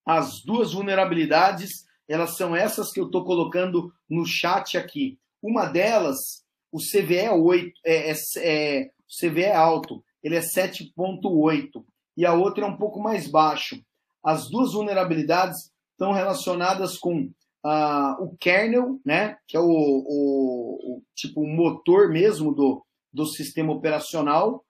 As 0.05 0.41
duas 0.43 0.73
vulnerabilidades, 0.73 1.85
elas 2.07 2.35
são 2.35 2.55
essas 2.55 2.91
que 2.91 2.99
eu 2.99 3.05
estou 3.05 3.23
colocando 3.23 3.93
no 4.09 4.25
chat 4.25 4.77
aqui. 4.77 5.19
Uma 5.41 5.65
delas, 5.65 6.43
o 6.71 6.77
CVE 6.77 7.17
é 7.17 7.31
8, 7.31 7.73
é, 7.85 8.11
é, 8.11 8.13
é, 8.37 8.85
o 8.85 9.27
CVE 9.27 9.43
é 9.43 9.55
alto, 9.55 10.03
ele 10.23 10.35
é 10.35 10.41
7.8, 10.41 11.83
e 12.15 12.25
a 12.25 12.33
outra 12.33 12.65
é 12.65 12.67
um 12.67 12.77
pouco 12.77 12.99
mais 12.99 13.27
baixo. 13.27 13.81
As 14.23 14.49
duas 14.49 14.73
vulnerabilidades 14.73 15.71
estão 15.91 16.11
relacionadas 16.11 16.97
com 16.97 17.31
uh, 17.65 18.23
o 18.23 18.35
kernel, 18.37 18.99
né, 19.05 19.37
que 19.47 19.55
é 19.55 19.59
o, 19.59 19.65
o, 19.65 20.97
o, 20.97 21.03
tipo 21.15 21.41
o 21.41 21.47
motor 21.47 22.09
mesmo 22.09 22.53
do, 22.53 22.85
do 23.11 23.25
sistema 23.25 23.73
operacional, 23.73 24.63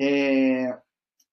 é, 0.00 0.76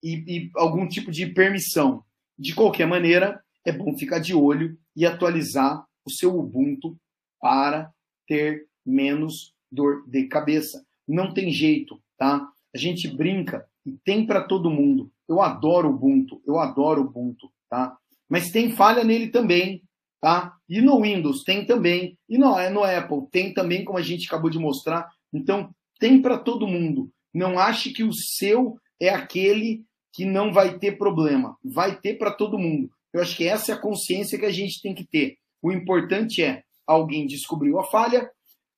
e, 0.03 0.23
e 0.27 0.51
algum 0.55 0.87
tipo 0.87 1.11
de 1.11 1.25
permissão. 1.27 2.03
De 2.37 2.53
qualquer 2.53 2.87
maneira, 2.87 3.41
é 3.65 3.71
bom 3.71 3.95
ficar 3.97 4.19
de 4.19 4.33
olho 4.33 4.77
e 4.95 5.05
atualizar 5.05 5.85
o 6.05 6.09
seu 6.09 6.37
Ubuntu 6.37 6.97
para 7.39 7.91
ter 8.27 8.67
menos 8.85 9.53
dor 9.71 10.03
de 10.07 10.25
cabeça. 10.27 10.83
Não 11.07 11.33
tem 11.33 11.51
jeito, 11.51 12.01
tá? 12.17 12.47
A 12.73 12.77
gente 12.77 13.07
brinca 13.07 13.65
e 13.85 13.91
tem 14.03 14.25
para 14.25 14.43
todo 14.43 14.69
mundo. 14.69 15.11
Eu 15.27 15.41
adoro 15.41 15.89
o 15.89 15.93
Ubuntu, 15.93 16.41
eu 16.45 16.59
adoro 16.59 17.01
o 17.01 17.05
Ubuntu, 17.05 17.51
tá? 17.69 17.97
Mas 18.29 18.51
tem 18.51 18.71
falha 18.71 19.03
nele 19.03 19.27
também, 19.27 19.81
Tá? 20.21 20.55
E 20.69 20.79
no 20.81 21.01
Windows 21.01 21.43
tem 21.43 21.65
também, 21.65 22.15
e 22.29 22.37
no, 22.37 22.55
é 22.55 22.69
no 22.69 22.83
Apple 22.83 23.27
tem 23.31 23.51
também, 23.51 23.83
como 23.83 23.97
a 23.97 24.03
gente 24.03 24.27
acabou 24.27 24.51
de 24.51 24.59
mostrar. 24.59 25.09
Então, 25.33 25.73
tem 25.99 26.21
para 26.21 26.37
todo 26.37 26.67
mundo. 26.67 27.11
Não 27.33 27.57
ache 27.57 27.91
que 27.91 28.03
o 28.03 28.13
seu 28.13 28.77
é 28.99 29.09
aquele 29.09 29.83
que 30.13 30.23
não 30.23 30.53
vai 30.53 30.77
ter 30.77 30.95
problema. 30.95 31.57
Vai 31.63 31.99
ter 31.99 32.19
para 32.19 32.29
todo 32.29 32.59
mundo. 32.59 32.91
Eu 33.11 33.19
acho 33.19 33.35
que 33.35 33.47
essa 33.47 33.71
é 33.71 33.75
a 33.75 33.79
consciência 33.79 34.37
que 34.37 34.45
a 34.45 34.51
gente 34.51 34.79
tem 34.79 34.93
que 34.93 35.03
ter. 35.03 35.37
O 35.59 35.71
importante 35.71 36.43
é 36.43 36.61
alguém 36.85 37.25
descobriu 37.25 37.79
a 37.79 37.83
falha, 37.85 38.29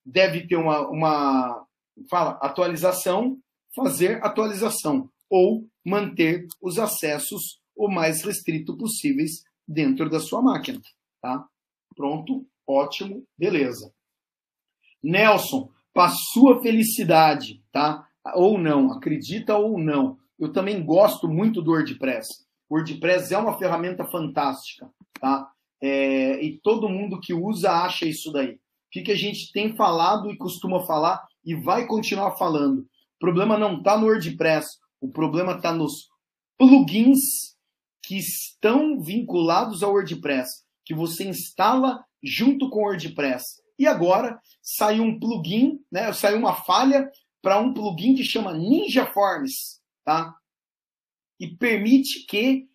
deve 0.04 0.46
ter 0.46 0.56
uma, 0.56 0.88
uma 0.88 1.66
fala, 2.10 2.38
atualização, 2.42 3.38
fazer 3.74 4.24
atualização 4.24 5.08
ou 5.30 5.66
manter 5.84 6.46
os 6.60 6.78
acessos 6.78 7.60
o 7.76 7.88
mais 7.88 8.22
restrito 8.22 8.76
possíveis 8.76 9.42
dentro 9.66 10.08
da 10.08 10.20
sua 10.20 10.40
máquina. 10.40 10.80
Tá? 11.20 11.44
Pronto, 11.96 12.46
ótimo, 12.66 13.24
beleza. 13.36 13.92
Nelson, 15.02 15.70
para 15.92 16.10
sua 16.10 16.60
felicidade, 16.62 17.62
tá? 17.70 18.06
Ou 18.34 18.58
não, 18.58 18.92
acredita 18.92 19.56
ou 19.56 19.78
não. 19.78 20.18
Eu 20.38 20.52
também 20.52 20.84
gosto 20.84 21.28
muito 21.28 21.62
do 21.62 21.72
WordPress. 21.72 22.44
O 22.68 22.76
WordPress 22.76 23.32
é 23.32 23.38
uma 23.38 23.58
ferramenta 23.58 24.04
fantástica, 24.04 24.90
tá? 25.20 25.50
É, 25.80 26.42
e 26.42 26.58
todo 26.58 26.88
mundo 26.88 27.20
que 27.20 27.34
usa 27.34 27.70
acha 27.70 28.06
isso 28.06 28.32
daí. 28.32 28.58
Que, 28.94 29.02
que 29.02 29.10
a 29.10 29.16
gente 29.16 29.50
tem 29.50 29.74
falado 29.74 30.30
e 30.30 30.36
costuma 30.36 30.86
falar 30.86 31.20
e 31.44 31.52
vai 31.56 31.84
continuar 31.84 32.36
falando? 32.36 32.82
O 32.82 33.18
problema 33.18 33.58
não 33.58 33.78
está 33.78 33.98
no 33.98 34.06
WordPress, 34.06 34.78
o 35.00 35.10
problema 35.10 35.56
está 35.56 35.72
nos 35.72 36.08
plugins 36.56 37.56
que 38.04 38.16
estão 38.16 39.00
vinculados 39.00 39.82
ao 39.82 39.94
WordPress 39.94 40.62
que 40.84 40.94
você 40.94 41.26
instala 41.26 42.04
junto 42.22 42.70
com 42.70 42.82
o 42.82 42.82
WordPress. 42.84 43.60
E 43.76 43.84
agora 43.84 44.38
saiu 44.62 45.02
um 45.02 45.18
plugin, 45.18 45.80
né? 45.90 46.12
Saiu 46.12 46.38
uma 46.38 46.54
falha 46.54 47.10
para 47.42 47.58
um 47.58 47.74
plugin 47.74 48.14
que 48.14 48.22
chama 48.22 48.56
Ninja 48.56 49.12
Forms, 49.12 49.80
tá? 50.04 50.32
E 51.40 51.48
permite 51.48 52.26
que 52.26 52.68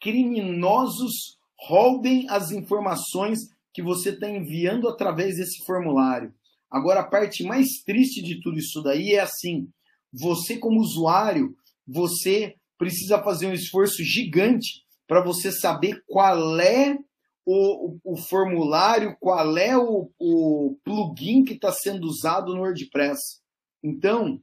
criminosos 0.00 1.36
roubem 1.68 2.26
as 2.30 2.50
informações 2.50 3.54
que 3.76 3.82
você 3.82 4.08
está 4.08 4.26
enviando 4.26 4.88
através 4.88 5.36
desse 5.36 5.62
formulário. 5.62 6.34
Agora, 6.70 7.00
a 7.00 7.06
parte 7.06 7.44
mais 7.44 7.82
triste 7.84 8.22
de 8.22 8.40
tudo 8.40 8.58
isso 8.58 8.82
daí 8.82 9.12
é 9.12 9.20
assim: 9.20 9.68
você, 10.10 10.56
como 10.56 10.80
usuário, 10.80 11.54
você 11.86 12.54
precisa 12.78 13.22
fazer 13.22 13.46
um 13.48 13.52
esforço 13.52 14.02
gigante 14.02 14.82
para 15.06 15.22
você 15.22 15.52
saber 15.52 16.02
qual 16.06 16.58
é 16.58 16.98
o, 17.44 17.98
o, 18.02 18.16
formulário, 18.16 19.14
qual 19.20 19.58
é 19.58 19.76
o, 19.76 20.10
o 20.18 20.78
plugin 20.82 21.44
que 21.44 21.52
está 21.52 21.70
sendo 21.70 22.06
usado 22.06 22.54
no 22.54 22.62
WordPress. 22.62 23.42
Então, 23.84 24.40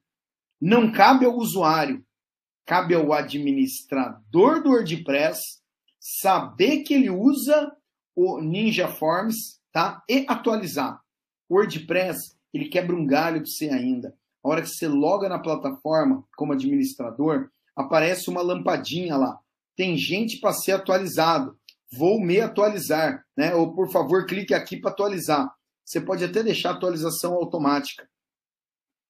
não 0.62 0.92
cabe 0.92 1.26
ao 1.26 1.36
usuário, 1.36 2.06
cabe 2.68 2.94
ao 2.94 3.12
administrador 3.12 4.62
do 4.62 4.70
WordPress 4.70 5.42
saber 6.00 6.84
que 6.84 6.94
ele 6.94 7.10
usa 7.10 7.76
o 8.16 8.40
Ninja 8.42 8.88
Forms 8.88 9.60
tá? 9.72 10.04
e 10.10 10.26
atualizar. 10.28 11.02
WordPress 11.50 12.36
ele 12.54 12.70
quebra 12.70 12.96
um 12.96 13.06
galho 13.06 13.42
de 13.42 13.52
você 13.52 13.70
ainda. 13.70 14.16
A 14.44 14.50
hora 14.50 14.62
que 14.62 14.70
você 14.70 14.88
loga 14.88 15.28
na 15.28 15.40
plataforma 15.40 16.24
como 16.36 16.54
administrador, 16.54 17.50
aparece 17.76 18.30
uma 18.30 18.42
lampadinha 18.42 19.18
lá. 19.18 19.40
Tem 19.76 19.98
gente 19.98 20.40
para 20.40 20.54
ser 20.54 20.74
atualizado 20.74 21.58
vou 21.96 22.20
me 22.20 22.40
atualizar, 22.40 23.24
né? 23.38 23.54
Ou 23.56 23.74
por 23.74 23.92
favor, 23.92 24.26
clique 24.26 24.54
aqui 24.54 24.78
para 24.78 24.92
atualizar. 24.92 25.54
Você 25.86 26.02
pode 26.02 26.24
até 26.24 26.42
deixar 26.42 26.72
a 26.72 26.74
atualização 26.74 27.34
automática. 27.34 28.08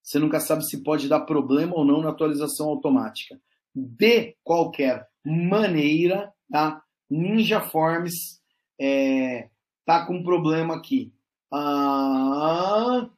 Você 0.01 0.19
nunca 0.19 0.39
sabe 0.39 0.65
se 0.65 0.83
pode 0.83 1.07
dar 1.07 1.21
problema 1.21 1.75
ou 1.75 1.85
não 1.85 2.01
na 2.01 2.09
atualização 2.09 2.67
automática. 2.67 3.39
De 3.73 4.35
qualquer 4.43 5.07
maneira, 5.25 6.31
tá? 6.51 6.81
Ninja 7.09 7.61
Forms 7.61 8.41
é, 8.79 9.49
tá 9.85 10.05
com 10.05 10.23
problema 10.23 10.75
aqui. 10.75 11.13
Ah, 11.51 13.09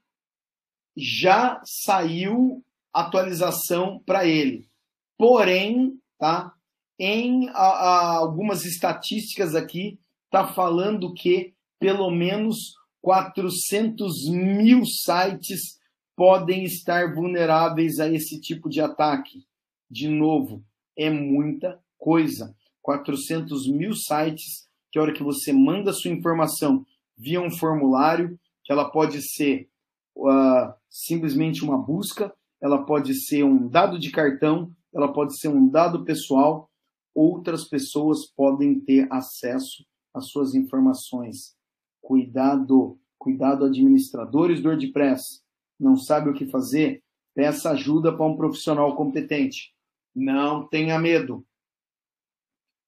já 0.95 1.61
saiu 1.63 2.63
atualização 2.93 3.99
para 4.05 4.25
ele. 4.25 4.69
Porém, 5.17 5.99
tá? 6.17 6.55
em 6.99 7.49
a, 7.49 7.53
a, 7.53 8.15
algumas 8.17 8.65
estatísticas 8.65 9.55
aqui, 9.55 9.99
está 10.25 10.47
falando 10.47 11.13
que 11.13 11.53
pelo 11.79 12.09
menos 12.09 12.73
400 13.01 14.29
mil 14.29 14.85
sites 14.85 15.79
podem 16.15 16.63
estar 16.63 17.13
vulneráveis 17.13 17.99
a 17.99 18.09
esse 18.09 18.39
tipo 18.39 18.69
de 18.69 18.79
ataque. 18.81 19.45
De 19.89 20.07
novo, 20.07 20.63
é 20.97 21.09
muita 21.09 21.79
coisa. 21.97 22.55
400 22.81 23.67
mil 23.67 23.93
sites 23.93 24.67
que 24.95 24.99
a 24.99 25.01
hora 25.01 25.11
que 25.11 25.23
você 25.23 25.51
manda 25.51 25.91
sua 25.91 26.09
informação 26.09 26.85
via 27.17 27.41
um 27.41 27.51
formulário, 27.51 28.39
que 28.63 28.71
ela 28.71 28.89
pode 28.89 29.21
ser 29.21 29.67
uh, 30.15 30.73
simplesmente 30.89 31.65
uma 31.65 31.77
busca, 31.77 32.33
ela 32.61 32.85
pode 32.85 33.13
ser 33.13 33.43
um 33.43 33.67
dado 33.67 33.99
de 33.99 34.09
cartão, 34.09 34.71
ela 34.93 35.11
pode 35.11 35.37
ser 35.37 35.49
um 35.49 35.67
dado 35.67 36.05
pessoal, 36.05 36.71
outras 37.13 37.65
pessoas 37.65 38.25
podem 38.25 38.79
ter 38.79 39.05
acesso 39.11 39.85
às 40.13 40.29
suas 40.29 40.55
informações. 40.55 41.57
Cuidado, 42.01 42.97
cuidado 43.17 43.65
administradores 43.65 44.61
do 44.61 44.69
WordPress. 44.69 45.43
Não 45.77 45.97
sabe 45.97 46.29
o 46.29 46.33
que 46.33 46.47
fazer? 46.47 47.03
Peça 47.33 47.71
ajuda 47.71 48.15
para 48.15 48.25
um 48.25 48.37
profissional 48.37 48.95
competente. 48.95 49.75
Não 50.15 50.65
tenha 50.65 50.97
medo. 50.97 51.45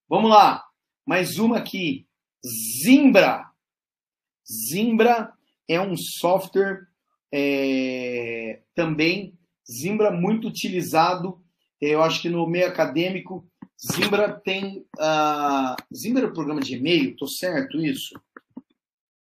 Vamos 0.08 0.32
lá. 0.32 0.67
Mais 1.08 1.40
uma 1.40 1.60
aqui. 1.60 2.06
Zimbra. 2.46 3.50
Zimbra 4.46 5.32
é 5.66 5.80
um 5.80 5.96
software 5.96 6.86
é, 7.32 8.60
também, 8.76 9.34
Zimbra 9.70 10.12
muito 10.12 10.50
utilizado, 10.50 11.42
eu 11.80 12.04
acho 12.04 12.22
que 12.22 12.28
no 12.28 12.46
meio 12.46 12.68
acadêmico, 12.68 13.48
Zimbra 13.80 14.34
tem. 14.34 14.86
Uh, 14.98 15.96
Zimbra 15.96 16.26
é 16.26 16.30
um 16.30 16.34
programa 16.34 16.60
de 16.60 16.76
e-mail, 16.76 17.16
tô 17.16 17.26
certo 17.26 17.80
isso? 17.80 18.20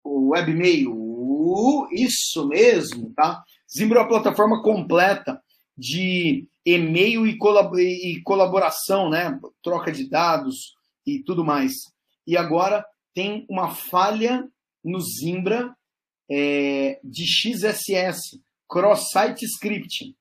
O 0.05 0.30
webmail, 0.30 0.93
uh, 0.95 1.89
isso 1.91 2.47
mesmo, 2.47 3.12
tá? 3.12 3.43
Zimbra 3.68 3.99
é 3.99 4.03
uma 4.03 4.09
plataforma 4.09 4.62
completa 4.62 5.43
de 5.76 6.47
e-mail 6.64 7.26
e, 7.26 7.37
colab 7.39 7.76
e 7.76 8.22
colaboração, 8.22 9.11
né? 9.11 9.37
Troca 9.62 9.91
de 9.91 10.09
dados 10.09 10.80
e 11.07 11.23
tudo 11.23 11.45
mais. 11.45 11.73
E 12.27 12.37
agora 12.37 12.85
tem 13.15 13.47
uma 13.49 13.75
falha 13.75 14.49
no 14.85 15.01
Zimbra 15.01 15.75
é, 16.31 17.01
de 17.03 17.25
XSS, 17.27 18.41
Cross-Site 18.69 19.45
Scripting. 19.45 20.15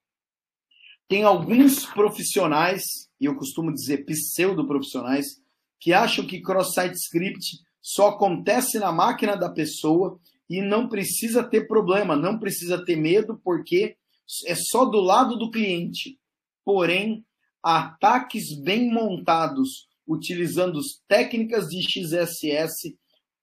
Tem 1.11 1.23
alguns 1.23 1.85
profissionais, 1.85 2.83
e 3.19 3.25
eu 3.25 3.35
costumo 3.35 3.73
dizer 3.73 4.05
pseudo-profissionais, 4.05 5.41
que 5.77 5.91
acham 5.91 6.25
que 6.25 6.39
cross-site 6.39 6.95
script 6.95 7.59
só 7.81 8.09
acontece 8.09 8.79
na 8.79 8.93
máquina 8.93 9.35
da 9.35 9.49
pessoa 9.49 10.17
e 10.49 10.61
não 10.61 10.87
precisa 10.87 11.43
ter 11.43 11.67
problema, 11.67 12.15
não 12.15 12.39
precisa 12.39 12.85
ter 12.85 12.95
medo, 12.95 13.41
porque 13.43 13.97
é 14.45 14.55
só 14.55 14.85
do 14.85 15.01
lado 15.01 15.35
do 15.37 15.51
cliente. 15.51 16.17
Porém, 16.63 17.25
ataques 17.61 18.57
bem 18.61 18.89
montados, 18.89 19.89
utilizando 20.07 20.79
técnicas 21.07 21.67
de 21.67 21.81
XSS, 21.81 22.97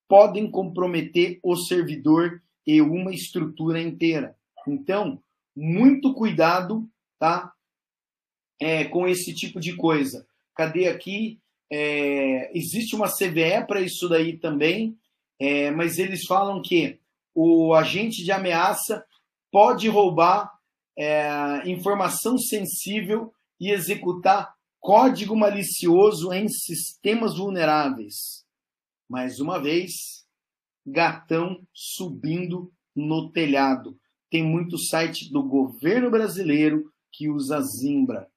podem 0.09 0.51
comprometer 0.51 1.39
o 1.43 1.57
servidor 1.57 2.43
e 2.67 2.81
uma 2.81 3.13
estrutura 3.13 3.81
inteira. 3.81 4.37
Então, 4.67 5.23
muito 5.57 6.15
cuidado, 6.15 6.89
tá? 7.19 7.53
É, 8.61 8.85
com 8.85 9.07
esse 9.07 9.35
tipo 9.35 9.61
de 9.61 9.77
coisa. 9.77 10.27
Cadê 10.55 10.89
aqui? 10.89 11.41
É, 11.71 12.57
existe 12.57 12.97
uma 12.97 13.09
CVE 13.09 13.67
para 13.67 13.81
isso 13.81 14.09
daí 14.09 14.39
também, 14.39 14.97
é, 15.39 15.71
mas 15.71 15.99
eles 15.99 16.25
falam 16.25 16.63
que 16.63 16.99
o 17.35 17.75
agente 17.75 18.25
de 18.25 18.33
ameaça 18.33 19.05
pode 19.53 19.89
roubar 19.89 20.51
é, 20.99 21.63
informação 21.71 22.37
sensível 22.37 23.33
e 23.61 23.71
executar 23.71 24.58
código 24.81 25.37
malicioso 25.37 26.33
em 26.33 26.49
sistemas 26.49 27.37
vulneráveis. 27.37 28.45
Mais 29.09 29.41
uma 29.41 29.59
vez, 29.61 30.27
gatão 30.87 31.67
subindo 31.73 32.73
no 32.95 33.31
telhado. 33.31 33.99
Tem 34.31 34.43
muito 34.43 34.79
site 34.79 35.33
do 35.33 35.43
governo 35.43 36.11
brasileiro 36.11 36.93
que 37.13 37.29
usa 37.29 37.61
Zimbra. 37.63 38.29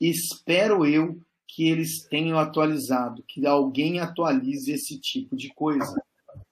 Espero 0.00 0.86
eu 0.86 1.20
que 1.48 1.68
eles 1.68 2.06
tenham 2.08 2.38
atualizado, 2.38 3.22
que 3.26 3.46
alguém 3.46 3.98
atualize 3.98 4.70
esse 4.72 5.00
tipo 5.00 5.36
de 5.36 5.52
coisa. 5.54 5.94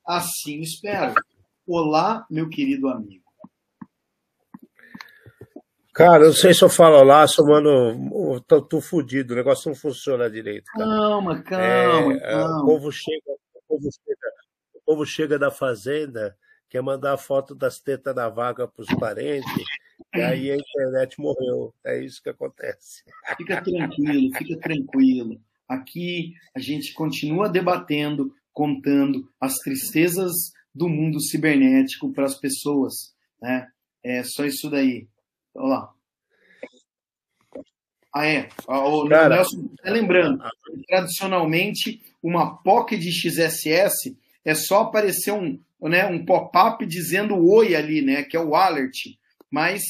Assim 0.06 0.60
espero. 0.60 1.14
Olá, 1.66 2.26
meu 2.30 2.48
querido 2.48 2.88
amigo. 2.88 3.23
Cara, 5.94 6.24
não 6.24 6.32
sei 6.32 6.52
se 6.52 6.64
eu 6.64 6.68
falo 6.68 7.04
lá, 7.04 7.24
sou 7.28 7.46
mano, 7.46 8.40
tô, 8.48 8.60
tô 8.60 8.80
fudido, 8.80 9.32
o 9.32 9.36
negócio 9.36 9.68
não 9.68 9.76
funciona 9.76 10.28
direito. 10.28 10.64
Cara. 10.72 10.84
Calma, 10.84 11.42
calma, 11.42 12.14
é, 12.14 12.20
calma. 12.20 12.62
O 12.62 12.66
povo 12.66 12.90
chega, 12.90 13.32
o 13.54 13.60
povo 13.68 13.88
chega, 13.92 14.32
o 14.74 14.80
povo 14.84 15.06
chega 15.06 15.38
da 15.38 15.52
fazenda, 15.52 16.36
quer 16.68 16.82
mandar 16.82 17.16
foto 17.16 17.54
das 17.54 17.78
tetas 17.78 18.12
da 18.12 18.28
vaga 18.28 18.66
para 18.66 18.82
os 18.82 18.92
parentes, 18.98 19.48
e 20.12 20.20
aí 20.20 20.50
a 20.50 20.56
internet 20.56 21.20
morreu. 21.20 21.72
É 21.84 22.02
isso 22.02 22.20
que 22.20 22.28
acontece. 22.28 23.04
Fica 23.36 23.62
tranquilo, 23.62 24.36
fica 24.36 24.58
tranquilo. 24.58 25.40
Aqui 25.68 26.34
a 26.56 26.58
gente 26.58 26.92
continua 26.92 27.48
debatendo, 27.48 28.34
contando 28.52 29.30
as 29.40 29.58
tristezas 29.58 30.32
do 30.74 30.88
mundo 30.88 31.20
cibernético 31.20 32.12
para 32.12 32.24
as 32.24 32.34
pessoas. 32.34 33.14
Né? 33.40 33.68
É 34.02 34.24
só 34.24 34.44
isso 34.44 34.68
daí. 34.68 35.06
Olha 35.54 35.66
lá. 35.66 35.94
Ah, 38.14 38.26
é. 38.26 38.48
O 38.68 39.08
Cara, 39.08 39.36
Nelson 39.36 39.68
tá 39.82 39.90
lembrando, 39.90 40.42
tradicionalmente, 40.86 42.00
uma 42.22 42.56
POC 42.62 42.96
de 42.96 43.10
XSS 43.10 44.16
é 44.44 44.54
só 44.54 44.82
aparecer 44.82 45.32
um, 45.32 45.60
né, 45.82 46.06
um 46.06 46.24
pop-up 46.24 46.86
dizendo 46.86 47.36
oi 47.36 47.74
ali, 47.74 48.02
né, 48.02 48.22
que 48.22 48.36
é 48.36 48.40
o 48.40 48.54
alert. 48.54 48.94
Mas 49.50 49.82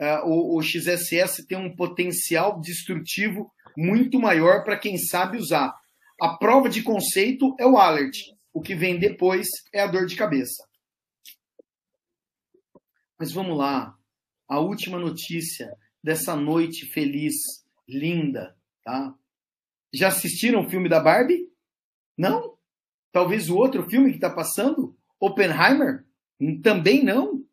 uh, 0.00 0.26
o, 0.26 0.56
o 0.56 0.62
XSS 0.62 1.46
tem 1.46 1.58
um 1.58 1.74
potencial 1.74 2.60
destrutivo 2.60 3.52
muito 3.76 4.18
maior 4.18 4.64
para 4.64 4.78
quem 4.78 4.96
sabe 4.96 5.36
usar. 5.36 5.74
A 6.20 6.30
prova 6.38 6.70
de 6.70 6.82
conceito 6.82 7.54
é 7.58 7.66
o 7.66 7.76
alert. 7.76 8.16
O 8.54 8.62
que 8.62 8.74
vem 8.74 8.98
depois 8.98 9.46
é 9.70 9.82
a 9.82 9.86
dor 9.86 10.06
de 10.06 10.16
cabeça. 10.16 10.64
Mas 13.18 13.32
vamos 13.32 13.58
lá 13.58 13.95
a 14.48 14.60
última 14.60 14.98
notícia 14.98 15.76
dessa 16.02 16.36
noite 16.36 16.86
feliz, 16.86 17.34
linda, 17.88 18.56
tá? 18.84 19.14
Já 19.92 20.08
assistiram 20.08 20.64
o 20.64 20.68
filme 20.68 20.88
da 20.88 21.00
Barbie? 21.00 21.50
Não? 22.16 22.56
Talvez 23.12 23.48
o 23.48 23.56
outro 23.56 23.88
filme 23.88 24.10
que 24.10 24.16
está 24.16 24.30
passando? 24.30 24.96
Oppenheimer? 25.18 26.04
Também 26.62 27.02
não? 27.02 27.44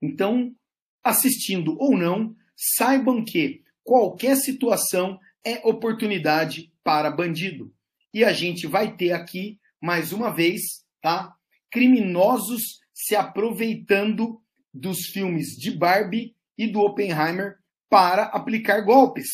Então, 0.00 0.54
assistindo 1.02 1.76
ou 1.78 1.96
não, 1.96 2.36
saibam 2.56 3.24
que 3.24 3.62
qualquer 3.82 4.36
situação 4.36 5.18
é 5.44 5.66
oportunidade 5.66 6.72
para 6.84 7.10
bandido. 7.10 7.72
E 8.12 8.24
a 8.24 8.32
gente 8.32 8.66
vai 8.66 8.96
ter 8.96 9.12
aqui, 9.12 9.58
mais 9.80 10.12
uma 10.12 10.30
vez, 10.30 10.84
tá? 11.00 11.34
Criminosos 11.70 12.80
se 12.92 13.14
aproveitando 13.14 14.42
dos 14.78 15.06
filmes 15.06 15.56
de 15.56 15.70
Barbie 15.70 16.34
e 16.56 16.66
do 16.66 16.80
Oppenheimer 16.80 17.58
para 17.88 18.24
aplicar 18.24 18.80
golpes. 18.82 19.28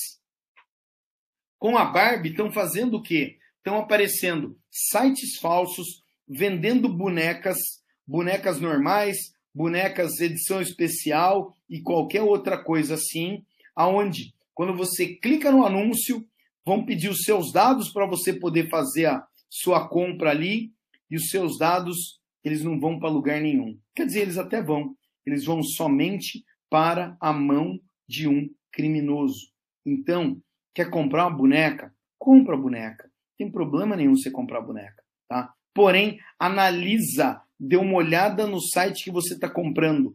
Com 1.59 1.77
a 1.77 1.85
Barbie, 1.85 2.31
estão 2.31 2.51
fazendo 2.51 2.97
o 2.97 3.03
quê? 3.03 3.39
Estão 3.59 3.79
aparecendo 3.79 4.59
sites 4.71 5.39
falsos, 5.39 6.03
vendendo 6.27 6.89
bonecas, 6.89 7.59
bonecas 8.07 8.61
normais, 8.61 9.35
bonecas 9.55 10.19
edição 10.21 10.61
especial 10.61 11.57
e 11.69 11.81
qualquer 11.81 12.23
outra 12.23 12.63
coisa 12.63 12.95
assim, 12.95 13.45
aonde 13.77 14.35
quando 14.55 14.75
você 14.75 15.15
clica 15.17 15.51
no 15.51 15.65
anúncio, 15.65 16.27
vão 16.65 16.85
pedir 16.85 17.11
os 17.11 17.23
seus 17.23 17.53
dados 17.53 17.91
para 17.93 18.07
você 18.07 18.33
poder 18.33 18.69
fazer 18.69 19.07
a 19.07 19.27
sua 19.51 19.89
compra 19.89 20.31
ali 20.31 20.73
e 21.11 21.17
os 21.17 21.29
seus 21.29 21.59
dados 21.59 22.21
eles 22.43 22.63
não 22.63 22.79
vão 22.79 22.99
para 22.99 23.09
lugar 23.09 23.41
nenhum. 23.41 23.79
Quer 23.95 24.07
dizer, 24.07 24.21
eles 24.21 24.39
até 24.39 24.63
vão, 24.63 24.95
eles 25.27 25.45
vão 25.45 25.63
somente 25.63 26.45
para 26.71 27.17
a 27.21 27.33
mão 27.33 27.81
de 28.09 28.29
um 28.29 28.51
criminoso. 28.73 29.51
Então, 29.87 30.41
quer 30.75 30.91
comprar 30.91 31.27
uma 31.27 31.37
boneca? 31.37 31.95
Compra 32.19 32.55
a 32.55 32.61
boneca. 32.61 33.05
Não 33.05 33.47
tem 33.47 33.51
problema 33.51 33.97
nenhum 33.97 34.17
você 34.17 34.31
comprar 34.31 34.59
a 34.59 34.63
boneca, 34.63 35.03
tá? 35.29 35.53
Porém, 35.75 36.19
analisa, 36.39 37.41
dê 37.59 37.77
uma 37.77 37.95
olhada 37.95 38.47
no 38.47 38.61
site 38.61 39.05
que 39.05 39.11
você 39.11 39.35
está 39.35 39.49
comprando. 39.49 40.15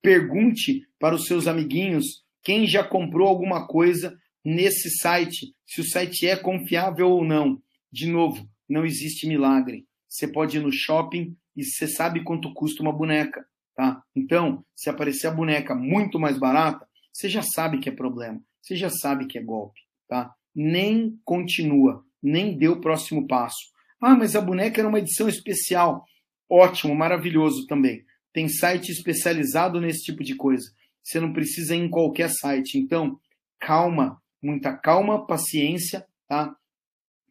Pergunte 0.00 0.86
para 0.98 1.14
os 1.14 1.26
seus 1.26 1.46
amiguinhos 1.46 2.24
quem 2.42 2.66
já 2.66 2.84
comprou 2.84 3.28
alguma 3.28 3.66
coisa 3.66 4.18
nesse 4.44 4.90
site, 4.98 5.54
se 5.66 5.80
o 5.80 5.88
site 5.88 6.26
é 6.26 6.36
confiável 6.36 7.08
ou 7.08 7.24
não. 7.24 7.60
De 7.90 8.06
novo, 8.06 8.48
não 8.68 8.84
existe 8.84 9.26
milagre. 9.26 9.86
Você 10.08 10.28
pode 10.28 10.58
ir 10.58 10.60
no 10.60 10.70
shopping 10.70 11.36
e 11.56 11.64
você 11.64 11.88
sabe 11.88 12.22
quanto 12.22 12.52
custa 12.52 12.82
uma 12.82 12.92
boneca. 12.92 13.46
Tá? 13.74 14.02
Então, 14.14 14.64
se 14.74 14.88
aparecer 14.88 15.26
a 15.26 15.34
boneca 15.34 15.74
muito 15.74 16.18
mais 16.18 16.38
barata, 16.38 16.86
você 17.12 17.28
já 17.28 17.42
sabe 17.42 17.78
que 17.78 17.88
é 17.88 17.92
problema, 17.92 18.40
você 18.62 18.76
já 18.76 18.88
sabe 18.88 19.26
que 19.26 19.36
é 19.36 19.42
golpe. 19.42 19.80
Tá? 20.08 20.32
Nem 20.54 21.18
continua, 21.24 22.04
nem 22.22 22.56
dê 22.56 22.68
o 22.68 22.80
próximo 22.80 23.26
passo. 23.26 23.72
Ah, 24.00 24.14
mas 24.14 24.36
a 24.36 24.40
boneca 24.40 24.80
era 24.80 24.88
uma 24.88 24.98
edição 25.00 25.28
especial. 25.28 26.04
Ótimo, 26.48 26.94
maravilhoso 26.94 27.66
também. 27.66 28.04
tem 28.32 28.48
site 28.48 28.90
especializado 28.90 29.80
nesse 29.80 30.02
tipo 30.02 30.22
de 30.24 30.34
coisa. 30.34 30.68
Você 31.02 31.20
não 31.20 31.32
precisa 31.32 31.76
ir 31.76 31.80
em 31.80 31.88
qualquer 31.88 32.28
site. 32.30 32.78
Então, 32.78 33.18
calma, 33.60 34.20
muita 34.42 34.76
calma, 34.76 35.24
paciência, 35.24 36.04
tá? 36.28 36.54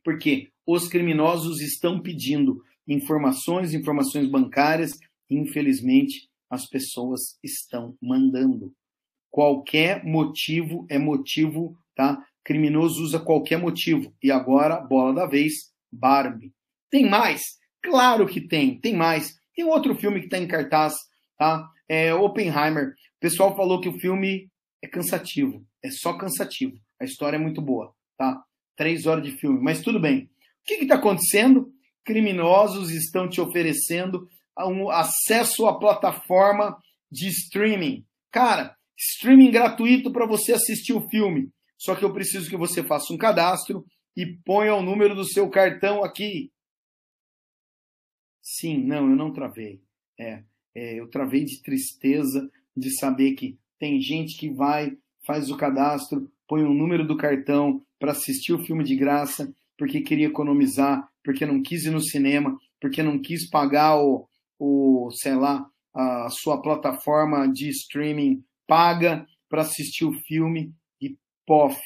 Porque 0.04 0.50
os 0.66 0.88
criminosos 0.88 1.60
estão 1.62 2.00
pedindo 2.02 2.64
informações, 2.88 3.74
informações 3.74 4.30
bancárias, 4.30 4.92
infelizmente 5.30 6.30
as 6.54 6.68
pessoas 6.68 7.40
estão 7.44 7.98
mandando. 8.00 8.72
Qualquer 9.32 10.06
motivo 10.06 10.86
é 10.88 11.00
motivo, 11.00 11.76
tá? 11.96 12.24
Criminoso 12.44 13.04
usa 13.04 13.20
qualquer 13.20 13.58
motivo. 13.58 14.14
E 14.22 14.32
agora, 14.32 14.80
bola 14.80 15.16
da 15.16 15.26
vez, 15.26 15.54
Barbie. 15.92 16.54
Tem 16.92 17.10
mais? 17.10 17.42
Claro 17.82 18.28
que 18.28 18.40
tem, 18.40 18.80
tem 18.80 18.96
mais. 18.96 19.34
Tem 19.56 19.66
outro 19.66 19.96
filme 19.96 20.20
que 20.20 20.26
está 20.26 20.38
em 20.38 20.48
cartaz, 20.48 20.94
tá? 21.40 21.68
É 21.90 22.14
Oppenheimer. 22.14 22.90
O 22.90 23.20
pessoal 23.20 23.56
falou 23.56 23.82
que 23.82 23.90
o 23.90 24.00
filme 24.00 24.48
é 24.80 24.88
cansativo, 24.88 25.66
é 25.84 25.90
só 25.90 26.16
cansativo. 26.16 26.78
A 27.02 27.04
história 27.04 27.38
é 27.38 27.40
muito 27.40 27.64
boa, 27.64 27.92
tá? 28.16 28.44
Três 28.76 29.08
horas 29.08 29.24
de 29.24 29.32
filme, 29.32 29.60
mas 29.60 29.82
tudo 29.82 30.00
bem. 30.00 30.26
O 30.26 30.30
que 30.66 30.76
está 30.76 30.96
acontecendo? 30.96 31.74
Criminosos 32.06 32.92
estão 32.92 33.28
te 33.28 33.42
oferecendo 33.42 34.28
um 34.60 34.90
acesso 34.90 35.66
à 35.66 35.78
plataforma 35.78 36.78
de 37.12 37.28
streaming. 37.28 38.06
Cara, 38.32 38.76
streaming 38.98 39.52
gratuito 39.52 40.12
para 40.12 40.26
você 40.26 40.54
assistir 40.54 40.94
o 40.94 41.08
filme. 41.10 41.52
Só 41.78 41.96
que 41.96 42.06
eu 42.06 42.14
preciso 42.14 42.50
que 42.50 42.58
você 42.58 42.84
faça 42.84 43.14
um 43.14 43.18
cadastro 43.18 43.86
e 44.16 44.26
ponha 44.26 44.76
o 44.76 44.82
número 44.82 45.16
do 45.16 45.26
seu 45.26 45.50
cartão 45.50 46.04
aqui. 46.04 46.52
Sim, 48.42 48.84
não, 48.84 49.10
eu 49.10 49.16
não 49.16 49.34
travei. 49.34 49.82
É, 50.20 50.44
é, 50.76 51.00
eu 51.00 51.10
travei 51.10 51.44
de 51.44 51.62
tristeza 51.62 52.50
de 52.76 52.98
saber 52.98 53.34
que 53.34 53.58
tem 53.80 54.00
gente 54.02 54.38
que 54.38 54.50
vai, 54.50 54.98
faz 55.26 55.50
o 55.50 55.58
cadastro, 55.58 56.32
põe 56.48 56.64
o 56.64 56.74
número 56.74 57.06
do 57.06 57.18
cartão 57.18 57.84
para 58.00 58.12
assistir 58.12 58.54
o 58.54 58.64
filme 58.64 58.84
de 58.84 58.96
graça, 58.96 59.54
porque 59.78 60.02
queria 60.02 60.28
economizar, 60.28 61.10
porque 61.24 61.46
não 61.46 61.62
quis 61.62 61.86
ir 61.86 61.92
no 61.92 62.02
cinema, 62.02 62.58
porque 62.80 63.02
não 63.02 63.20
quis 63.20 63.50
pagar 63.50 63.98
o, 63.98 64.28
o 64.64 65.12
sei 65.12 65.36
lá, 65.36 65.70
a 65.94 66.30
sua 66.30 66.62
plataforma 66.62 67.46
de 67.52 67.68
streaming 67.70 68.44
paga 68.66 69.28
para 69.50 69.62
assistir 69.62 70.06
o 70.06 70.14
filme 70.14 70.74
e 71.02 71.18
pof, 71.46 71.78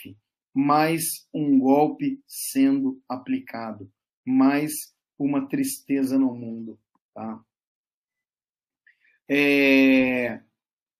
mais 0.53 1.27
um 1.33 1.59
golpe 1.59 2.21
sendo 2.27 3.01
aplicado, 3.09 3.91
mais 4.23 4.93
uma 5.17 5.47
tristeza 5.47 6.19
no 6.19 6.33
mundo, 6.35 6.79
tá? 7.13 7.41
É... 9.27 10.39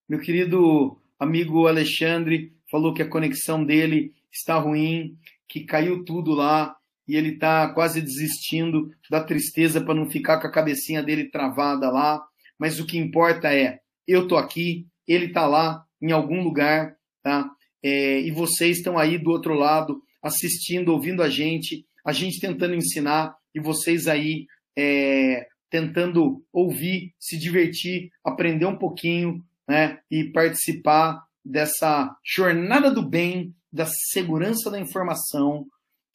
Meu 0.10 0.20
querido 0.20 1.00
amigo 1.20 1.68
Alexandre 1.68 2.54
falou 2.70 2.94
que 2.94 3.04
a 3.04 3.10
conexão 3.10 3.64
dele 3.64 4.14
está 4.32 4.58
ruim, 4.58 5.18
que 5.48 5.64
caiu 5.64 6.04
tudo 6.04 6.32
lá 6.32 6.77
e 7.08 7.16
ele 7.16 7.34
está 7.34 7.70
quase 7.70 8.02
desistindo 8.02 8.92
da 9.10 9.24
tristeza 9.24 9.80
para 9.80 9.96
não 9.96 10.10
ficar 10.10 10.40
com 10.40 10.48
a 10.48 10.52
cabecinha 10.52 11.02
dele 11.02 11.30
travada 11.30 11.90
lá. 11.90 12.22
Mas 12.60 12.80
o 12.80 12.86
que 12.86 12.98
importa 12.98 13.54
é, 13.54 13.80
eu 14.08 14.28
tô 14.28 14.36
aqui, 14.36 14.88
ele 15.08 15.28
está 15.28 15.46
lá 15.46 15.84
em 16.02 16.12
algum 16.12 16.44
lugar, 16.44 16.96
tá? 17.24 17.50
É, 17.84 18.22
e 18.22 18.32
vocês 18.32 18.78
estão 18.78 18.98
aí 18.98 19.18
do 19.18 19.30
outro 19.30 19.54
lado 19.54 20.02
assistindo, 20.22 20.92
ouvindo 20.92 21.24
a 21.24 21.30
gente, 21.30 21.86
a 22.06 22.12
gente 22.12 22.40
tentando 22.40 22.76
ensinar 22.76 23.36
e 23.56 23.60
vocês 23.60 24.08
aí 24.08 24.46
é, 24.78 25.48
tentando 25.70 26.44
ouvir, 26.52 27.14
se 27.20 27.38
divertir, 27.38 28.10
aprender 28.24 28.66
um 28.66 28.78
pouquinho, 28.78 29.42
né? 29.68 30.00
E 30.12 30.26
participar 30.26 31.24
dessa 31.44 32.14
jornada 32.26 32.92
do 32.92 33.08
bem, 33.08 33.56
da 33.72 33.86
segurança 33.86 34.70
da 34.70 34.80
informação 34.80 35.66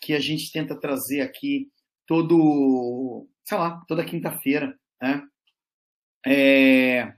que 0.03 0.13
a 0.15 0.21
gente 0.21 0.51
tenta 0.51 0.79
trazer 0.79 1.21
aqui 1.21 1.69
todo, 2.07 3.29
sei 3.45 3.57
lá, 3.57 3.81
toda 3.87 4.05
quinta-feira, 4.05 4.77
né? 5.01 5.23
É... 6.27 7.15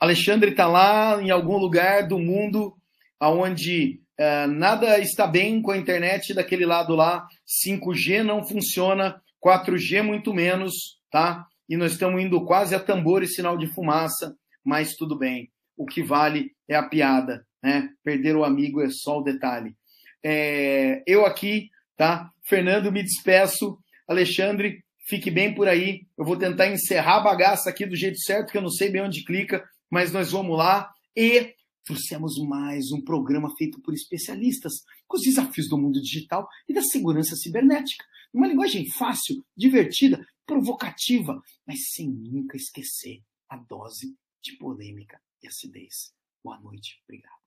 Alexandre 0.00 0.52
está 0.52 0.66
lá 0.68 1.20
em 1.20 1.30
algum 1.30 1.58
lugar 1.58 2.06
do 2.06 2.18
mundo 2.18 2.76
onde 3.20 4.00
é, 4.16 4.46
nada 4.46 4.98
está 5.00 5.26
bem 5.26 5.60
com 5.60 5.72
a 5.72 5.76
internet 5.76 6.32
daquele 6.32 6.64
lado 6.64 6.94
lá, 6.94 7.26
5G 7.66 8.22
não 8.22 8.44
funciona, 8.44 9.20
4G 9.44 10.02
muito 10.02 10.32
menos, 10.32 11.00
tá? 11.10 11.46
E 11.68 11.76
nós 11.76 11.92
estamos 11.92 12.20
indo 12.20 12.44
quase 12.44 12.74
a 12.74 12.80
tambor 12.80 13.22
e 13.22 13.28
sinal 13.28 13.56
de 13.56 13.66
fumaça, 13.66 14.36
mas 14.64 14.94
tudo 14.94 15.18
bem. 15.18 15.50
O 15.76 15.84
que 15.84 16.02
vale 16.02 16.52
é 16.68 16.76
a 16.76 16.88
piada, 16.88 17.46
né? 17.62 17.90
Perder 18.04 18.36
o 18.36 18.44
amigo 18.44 18.80
é 18.80 18.88
só 18.90 19.18
o 19.18 19.22
detalhe. 19.22 19.76
É, 20.24 21.02
eu 21.06 21.24
aqui, 21.24 21.68
tá? 21.96 22.30
Fernando, 22.44 22.92
me 22.92 23.02
despeço. 23.02 23.78
Alexandre, 24.06 24.84
fique 25.06 25.30
bem 25.30 25.54
por 25.54 25.68
aí. 25.68 26.06
Eu 26.16 26.24
vou 26.24 26.36
tentar 26.36 26.68
encerrar 26.68 27.16
a 27.16 27.22
bagaça 27.22 27.70
aqui 27.70 27.86
do 27.86 27.96
jeito 27.96 28.18
certo, 28.20 28.50
que 28.50 28.58
eu 28.58 28.62
não 28.62 28.70
sei 28.70 28.90
bem 28.90 29.02
onde 29.02 29.24
clica, 29.24 29.64
mas 29.90 30.12
nós 30.12 30.32
vamos 30.32 30.56
lá. 30.56 30.90
E 31.16 31.54
trouxemos 31.84 32.38
mais 32.38 32.92
um 32.92 33.02
programa 33.02 33.54
feito 33.56 33.80
por 33.80 33.94
especialistas 33.94 34.74
com 35.06 35.16
os 35.16 35.22
desafios 35.22 35.68
do 35.68 35.78
mundo 35.78 36.00
digital 36.00 36.46
e 36.68 36.74
da 36.74 36.82
segurança 36.82 37.34
cibernética. 37.34 38.04
Uma 38.32 38.46
linguagem 38.46 38.86
fácil, 38.90 39.42
divertida, 39.56 40.24
provocativa, 40.46 41.40
mas 41.66 41.90
sem 41.92 42.08
nunca 42.08 42.56
esquecer 42.56 43.22
a 43.48 43.56
dose 43.56 44.14
de 44.42 44.56
polêmica 44.58 45.18
e 45.42 45.48
acidez. 45.48 46.12
Boa 46.44 46.60
noite. 46.60 47.02
Obrigado. 47.04 47.38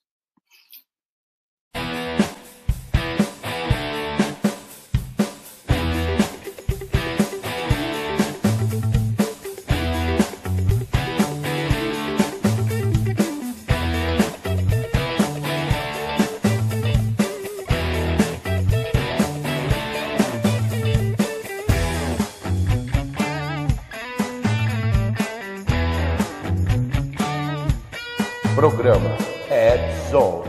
Programa 28.61 29.17
Ed 29.49 29.81
Zone. 30.11 30.40